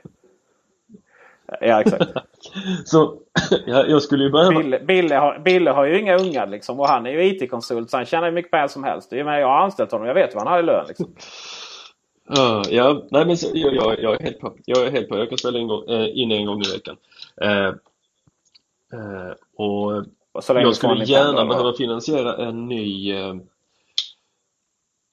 Ja 1.60 1.80
exakt. 1.80 2.12
så 2.84 3.18
ja, 3.66 3.84
jag 3.86 4.02
skulle 4.02 4.24
ju 4.24 4.30
behöva... 4.30 4.58
Bille, 4.58 4.80
Bille, 4.80 5.16
har, 5.16 5.38
Bille 5.38 5.70
har 5.70 5.84
ju 5.84 5.98
inga 5.98 6.16
ungar 6.16 6.46
liksom 6.46 6.80
och 6.80 6.88
han 6.88 7.06
är 7.06 7.10
ju 7.10 7.24
IT-konsult 7.24 7.90
så 7.90 7.96
han 7.96 8.06
tjänar 8.06 8.26
ju 8.26 8.32
mycket 8.32 8.50
pengar 8.50 8.68
som 8.68 8.84
helst. 8.84 9.12
Jag 9.12 9.24
har 9.24 9.64
anställt 9.64 9.92
honom, 9.92 10.06
jag 10.06 10.14
vet 10.14 10.34
vad 10.34 10.44
han 10.44 10.52
har 10.52 10.60
i 10.60 10.62
lön. 10.62 10.84
Liksom. 10.88 11.06
Uh, 12.30 12.62
ja, 12.70 13.02
nej 13.10 13.26
men 13.26 13.36
så, 13.36 13.50
jag, 13.54 13.74
jag, 13.74 14.00
jag, 14.00 14.20
är 14.20 14.24
helt 14.24 14.40
på. 14.40 14.54
Jag 14.64 14.86
är 14.86 14.90
helt 14.90 15.08
på. 15.08 15.18
Jag 15.18 15.28
kan 15.28 15.38
spela 15.38 15.58
in, 15.58 15.68
gång, 15.68 15.88
äh, 15.88 16.18
in 16.18 16.32
en 16.32 16.46
gång 16.46 16.62
i 16.62 16.72
veckan. 16.72 16.96
Uh, 17.44 17.74
uh, 19.00 19.34
och, 19.56 19.92
och 20.32 20.42
jag 20.46 20.76
skulle 20.76 21.04
gärna 21.04 21.46
behöva 21.46 21.72
finansiera 21.72 22.36
en 22.36 22.68
ny 22.68 23.12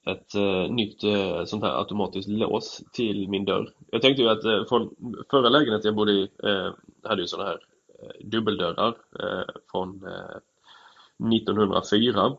ett 0.06 0.34
nytt 0.70 1.00
sånt 1.44 1.62
här 1.62 1.78
automatiskt 1.78 2.28
lås 2.28 2.82
till 2.92 3.28
min 3.28 3.44
dörr. 3.44 3.72
Jag 3.90 4.02
tänkte 4.02 4.22
ju 4.22 4.28
att 4.28 4.68
från 4.68 4.94
förra 5.30 5.48
lägenheten 5.48 5.88
jag 5.88 5.94
bodde 5.94 6.12
i 6.12 6.28
hade 7.02 7.22
ju 7.22 7.26
sådana 7.26 7.48
här 7.48 7.58
dubbeldörrar 8.20 8.94
från 9.70 10.04
1904 11.32 12.36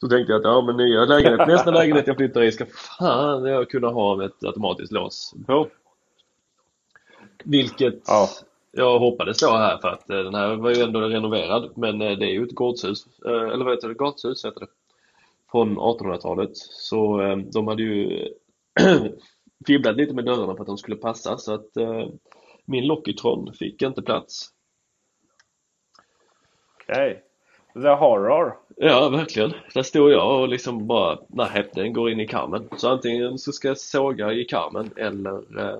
så 0.00 0.08
tänkte 0.08 0.32
jag 0.32 0.38
att 0.38 0.44
ja 0.44 0.62
men 0.66 0.76
nya 0.76 1.04
lägenhet, 1.04 1.48
nästa 1.48 1.70
lägenhet 1.70 2.06
jag 2.06 2.16
flyttar 2.16 2.42
i 2.42 2.52
ska 2.52 2.66
fan 2.66 3.44
jag 3.44 3.70
kunna 3.70 3.88
ha 3.88 4.24
ett 4.24 4.44
automatiskt 4.44 4.92
lås 4.92 5.34
på. 5.46 5.68
Vilket 7.44 8.02
ja. 8.06 8.28
jag 8.72 8.98
hoppades 8.98 9.38
då 9.40 9.50
här 9.50 9.78
för 9.78 9.88
att 9.88 10.10
eh, 10.10 10.18
den 10.18 10.34
här 10.34 10.56
var 10.56 10.70
ju 10.70 10.82
ändå 10.82 11.00
renoverad 11.00 11.72
men 11.76 12.02
eh, 12.02 12.18
det 12.18 12.26
är 12.26 12.30
ju 12.30 12.44
ett 12.44 12.54
gårdshus, 12.54 13.06
eh, 13.26 13.32
eller 13.32 13.64
vad 13.64 13.74
heter 13.74 13.88
det, 13.88 13.94
gatshus 13.94 14.44
heter 14.44 14.60
det. 14.60 14.66
Från 15.50 15.78
1800-talet. 15.78 16.56
Så 16.56 17.20
de 17.52 17.68
hade 17.68 17.82
ju 17.82 18.28
fibblat 19.66 19.96
lite 19.96 20.14
med 20.14 20.24
dörrarna 20.24 20.54
för 20.54 20.60
att 20.60 20.66
de 20.66 20.78
skulle 20.78 20.96
passa 20.96 21.38
så 21.38 21.54
att 21.54 21.70
min 22.64 22.86
Lockytron 22.86 23.52
fick 23.54 23.82
inte 23.82 24.02
plats. 24.02 24.48
Okej. 26.82 27.10
Okay. 27.10 27.29
The 27.74 27.88
Horror. 27.88 28.56
Ja, 28.76 29.08
verkligen. 29.08 29.52
Där 29.74 29.82
står 29.82 30.12
jag 30.12 30.40
och 30.40 30.48
liksom 30.48 30.86
bara, 30.86 31.18
nej, 31.28 31.70
den 31.74 31.92
går 31.92 32.10
in 32.10 32.20
i 32.20 32.26
karmen. 32.26 32.68
Så 32.76 32.90
antingen 32.90 33.38
så 33.38 33.52
ska 33.52 33.68
jag 33.68 33.78
såga 33.78 34.32
i 34.32 34.44
karmen 34.44 34.90
eller 34.96 35.60
eh, 35.60 35.78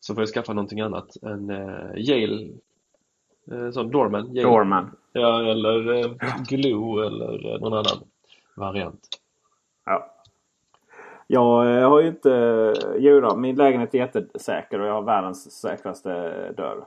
så 0.00 0.14
får 0.14 0.22
jag 0.22 0.28
skaffa 0.28 0.52
någonting 0.52 0.80
annat. 0.80 1.16
En 1.22 1.50
eh, 1.50 1.96
Yale, 1.96 2.48
eh, 3.52 3.70
sån 3.70 3.90
Dorman. 3.90 4.36
Yale. 4.36 4.48
Dorman. 4.48 4.96
Ja, 5.12 5.50
eller 5.50 5.92
eh, 5.92 6.10
Glue 6.48 7.06
eller 7.06 7.54
eh, 7.54 7.60
någon 7.60 7.72
annan 7.72 8.04
variant. 8.56 9.08
Ja. 9.84 10.11
Jag 11.32 11.76
eh, 11.76 11.88
har 11.88 12.00
ju 12.00 12.08
inte... 12.08 12.32
Eh, 12.32 12.94
jo 12.96 13.20
då, 13.20 13.36
min 13.36 13.56
lägenhet 13.56 13.94
är 13.94 13.98
jättesäker 13.98 14.80
och 14.80 14.86
jag 14.86 14.92
har 14.92 15.02
världens 15.02 15.60
säkraste 15.60 16.08
dörr. 16.56 16.84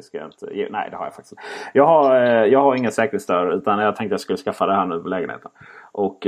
Ska, 0.00 0.18
jag 0.18 0.26
inte, 0.26 0.46
nej, 0.70 0.88
det 0.90 0.96
har 0.96 1.04
jag 1.04 1.14
faktiskt 1.14 1.32
inte. 1.32 1.42
Jag 1.72 1.86
har, 1.86 2.16
eh, 2.16 2.44
jag 2.44 2.62
har 2.62 2.76
ingen 2.76 2.92
säkerhetsdörr 2.92 3.52
utan 3.52 3.78
jag 3.78 3.96
tänkte 3.96 4.12
jag 4.12 4.20
skulle 4.20 4.36
skaffa 4.36 4.66
det 4.66 4.74
här 4.74 4.86
nu 4.86 5.00
på 5.00 5.08
lägenheten. 5.08 5.50
Och, 5.92 6.26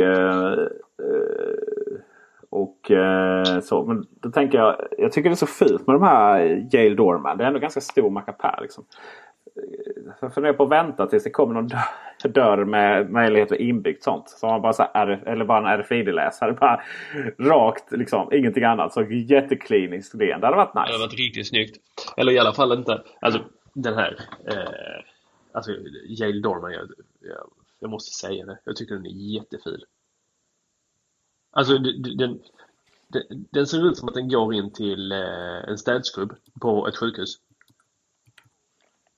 och 2.50 2.92
så. 3.62 3.84
Men 3.84 4.06
då 4.10 4.30
tänker 4.30 4.58
jag, 4.58 4.76
jag 4.98 5.12
tycker 5.12 5.30
det 5.30 5.34
är 5.34 5.36
så 5.36 5.46
fult 5.46 5.86
med 5.86 5.96
de 5.96 6.02
här 6.02 6.40
Yale 6.72 6.94
Dorman. 6.94 7.38
Det 7.38 7.44
är 7.44 7.48
ändå 7.48 7.60
ganska 7.60 7.80
stor 7.80 8.10
mackapär 8.10 8.58
liksom. 8.62 8.84
Jag 10.20 10.34
funderar 10.34 10.52
på 10.52 10.62
att 10.62 10.70
vänta 10.70 11.06
tills 11.06 11.24
det 11.24 11.30
kommer 11.30 11.54
någon 11.54 11.68
dörr 12.24 12.64
med 12.64 13.10
möjlighet 13.10 13.52
att 13.52 13.58
inbyggt 13.58 14.02
sånt. 14.02 14.28
Så 14.28 14.46
man 14.46 14.62
bara 14.62 14.72
så 14.72 14.86
här, 14.94 15.08
eller 15.08 15.44
bara 15.44 15.72
en 15.72 15.80
RFID-läsare. 15.80 16.52
Bara 16.52 16.82
rakt 17.38 17.92
liksom, 17.92 18.32
ingenting 18.32 18.64
annat. 18.64 18.92
Så 18.92 19.02
jättekliniskt 19.02 20.14
ren. 20.14 20.40
Det 20.40 20.46
hade 20.46 20.56
varit 20.56 20.74
nice. 20.74 20.86
Det 20.86 20.92
hade 20.92 21.04
varit 21.04 21.18
riktigt 21.18 21.48
snyggt. 21.48 21.76
Eller 22.16 22.32
i 22.32 22.38
alla 22.38 22.52
fall 22.52 22.72
inte, 22.72 23.02
alltså 23.20 23.40
den 23.74 23.94
här 23.94 24.18
eh, 24.46 25.04
Alltså 25.52 25.72
Yale 26.08 26.40
Dorman, 26.40 26.72
jag, 26.72 26.90
jag, 27.20 27.50
jag, 27.78 27.90
måste 27.90 28.26
säga 28.26 28.46
det. 28.46 28.58
Jag 28.64 28.76
tycker 28.76 28.94
den 28.94 29.06
är 29.06 29.34
jättefil. 29.34 29.84
Alltså 31.50 31.78
den, 31.78 32.16
den, 32.16 32.40
den 33.50 33.66
ser 33.66 33.88
ut 33.90 33.96
som 33.98 34.08
att 34.08 34.14
den 34.14 34.28
går 34.28 34.54
in 34.54 34.72
till 34.72 35.12
eh, 35.12 35.68
en 35.68 35.78
städskrubb 35.78 36.36
på 36.60 36.88
ett 36.88 36.96
sjukhus. 36.96 37.36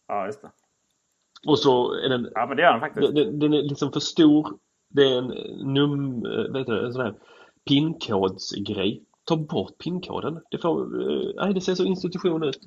Ja, 0.06 0.26
just 0.26 0.42
det. 0.42 0.50
Och 1.47 1.59
så 1.59 1.93
är 1.93 2.09
den... 2.09 2.28
Ja, 2.34 2.47
men 2.47 2.57
det 2.57 2.62
gör 2.62 2.72
den 2.72 2.80
faktiskt. 2.80 3.14
Den, 3.14 3.38
den 3.38 3.53
är 3.53 3.62
liksom 3.62 3.93
för 3.93 4.01
stor. 4.01 4.59
Det 4.88 5.03
är 5.03 5.18
en 5.18 5.26
num... 5.74 6.22
Vet 6.53 6.66
du, 6.66 6.86
en 6.86 6.93
sån 6.93 7.03
här 7.03 7.14
pinkodsgrej. 7.68 9.03
Ta 9.24 9.36
bort 9.36 9.78
pinkoden. 9.78 10.41
Det 10.51 10.59
får... 10.59 11.03
Eh, 11.03 11.30
nej, 11.36 11.55
det 11.55 11.61
ser 11.61 11.74
så 11.74 11.84
institution 11.84 12.43
ut. 12.43 12.59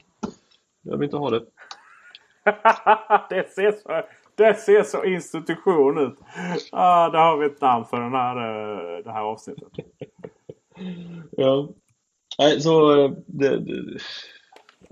Jag 0.81 0.97
vill 0.97 1.05
inte 1.05 1.17
ha 1.17 1.29
det. 1.29 1.45
det, 3.29 3.49
ser 3.49 3.71
så, 3.71 4.03
det 4.35 4.53
ser 4.53 4.83
så 4.83 5.03
institution 5.03 5.97
ut. 5.97 6.19
Ah, 6.71 7.09
där 7.09 7.19
har 7.19 7.37
vi 7.37 7.45
ett 7.45 7.61
namn 7.61 7.85
för 7.85 8.01
den 8.01 8.11
här, 8.11 8.35
eh, 8.37 9.03
det 9.03 9.11
här 9.11 9.21
avsnittet. 9.21 9.69
ja. 11.31 11.69
Nej, 12.39 12.61
så... 12.61 13.05
Eh, 13.05 13.11
det, 13.27 13.59
det, 13.59 13.99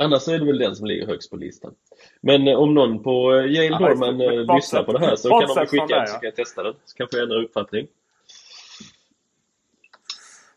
annars 0.02 0.28
är 0.28 0.39
det 0.39 0.45
väl 0.45 0.58
den 0.58 0.76
som 0.76 0.86
ligger 0.86 1.08
högst 1.08 1.30
på 1.30 1.36
listan. 1.36 1.74
Men 2.22 2.47
eh, 2.47 2.56
om 2.56 2.74
någon 2.74 3.04
på 3.04 3.34
eh, 3.34 3.45
Yale 3.45 3.78
Dorman 3.78 4.22
eh, 4.22 4.56
lyssnar 4.56 4.84
på 4.84 4.91
det 4.91 4.99
här 4.99 5.16
så 5.16 5.30
kan 5.30 5.56
de 5.56 5.66
skicka 5.66 5.99
det, 5.99 6.08
så 6.08 6.14
kan 6.14 6.28
jag 6.28 6.36
testa 6.36 6.64
den. 6.64 6.74
Så 6.86 6.97
kanske 6.97 7.18
jag 7.18 7.24
ändrar 7.24 7.43
uppfattning. 7.43 7.88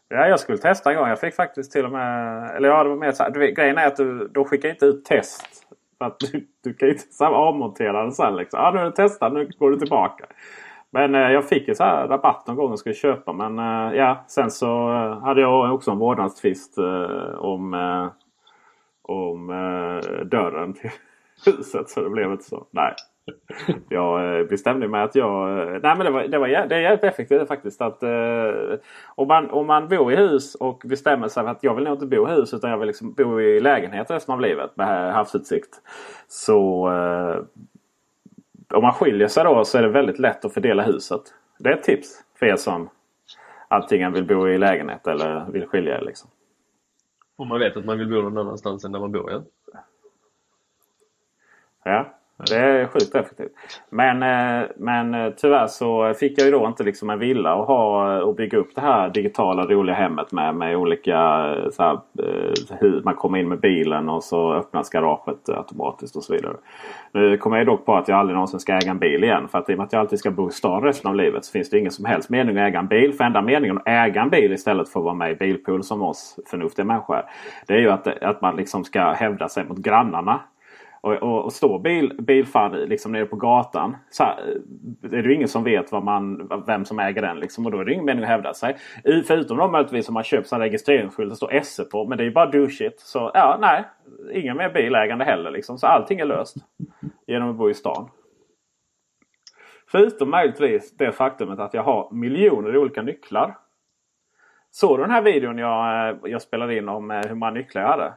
Ja, 0.08 0.28
jag 0.28 0.40
skulle 0.40 0.58
testa 0.58 0.90
en 0.90 0.96
gång. 0.96 1.08
Jag 1.08 1.20
fick 1.20 1.34
faktiskt 1.34 1.72
till 1.72 1.84
och 1.84 1.92
med... 1.92 2.50
Eller 2.56 2.68
ja, 2.68 2.82
det 2.82 2.88
var 2.88 2.96
mer 2.96 3.12
så 3.12 3.22
här, 3.22 3.30
du, 3.30 3.52
Grejen 3.52 3.78
är 3.78 3.86
att 3.86 3.96
du, 3.96 4.28
de 4.28 4.44
skickar 4.44 4.68
inte 4.68 4.86
ut 4.86 5.04
test. 5.04 5.66
För 5.98 6.04
att 6.04 6.20
du, 6.20 6.46
du 6.64 6.74
kan 6.74 6.88
inte 6.88 7.26
avmontera 7.26 8.02
den 8.02 8.12
sen. 8.12 8.36
Liksom. 8.36 8.60
Ja, 8.60 8.70
nu 8.70 8.80
är 8.80 8.84
det 8.84 8.92
testat. 8.92 9.32
Nu 9.32 9.50
går 9.58 9.70
du 9.70 9.78
tillbaka. 9.78 10.26
Men 10.94 11.14
eh, 11.14 11.20
jag 11.32 11.48
fick 11.48 11.68
ju 11.68 11.74
så 11.74 11.84
här 11.84 12.08
rabatt 12.08 12.46
någon 12.46 12.56
gång 12.56 12.72
och 12.72 12.78
skulle 12.78 12.94
köpa. 12.94 13.32
Men 13.32 13.58
eh, 13.58 13.96
ja, 13.98 14.24
sen 14.28 14.50
så 14.50 14.92
eh, 14.92 15.20
hade 15.20 15.40
jag 15.40 15.74
också 15.74 15.90
en 15.90 15.98
vårdnadstvist 15.98 16.78
om, 17.38 17.74
om 19.08 19.50
eh, 19.50 20.24
dörren 20.24 20.74
till 20.74 20.90
huset. 21.46 21.88
Så 21.88 22.02
det 22.02 22.10
blev 22.10 22.32
inte 22.32 22.44
så. 22.44 22.66
Nej, 22.70 22.94
jag 23.88 24.38
eh, 24.40 24.46
bestämde 24.46 24.88
mig 24.88 25.02
att 25.02 25.14
jag... 25.14 25.58
Eh, 25.58 25.80
nej 25.82 25.96
men 25.96 25.98
det, 25.98 26.10
var, 26.10 26.22
det, 26.22 26.38
var, 26.38 26.48
det 26.48 26.76
är 26.76 26.80
jävligt 26.80 27.04
effektivt 27.04 27.48
faktiskt. 27.48 27.80
Att, 27.80 28.02
eh, 28.02 28.78
om, 29.14 29.28
man, 29.28 29.50
om 29.50 29.66
man 29.66 29.88
bor 29.88 30.12
i 30.12 30.16
hus 30.16 30.54
och 30.54 30.82
bestämmer 30.84 31.28
sig 31.28 31.42
för 31.42 31.50
att 31.50 31.64
jag 31.64 31.74
vill 31.74 31.84
nog 31.84 31.94
inte 31.94 32.06
bo 32.06 32.28
i 32.28 32.30
hus 32.30 32.54
utan 32.54 32.70
jag 32.70 32.78
vill 32.78 32.86
liksom 32.86 33.12
bo 33.12 33.40
i 33.40 33.60
lägenhet 33.60 34.10
resten 34.10 34.34
av 34.34 34.40
livet 34.40 34.76
med 34.76 35.14
havsutsikt. 35.14 35.80
Så 36.28 36.88
eh, 36.92 37.42
om 38.76 38.82
man 38.82 38.92
skiljer 38.92 39.28
sig 39.28 39.44
då 39.44 39.64
så 39.64 39.78
är 39.78 39.82
det 39.82 39.88
väldigt 39.88 40.18
lätt 40.18 40.44
att 40.44 40.54
fördela 40.54 40.82
huset. 40.82 41.22
Det 41.58 41.68
är 41.68 41.72
ett 41.72 41.82
tips 41.82 42.24
för 42.38 42.46
er 42.46 42.56
som 42.56 42.88
antingen 43.68 44.12
vill 44.12 44.24
bo 44.24 44.48
i 44.48 44.58
lägenhet 44.58 45.06
eller 45.06 45.44
vill 45.50 45.66
skilja 45.66 45.98
er. 45.98 46.02
Liksom. 46.02 46.30
Om 47.36 47.48
man 47.48 47.60
vet 47.60 47.76
att 47.76 47.84
man 47.84 47.98
vill 47.98 48.08
bo 48.08 48.22
någon 48.22 48.38
annanstans 48.38 48.84
än 48.84 48.92
där 48.92 49.00
man 49.00 49.12
bor, 49.12 49.30
ja. 49.30 49.42
Ja, 51.84 52.18
det 52.36 52.56
är 52.56 52.86
sjukt 52.86 53.14
effektivt. 53.14 53.52
Men, 53.90 54.22
eh, 54.22 54.68
men 54.76 55.14
eh, 55.14 55.30
tyvärr 55.36 55.66
så 55.66 56.14
fick 56.14 56.38
jag 56.38 56.46
ju 56.46 56.52
då 56.52 56.66
inte 56.66 56.82
liksom 56.82 57.10
en 57.10 57.18
villa 57.18 57.54
och, 57.54 57.66
ha, 57.66 58.14
eh, 58.16 58.18
och 58.18 58.34
bygga 58.34 58.58
upp 58.58 58.74
det 58.74 58.80
här 58.80 59.08
digitala 59.08 59.66
roliga 59.66 59.96
hemmet 59.96 60.32
med, 60.32 60.54
med 60.54 60.76
olika 60.76 61.16
så 61.70 61.82
här, 61.82 61.98
hur 62.80 63.02
man 63.04 63.14
kommer 63.14 63.38
in 63.38 63.48
med 63.48 63.60
bilen 63.60 64.08
och 64.08 64.24
så 64.24 64.52
öppnas 64.52 64.90
garaget 64.90 65.48
automatiskt 65.48 66.16
och 66.16 66.22
så 66.22 66.32
vidare. 66.32 66.56
Nu 67.12 67.36
kommer 67.36 67.56
jag 67.56 67.66
dock 67.66 67.86
på 67.86 67.94
att 67.94 68.08
jag 68.08 68.18
aldrig 68.18 68.34
någonsin 68.34 68.60
ska 68.60 68.72
äga 68.72 68.90
en 68.90 68.98
bil 68.98 69.24
igen. 69.24 69.48
För 69.48 69.58
att 69.58 69.70
i 69.70 69.72
och 69.72 69.78
med 69.78 69.84
att 69.84 69.92
jag 69.92 70.00
alltid 70.00 70.18
ska 70.18 70.30
bo 70.30 70.48
i 70.48 70.52
stan 70.52 70.82
resten 70.82 71.08
av 71.10 71.16
livet 71.16 71.44
så 71.44 71.52
finns 71.52 71.70
det 71.70 71.78
ingen 71.78 71.92
som 71.92 72.04
helst 72.04 72.30
mening 72.30 72.56
att 72.58 72.68
äga 72.68 72.78
en 72.78 72.86
bil. 72.86 73.12
För 73.12 73.24
enda 73.24 73.42
meningen 73.42 73.78
att 73.78 73.88
äga 73.88 74.22
en 74.22 74.30
bil 74.30 74.52
istället 74.52 74.88
för 74.88 75.00
att 75.00 75.04
vara 75.04 75.14
med 75.14 75.30
i 75.30 75.34
bilpool 75.34 75.82
som 75.82 76.02
oss 76.02 76.38
förnuftiga 76.46 76.84
människor 76.84 77.16
är. 77.16 77.24
Det 77.66 77.74
är 77.74 77.78
ju 77.78 77.90
att, 77.90 78.06
att 78.22 78.40
man 78.40 78.56
liksom 78.56 78.84
ska 78.84 79.12
hävda 79.12 79.48
sig 79.48 79.64
mot 79.64 79.78
grannarna. 79.78 80.40
Och, 81.04 81.12
och, 81.22 81.44
och 81.44 81.52
står 81.52 81.78
bil, 81.78 82.16
bilfan 82.22 82.72
liksom 82.72 83.12
nere 83.12 83.26
på 83.26 83.36
gatan. 83.36 83.96
Så 84.10 84.24
här, 84.24 84.38
eh, 85.02 85.18
är 85.18 85.22
det 85.22 85.28
ju 85.28 85.34
ingen 85.34 85.48
som 85.48 85.64
vet 85.64 85.92
vad 85.92 86.04
man, 86.04 86.50
vem 86.66 86.84
som 86.84 86.98
äger 86.98 87.22
den. 87.22 87.40
Liksom, 87.40 87.66
och 87.66 87.72
då 87.72 87.78
är 87.78 87.84
det 87.84 87.92
ingen 87.92 88.04
mening 88.04 88.22
att 88.22 88.28
hävda 88.30 88.54
sig. 88.54 88.76
I- 89.04 89.22
Förutom 89.22 89.56
de 89.56 89.72
möjligtvis 89.72 90.08
om 90.08 90.14
man 90.14 90.22
köper 90.24 90.54
en 90.56 90.60
registreringsskylt 90.60 91.30
det 91.30 91.36
står 91.36 91.60
SE 91.62 91.84
på. 91.84 92.06
Men 92.06 92.18
det 92.18 92.24
är 92.24 92.26
ju 92.26 92.32
bara 92.32 92.46
douchigt. 92.50 93.00
Så 93.00 93.30
ja, 93.34 93.58
nej. 93.60 93.84
Ingen 94.32 94.56
mer 94.56 94.70
bilägande 94.70 95.24
heller. 95.24 95.50
Liksom. 95.50 95.78
Så 95.78 95.86
allting 95.86 96.20
är 96.20 96.24
löst. 96.24 96.56
Genom 97.26 97.50
att 97.50 97.56
bo 97.56 97.70
i 97.70 97.74
stan. 97.74 98.08
Förutom 99.90 100.30
möjligtvis 100.30 100.96
det 100.96 101.12
faktumet 101.12 101.58
att 101.58 101.74
jag 101.74 101.82
har 101.82 102.10
miljoner 102.12 102.76
olika 102.76 103.02
nycklar. 103.02 103.56
Såg 104.70 104.98
du 104.98 105.02
den 105.02 105.10
här 105.10 105.22
videon 105.22 105.58
jag, 105.58 106.08
eh, 106.10 106.16
jag 106.24 106.42
spelade 106.42 106.76
in 106.76 106.88
om 106.88 107.10
eh, 107.10 107.20
hur 107.28 107.34
många 107.34 107.50
nycklar 107.52 107.82
jag 107.82 107.88
hade? 107.88 108.14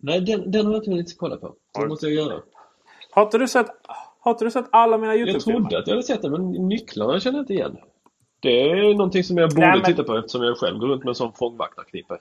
Nej, 0.00 0.20
den, 0.20 0.50
den 0.50 0.66
har 0.66 0.72
jag 0.72 0.80
inte 0.80 0.90
hunnit 0.90 1.18
kolla 1.18 1.36
på. 1.36 1.54
Det 1.78 1.86
måste 1.88 2.06
jag 2.06 2.14
göra. 2.26 2.40
Har 3.10 3.22
inte 3.22 3.38
du 3.38 3.48
sett, 3.48 3.66
har 4.20 4.30
inte 4.30 4.44
du 4.44 4.50
sett 4.50 4.66
alla 4.70 4.98
mina 4.98 5.14
Jag 5.14 5.28
Youtube-filmer? 5.28 5.60
trodde 5.60 5.78
att 5.78 5.86
jag 5.86 5.94
hade 5.94 6.06
sett 6.06 6.22
det, 6.22 6.30
men 6.30 6.52
nycklarna 6.52 7.20
känner 7.20 7.38
jag 7.38 7.42
inte 7.42 7.54
igen. 7.54 7.76
Det 8.40 8.70
är 8.70 8.94
någonting 8.94 9.24
som 9.24 9.38
jag 9.38 9.50
borde 9.50 9.60
Nej, 9.60 9.76
men- 9.76 9.84
titta 9.84 10.04
på 10.04 10.16
eftersom 10.16 10.42
jag 10.42 10.56
själv 10.58 10.78
går 10.78 10.88
runt 10.88 11.04
med 11.04 11.08
en 11.08 11.14
sån 11.14 11.32
fångvaktarknippe. 11.32 12.16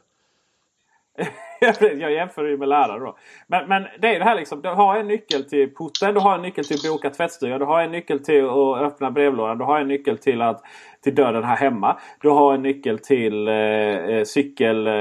jag 1.99 2.11
jämför 2.11 2.45
ju 2.45 2.57
med 2.57 2.67
lärare 2.69 2.99
då. 2.99 3.17
Men, 3.47 3.67
men 3.67 3.83
det 3.99 4.15
är 4.15 4.19
det 4.19 4.25
här 4.25 4.35
liksom. 4.35 4.61
Du 4.61 4.69
har 4.69 4.97
en 4.97 5.07
nyckel 5.07 5.43
till 5.43 5.69
porten. 5.73 6.13
Du 6.13 6.19
har 6.19 6.35
en 6.35 6.41
nyckel 6.41 6.65
till 6.65 6.75
att 6.75 6.91
boka 6.91 7.09
tvättstuga. 7.09 7.57
Du 7.59 7.65
har 7.65 7.81
en 7.81 7.91
nyckel 7.91 8.19
till 8.19 8.45
att 8.49 8.81
öppna 8.81 9.11
brevlådan. 9.11 9.57
Du 9.57 9.63
har 9.63 9.79
en 9.79 9.87
nyckel 9.87 10.17
till, 10.17 10.41
att, 10.41 10.61
till 11.03 11.15
dörren 11.15 11.43
här 11.43 11.55
hemma. 11.55 11.97
Du 12.21 12.29
har 12.29 12.53
en 12.53 12.61
nyckel 12.61 12.99
till 12.99 13.47
eh, 13.47 13.53
eh, 13.53 14.23
cykel... 14.23 14.87
Eh, 14.87 14.93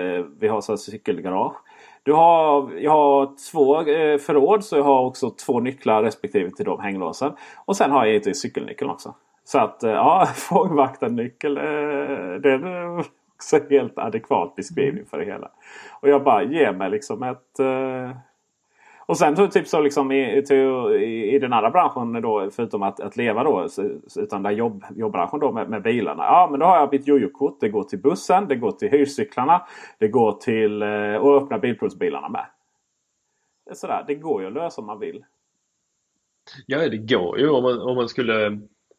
eh, 0.00 0.24
vi 0.40 0.48
har 0.48 0.60
så 0.60 0.76
cykelgarage. 0.76 1.56
Du 2.02 2.12
har, 2.12 2.72
jag 2.78 2.90
har 2.90 3.50
två 3.52 3.80
eh, 3.80 4.18
förråd 4.18 4.64
så 4.64 4.76
jag 4.76 4.84
har 4.84 5.04
också 5.04 5.30
två 5.30 5.60
nycklar 5.60 6.02
respektive 6.02 6.50
till 6.50 6.64
de 6.64 6.80
hänglåsen. 6.80 7.32
Och 7.64 7.76
sen 7.76 7.90
har 7.90 7.98
jag 7.98 8.08
givetvis 8.08 8.40
cykelnyckeln 8.40 8.90
också. 8.90 9.14
Så 9.44 9.58
att 9.58 9.82
eh, 9.82 9.90
ja, 9.90 10.26
fångvaktarnyckel. 10.34 11.56
Eh, 11.56 11.62
det 12.42 12.50
är 12.50 12.98
också 12.98 13.58
helt 13.70 13.98
adekvat 13.98 14.56
beskrivning 14.56 15.06
för 15.06 15.18
det 15.18 15.24
hela. 15.24 15.50
Och 16.00 16.08
jag 16.08 16.24
bara 16.24 16.42
ger 16.42 16.72
mig 16.72 16.90
liksom 16.90 17.22
ett... 17.22 17.60
Och 19.10 19.18
sen 19.18 19.50
typ 19.50 19.66
så 19.66 19.80
liksom 19.80 20.12
i, 20.12 20.42
till, 20.42 20.56
i, 21.02 21.34
i 21.34 21.38
den 21.38 21.52
andra 21.52 21.70
branschen 21.70 22.22
då 22.22 22.50
förutom 22.50 22.82
att, 22.82 23.00
att 23.00 23.16
leva 23.16 23.44
då. 23.44 23.68
Utan 24.16 24.42
där 24.42 24.50
jobb, 24.50 24.84
jobbbranschen 24.96 25.40
då 25.40 25.52
med, 25.52 25.70
med 25.70 25.82
bilarna. 25.82 26.22
Ja 26.22 26.48
men 26.50 26.60
då 26.60 26.66
har 26.66 26.76
jag 26.76 26.92
mitt 26.92 27.08
jojo-kort. 27.08 27.60
Det 27.60 27.68
går 27.68 27.84
till 27.84 27.98
bussen. 27.98 28.48
Det 28.48 28.56
går 28.56 28.72
till 28.72 28.90
hyrcyklarna. 28.90 29.66
Det 29.98 30.08
går 30.08 30.32
till 30.32 30.82
eh, 30.82 31.14
att 31.14 31.22
och 31.22 31.42
öppna 31.42 31.58
bilprovsbilarna 31.58 32.28
med. 32.28 32.46
Det 33.64 33.70
är 33.70 33.74
sådär. 33.74 34.04
Det 34.06 34.14
går 34.14 34.42
ju 34.42 34.46
att 34.46 34.54
lösa 34.54 34.80
om 34.80 34.86
man 34.86 35.00
vill. 35.00 35.24
Ja, 36.66 36.88
det 36.88 36.98
går 36.98 37.38
ju 37.38 37.48
om 37.48 37.62
man, 37.62 37.80
om 37.80 37.96
man 37.96 38.08
skulle 38.08 38.46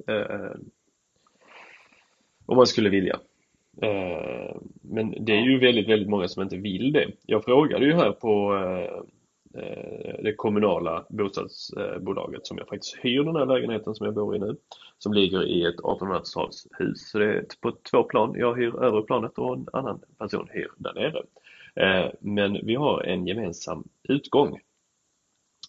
eh, 0.07 0.15
eh 0.15 0.55
om 2.45 2.57
man 2.57 2.67
skulle 2.67 2.89
vilja. 2.89 3.19
Eh, 3.81 4.55
men 4.81 5.25
det 5.25 5.31
är 5.31 5.41
ju 5.41 5.59
väldigt, 5.59 5.89
väldigt 5.89 6.09
många 6.09 6.27
som 6.27 6.43
inte 6.43 6.57
vill 6.57 6.93
det. 6.93 7.11
Jag 7.25 7.43
frågade 7.43 7.85
ju 7.85 7.93
här 7.93 8.11
på 8.11 8.55
eh, 8.55 9.03
Eh, 9.53 10.23
det 10.23 10.35
kommunala 10.35 11.05
bostadsbolaget 11.09 12.47
som 12.47 12.57
jag 12.57 12.67
faktiskt 12.67 12.95
hyr 12.95 13.23
den 13.23 13.35
här 13.35 13.45
lägenheten 13.45 13.95
som 13.95 14.05
jag 14.05 14.15
bor 14.15 14.35
i 14.35 14.39
nu. 14.39 14.57
Som 14.97 15.13
ligger 15.13 15.43
i 15.43 15.65
ett 15.65 15.79
1800-talshus. 15.79 17.11
Så 17.11 17.19
det 17.19 17.25
är 17.25 17.45
på 17.61 17.71
två 17.91 18.03
plan. 18.03 18.33
Jag 18.35 18.55
hyr 18.55 18.83
övre 18.83 19.01
planet 19.01 19.37
och 19.37 19.53
en 19.53 19.67
annan 19.73 20.01
person 20.17 20.47
hyr 20.51 20.71
där 20.77 20.93
nere. 20.93 21.23
Eh, 21.75 22.11
men 22.19 22.65
vi 22.65 22.75
har 22.75 23.03
en 23.03 23.27
gemensam 23.27 23.83
utgång 24.03 24.59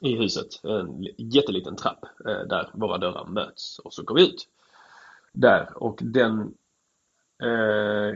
i 0.00 0.16
huset. 0.16 0.64
En 0.64 1.02
jätteliten 1.18 1.76
trapp 1.76 2.04
eh, 2.28 2.48
där 2.48 2.70
våra 2.74 2.98
dörrar 2.98 3.26
möts 3.26 3.78
och 3.78 3.94
så 3.94 4.02
går 4.02 4.14
vi 4.14 4.22
ut. 4.22 4.48
Där 5.32 5.68
och 5.74 5.98
den 6.02 6.54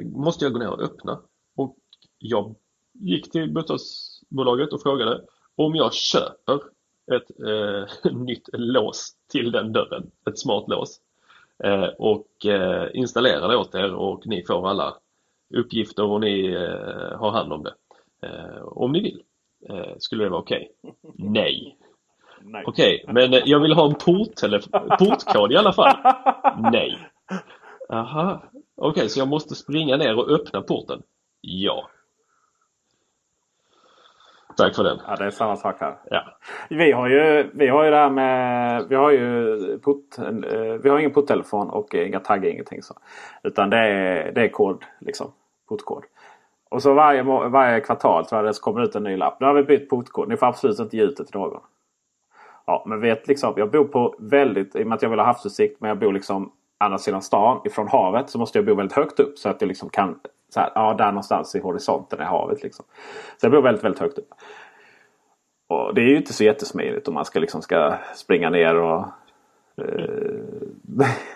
måste 0.05 0.45
jag 0.45 0.53
gå 0.53 0.59
ner 0.59 0.71
och 0.71 0.83
öppna. 0.83 1.21
Och 1.57 1.77
jag 2.19 2.55
gick 2.93 3.33
till 3.33 3.53
bostadsbolaget 3.53 4.73
och 4.73 4.83
frågade 4.83 5.25
om 5.57 5.75
jag 5.75 5.95
köper 5.95 6.55
ett 7.13 7.31
eh, 7.49 8.13
nytt 8.13 8.49
lås 8.53 9.13
till 9.33 9.53
den 9.53 9.73
dörren, 9.73 10.11
ett 10.31 10.39
smart 10.39 10.65
lås. 10.69 11.01
Eh, 11.65 11.85
och 11.99 12.47
eh, 12.47 12.89
installerar 12.95 13.49
det 13.49 13.57
åt 13.57 13.75
er 13.75 13.95
och 13.95 14.27
ni 14.27 14.45
får 14.47 14.69
alla 14.69 14.95
uppgifter 15.55 16.05
och 16.05 16.21
ni 16.21 16.47
eh, 16.53 17.19
har 17.19 17.31
hand 17.31 17.53
om 17.53 17.63
det. 17.63 17.75
Eh, 18.23 18.63
om 18.65 18.93
ni 18.93 19.01
vill. 19.01 19.23
Eh, 19.69 19.95
skulle 19.99 20.25
det 20.25 20.31
vara 20.31 20.41
okej? 20.41 20.71
Nej. 21.15 21.77
Nej. 22.41 22.65
Okej, 22.67 23.05
men 23.09 23.35
eh, 23.35 23.43
jag 23.45 23.61
vill 23.61 23.73
ha 23.73 23.87
en 23.87 23.95
porttelef- 23.95 24.97
portkod 24.99 25.53
i 25.53 25.57
alla 25.57 25.73
fall. 25.73 25.97
Nej. 26.73 26.99
Aha. 27.89 28.43
Okej, 28.77 29.09
så 29.09 29.21
jag 29.21 29.29
måste 29.29 29.55
springa 29.55 29.97
ner 29.97 30.19
och 30.19 30.31
öppna 30.31 30.63
porten? 30.63 31.03
Ja. 31.41 31.89
Tack 34.57 34.75
för 34.75 34.85
den. 34.85 34.99
Ja, 35.07 35.17
det 35.17 35.25
är 35.25 35.31
samma 35.31 35.57
sak 35.57 35.77
här. 35.81 35.95
Ja. 36.11 36.23
Vi 36.69 36.93
har 36.93 37.09
ju, 37.09 37.51
vi 37.55 37.69
har 37.69 37.85
ju 37.85 37.91
det 37.91 37.97
här 37.97 38.11
med... 38.11 38.85
Vi 38.89 38.95
har 38.95 39.11
ju 39.11 39.79
port, 39.79 40.19
eh, 40.19 40.63
vi 40.83 40.89
har 40.89 40.99
ingen 40.99 41.11
porttelefon 41.11 41.71
och 41.71 41.95
inga 41.95 42.21
taggar, 42.21 42.51
ingenting 42.51 42.83
så. 42.83 42.95
Utan 43.43 43.71
det 43.71 43.79
är, 43.79 44.33
det 44.33 44.41
är 44.41 44.49
kod, 44.49 44.85
liksom. 45.01 45.33
Portkod. 45.69 46.05
Och 46.69 46.83
så 46.83 46.95
varje, 46.95 47.23
varje 47.49 47.81
kvartal 47.81 48.27
tror 48.27 48.45
jag 48.45 48.55
det 48.55 48.61
kommer 48.61 48.83
ut 48.83 48.95
en 48.95 49.03
ny 49.03 49.17
lapp. 49.17 49.41
Nu 49.41 49.47
har 49.47 49.55
vi 49.55 49.63
bytt 49.63 49.91
portkod. 49.91 50.29
Ni 50.29 50.37
får 50.37 50.47
absolut 50.47 50.79
inte 50.79 50.97
ge 50.97 51.03
ut 51.03 51.17
det 51.17 51.25
till 51.25 51.41
någon. 51.41 51.61
Ja, 52.67 52.85
men 52.87 53.01
vet 53.01 53.29
liksom, 53.29 53.55
jag 53.57 53.71
bor 53.71 53.85
på 53.85 54.15
väldigt, 54.19 54.77
i 54.77 54.83
och 54.83 54.87
med 54.87 54.97
att 54.97 55.03
jag 55.03 55.11
vill 55.11 55.19
ha 55.19 55.27
havsutsikt, 55.27 55.81
men 55.81 55.89
jag 55.89 55.99
bor 55.99 56.13
liksom 56.13 56.53
andra 56.79 56.99
sidan 56.99 57.23
stan 57.23 57.61
ifrån 57.65 57.89
havet 57.89 58.31
så 58.31 58.39
måste 58.39 58.59
jag 58.59 58.67
bo 58.67 58.75
väldigt 58.75 58.97
högt 58.97 59.21
upp 59.21 59.39
så 59.39 59.49
att 59.49 59.61
jag 59.61 59.69
liksom 59.69 59.89
kan, 59.89 60.19
så 60.49 60.61
här, 60.61 60.71
ja 60.75 60.95
där 60.95 61.07
någonstans 61.07 61.55
i 61.55 61.61
horisonten 61.61 62.21
är 62.21 62.25
havet 62.25 62.63
liksom. 62.63 62.85
Så 63.41 63.47
jag 63.47 63.53
bor 63.53 63.63
väldigt, 63.63 63.85
väldigt 63.85 64.01
högt 64.01 64.19
upp. 64.19 64.29
Och 65.69 65.95
det 65.95 66.01
är 66.01 66.07
ju 66.07 66.17
inte 66.17 66.33
så 66.33 66.45
jättesmidigt 66.45 67.09
om 67.09 67.15
man 67.15 67.25
ska 67.25 67.41
liksom 67.41 67.63
ska 67.63 67.95
springa 68.15 68.51
ner 68.51 68.77
och 68.77 69.05
eh, 69.77 70.37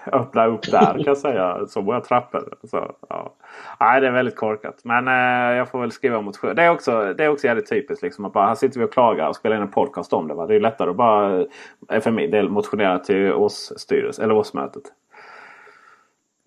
öppna 0.12 0.46
upp 0.46 0.70
där 0.70 0.92
kan 0.92 1.04
jag 1.04 1.18
säga. 1.18 1.66
Så 1.66 1.82
många 1.82 2.00
trappor. 2.00 2.54
Så, 2.64 2.92
ja. 3.08 3.34
Nej, 3.80 4.00
det 4.00 4.06
är 4.06 4.12
väldigt 4.12 4.36
korkat. 4.36 4.80
Men 4.84 5.08
eh, 5.08 5.56
jag 5.56 5.68
får 5.68 5.80
väl 5.80 5.92
skriva 5.92 6.20
motion. 6.20 6.54
Det 6.54 6.62
är 6.62 6.70
också, 6.70 7.14
det 7.14 7.24
är 7.24 7.28
också 7.28 7.46
jävligt 7.46 7.68
typiskt. 7.70 8.02
Liksom, 8.02 8.24
att 8.24 8.32
bara, 8.32 8.46
här 8.46 8.54
sitter 8.54 8.80
vi 8.80 8.86
och 8.86 8.92
klagar 8.92 9.28
och 9.28 9.36
spelar 9.36 9.56
in 9.56 9.62
en 9.62 9.70
podcast 9.70 10.12
om 10.12 10.28
det. 10.28 10.34
Va? 10.34 10.46
Det 10.46 10.54
är 10.54 10.60
lättare 10.60 10.90
att 10.90 10.96
bara, 10.96 11.40
eh, 11.88 12.00
för 12.00 12.10
min 12.10 12.30
del, 12.30 12.48
motionera 12.48 12.98
till 12.98 13.32
årsstyrelsen 13.32 14.24
eller 14.24 14.34
årsmötet. 14.34 14.82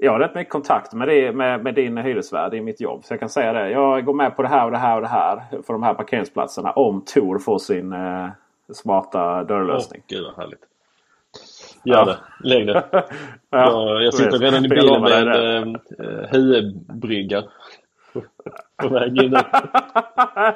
Jag 0.04 0.12
har 0.12 0.20
rätt 0.20 0.36
mycket 0.36 0.52
kontakt 0.52 0.94
med, 0.94 1.08
det, 1.08 1.32
med, 1.32 1.64
med 1.64 1.76
din 1.76 1.98
hyresvärd 1.98 2.54
i 2.54 2.62
mitt 2.62 2.82
jobb. 2.82 3.04
Så 3.04 3.14
jag 3.14 3.20
kan 3.20 3.30
säga 3.30 3.54
det. 3.54 3.70
Jag 3.70 4.06
går 4.06 4.14
med 4.14 4.36
på 4.36 4.42
det 4.42 4.48
här 4.48 4.66
och 4.66 4.72
det 4.72 4.78
här 4.78 4.96
och 4.96 5.02
det 5.02 5.08
här. 5.08 5.44
För 5.64 5.74
de 5.74 5.84
här 5.84 5.94
parkeringsplatserna. 5.94 6.72
Om 6.72 7.02
Tor 7.02 7.40
får 7.40 7.58
sin 7.58 7.94
eh, 7.94 8.28
smarta 8.74 9.44
dörrlösning. 9.44 10.02
Åh, 10.04 10.16
gud 10.16 10.24
vad 10.24 10.36
härligt. 10.36 10.64
Gör 11.84 12.06
det. 12.06 12.18
Lägg 12.40 12.68
det. 12.68 12.84
Ja, 13.50 13.92
jag, 13.92 14.04
jag 14.04 14.14
sitter 14.14 14.38
redan 14.38 14.66
i 14.66 14.70
bilen 14.70 15.02
med 15.02 15.28
en 15.28 15.76
eh, 15.76 16.30
HUE-brygga. 16.32 17.44
på 18.78 18.88
väg 18.88 19.24
in. 19.24 19.36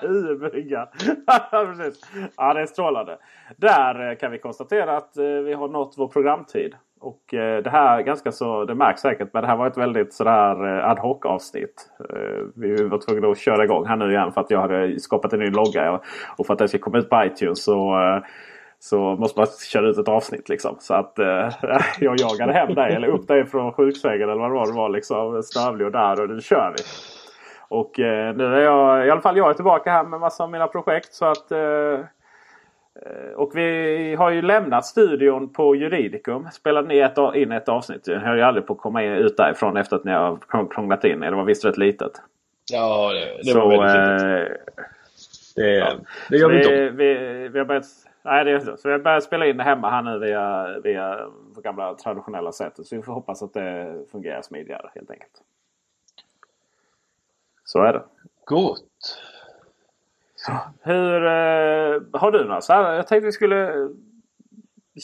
Huvudbrygga. 0.02 0.86
Precis. 1.52 2.02
Ja, 2.38 2.54
det 2.54 2.62
är 2.62 2.66
strålande. 2.66 3.18
Där 3.58 4.10
eh, 4.10 4.18
kan 4.18 4.32
vi 4.32 4.40
konstatera 4.40 4.98
att 4.98 5.18
eh, 5.18 5.24
vi 5.26 5.54
har 5.54 5.68
nått 5.68 5.94
vår 5.98 6.08
programtid. 6.08 6.76
Och 7.00 7.34
eh, 7.34 7.64
det 7.64 7.70
här 7.70 8.02
ganska 8.02 8.32
så, 8.32 8.66
det 8.66 8.76
märks 8.76 9.02
säkert, 9.02 9.30
men 9.34 9.42
det 9.42 9.48
här 9.48 9.58
var 9.58 9.68
ett 9.68 9.78
väldigt 9.78 10.14
sådär 10.14 10.78
eh, 10.78 10.90
ad 10.90 11.02
hoc 11.02 11.26
avsnitt. 11.26 11.90
Eh, 12.10 12.46
vi 12.56 12.84
var 12.84 12.98
tvungna 12.98 13.28
att 13.28 13.38
köra 13.38 13.64
igång 13.64 13.86
här 13.86 13.96
nu 13.96 14.12
igen 14.12 14.32
för 14.32 14.42
att 14.42 14.52
jag 14.52 14.62
hade 14.62 15.00
skapat 15.00 15.34
en 15.34 15.40
ny 15.40 15.50
logga. 15.50 16.00
Och 16.38 16.46
för 16.46 16.54
att 16.54 16.60
den 16.60 16.68
ska 16.68 16.78
komma 16.78 16.98
ut 16.98 17.10
på 17.10 17.24
iTunes 17.24 17.64
så 17.64 18.02
eh, 18.02 18.24
så 18.80 19.16
måste 19.16 19.40
man 19.40 19.48
köra 19.72 19.88
ut 19.88 19.98
ett 19.98 20.08
avsnitt. 20.08 20.50
Liksom. 20.50 20.76
Så 20.80 20.94
att 20.94 21.20
eh, 21.20 21.50
jag 22.00 22.20
jagade 22.20 22.54
hem 22.54 22.76
dig 22.76 22.96
eller 22.96 23.08
upp 23.08 23.28
dig 23.28 23.46
från 23.46 23.74
sjuksängen 23.74 24.30
eller 24.30 24.42
vad 24.42 24.50
det 24.50 24.56
var. 24.56 24.68
Det 24.68 24.74
var 24.74 24.90
liksom 24.90 25.44
stövlig 25.44 25.86
och 25.86 25.92
där 25.92 26.22
och 26.22 26.30
nu 26.30 26.42
kör 26.42 26.74
vi. 26.78 26.84
Och 27.70 28.00
eh, 28.00 28.36
nu 28.36 28.56
är 28.56 28.62
jag, 28.62 29.08
i 29.08 29.10
alla 29.10 29.22
fall 29.22 29.38
jag 29.38 29.50
är 29.50 29.54
tillbaka 29.54 29.92
här 29.92 30.04
med 30.04 30.20
massa 30.20 30.44
av 30.44 30.52
mina 30.52 30.68
projekt. 30.68 31.14
Så 31.14 31.26
att, 31.26 31.52
eh 31.52 32.00
och 33.36 33.52
vi 33.56 34.16
har 34.16 34.30
ju 34.30 34.42
lämnat 34.42 34.86
studion 34.86 35.54
på 35.54 35.76
Juridicum. 35.76 36.48
Spelade 36.52 36.88
ni 36.88 36.98
ett, 36.98 37.18
in 37.36 37.52
ett 37.52 37.70
avsnitt. 37.70 38.08
Jag 38.08 38.20
höll 38.20 38.38
ju 38.38 38.44
aldrig 38.44 38.68
på 38.68 38.74
att 38.74 38.80
komma 38.80 39.04
ut 39.04 39.38
därifrån 39.38 39.78
efter 39.78 39.96
att 39.96 40.04
ni 40.04 40.12
har 40.12 40.40
krånglat 40.70 41.04
in 41.04 41.24
er. 41.24 41.32
Det 41.32 41.38
var 41.38 41.44
visst 41.44 41.66
rätt 41.66 41.78
litet. 41.78 42.12
Ja, 42.72 43.14
det, 43.14 43.52
det 43.52 43.60
var 43.60 43.70
väldigt 43.70 44.22
litet. 44.24 44.50
Eh, 44.50 44.84
det, 45.56 45.72
ja. 45.72 45.94
det 46.30 46.38
gör 46.38 46.50
vi 46.50 46.58
inte 46.58 46.72
vi, 46.72 46.90
vi, 46.90 47.48
vi 47.48 47.60
har 47.60 47.66
börjat 47.66 47.86
Nej, 48.28 48.46
det 48.46 48.52
är 48.52 48.60
så. 48.60 48.78
Så 48.78 48.90
jag 48.90 49.04
börjar 49.04 49.20
spela 49.20 49.46
in 49.46 49.58
det 49.58 49.64
hemma 49.64 49.90
här 49.90 50.02
nu 50.02 50.20
via, 50.20 50.80
via 50.80 51.16
det 51.56 51.62
gamla 51.62 51.94
traditionella 51.94 52.52
sättet. 52.52 52.88
Så 52.88 52.96
vi 52.96 53.02
får 53.02 53.14
hoppas 53.14 53.44
att 53.44 53.54
det 53.54 53.96
fungerar 54.12 54.42
smidigare 54.42 54.90
helt 54.96 55.12
enkelt. 55.12 55.42
Så 57.66 57.84
är 57.84 57.94
det. 57.94 58.04
Gott! 58.46 59.22
Hur 60.82 61.26
eh, 61.26 61.77
har 62.14 62.32
du 62.32 62.44
några 62.44 62.62
så 62.62 62.74
här? 62.74 62.94
Jag 62.94 63.08
tänkte 63.08 63.26
vi 63.26 63.32
skulle 63.32 63.90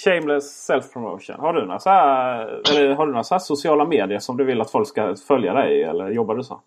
Shameless 0.06 0.70
self-promotion. 0.70 1.40
Har 1.40 1.54
du 1.54 1.66
några 1.66 1.80
så 1.80 1.90
här, 1.90 2.46
eller 2.72 2.96
har 2.96 3.06
du 3.06 3.12
några 3.12 3.24
så 3.24 3.40
sociala 3.40 3.86
medier 3.86 4.20
som 4.20 4.38
du 4.38 4.44
vill 4.44 4.62
att 4.62 4.72
folk 4.72 4.88
ska 4.88 5.16
följa 5.16 5.54
dig 5.54 5.84
Eller 5.84 6.10
jobbar 6.10 6.36
du 6.36 6.44
så? 6.44 6.62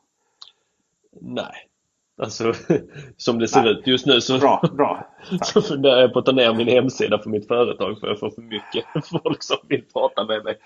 Nej. 1.20 1.68
Alltså 2.22 2.52
som 3.16 3.38
det 3.38 3.48
ser 3.48 3.62
Nej. 3.62 3.70
ut 3.70 3.86
just 3.86 4.06
nu 4.06 4.20
så, 4.20 4.38
bra, 4.38 4.62
bra. 4.72 5.06
så 5.42 5.62
funderar 5.62 6.00
jag 6.00 6.12
på 6.12 6.18
att 6.18 6.26
ta 6.26 6.32
ner 6.32 6.54
min 6.54 6.68
hemsida 6.68 7.18
för 7.18 7.30
mitt 7.30 7.48
företag 7.48 8.00
för 8.00 8.06
jag 8.06 8.18
får 8.18 8.30
för 8.30 8.42
mycket 8.42 8.84
folk 9.22 9.42
som 9.42 9.56
vill 9.68 9.84
prata 9.92 10.24
med 10.24 10.44
mig. 10.44 10.58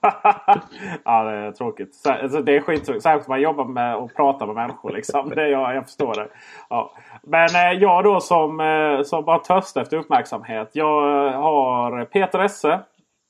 ja, 1.04 1.24
det 1.24 1.36
är 1.36 1.52
tråkigt. 1.52 2.02
Alltså, 2.22 2.42
det 2.42 2.56
är 2.56 2.60
skittråkigt. 2.60 3.02
Särskilt 3.02 3.28
när 3.28 3.34
man 3.34 3.40
jobbar 3.40 3.64
med 3.64 3.96
och 3.96 4.14
pratar 4.14 4.46
med 4.46 4.54
människor. 4.54 4.90
Liksom. 4.92 5.28
Det, 5.28 5.48
jag, 5.48 5.74
jag 5.74 5.84
förstår 5.84 6.14
det. 6.14 6.28
Ja. 6.68 6.92
Men 7.22 7.48
eh, 7.48 7.82
jag 7.82 8.04
då 8.04 8.20
som, 8.20 8.60
eh, 8.60 9.02
som 9.02 9.24
bara 9.24 9.38
törstar 9.38 9.82
efter 9.82 9.96
uppmärksamhet. 9.96 10.70
Jag 10.72 11.26
eh, 11.26 11.40
har 11.40 12.04
Peter 12.04 12.38
Esse. 12.38 12.80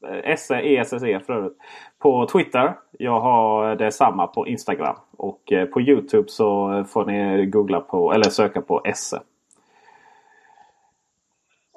Eh, 0.07 0.31
Esse, 0.31 0.61
ESSE 0.61 1.21
för 1.21 1.33
övrigt. 1.33 1.57
På 2.03 2.27
Twitter. 2.27 2.75
Jag 2.93 3.21
har 3.21 3.77
detsamma 3.77 4.27
på 4.27 4.47
Instagram. 4.47 4.97
Och 5.17 5.53
eh, 5.53 5.67
på 5.67 5.81
Youtube 5.81 6.29
så 6.29 6.85
får 6.85 7.05
ni 7.05 7.47
googla 7.47 7.81
på 7.81 8.13
eller 8.13 8.31
söka 8.31 8.61
på 8.61 8.83
Esse. 8.85 9.21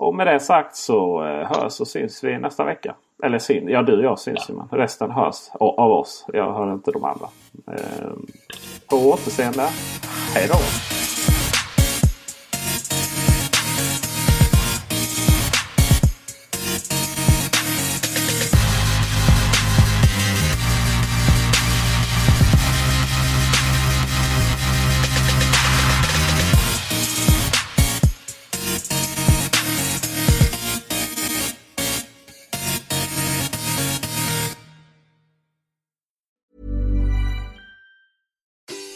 Och 0.01 0.15
med 0.15 0.27
det 0.27 0.39
sagt 0.39 0.75
så 0.75 1.23
eh, 1.23 1.47
hörs 1.47 1.79
och 1.79 1.87
syns 1.87 2.23
vi 2.23 2.37
nästa 2.37 2.63
vecka. 2.63 2.95
Eller 3.23 3.39
syn, 3.39 3.67
ja 3.67 3.81
du 3.81 3.97
och 3.97 4.03
jag 4.03 4.19
syns 4.19 4.49
ju 4.49 4.53
men 4.53 4.67
resten 4.71 5.11
hörs 5.11 5.35
av 5.53 5.91
oss. 5.91 6.25
Jag 6.33 6.53
hör 6.53 6.73
inte 6.73 6.91
de 6.91 7.03
andra. 7.03 7.27
Eh, 7.67 8.11
på 8.89 8.95
återseende. 8.95 9.69
Hej 10.33 10.47
då! 10.47 10.90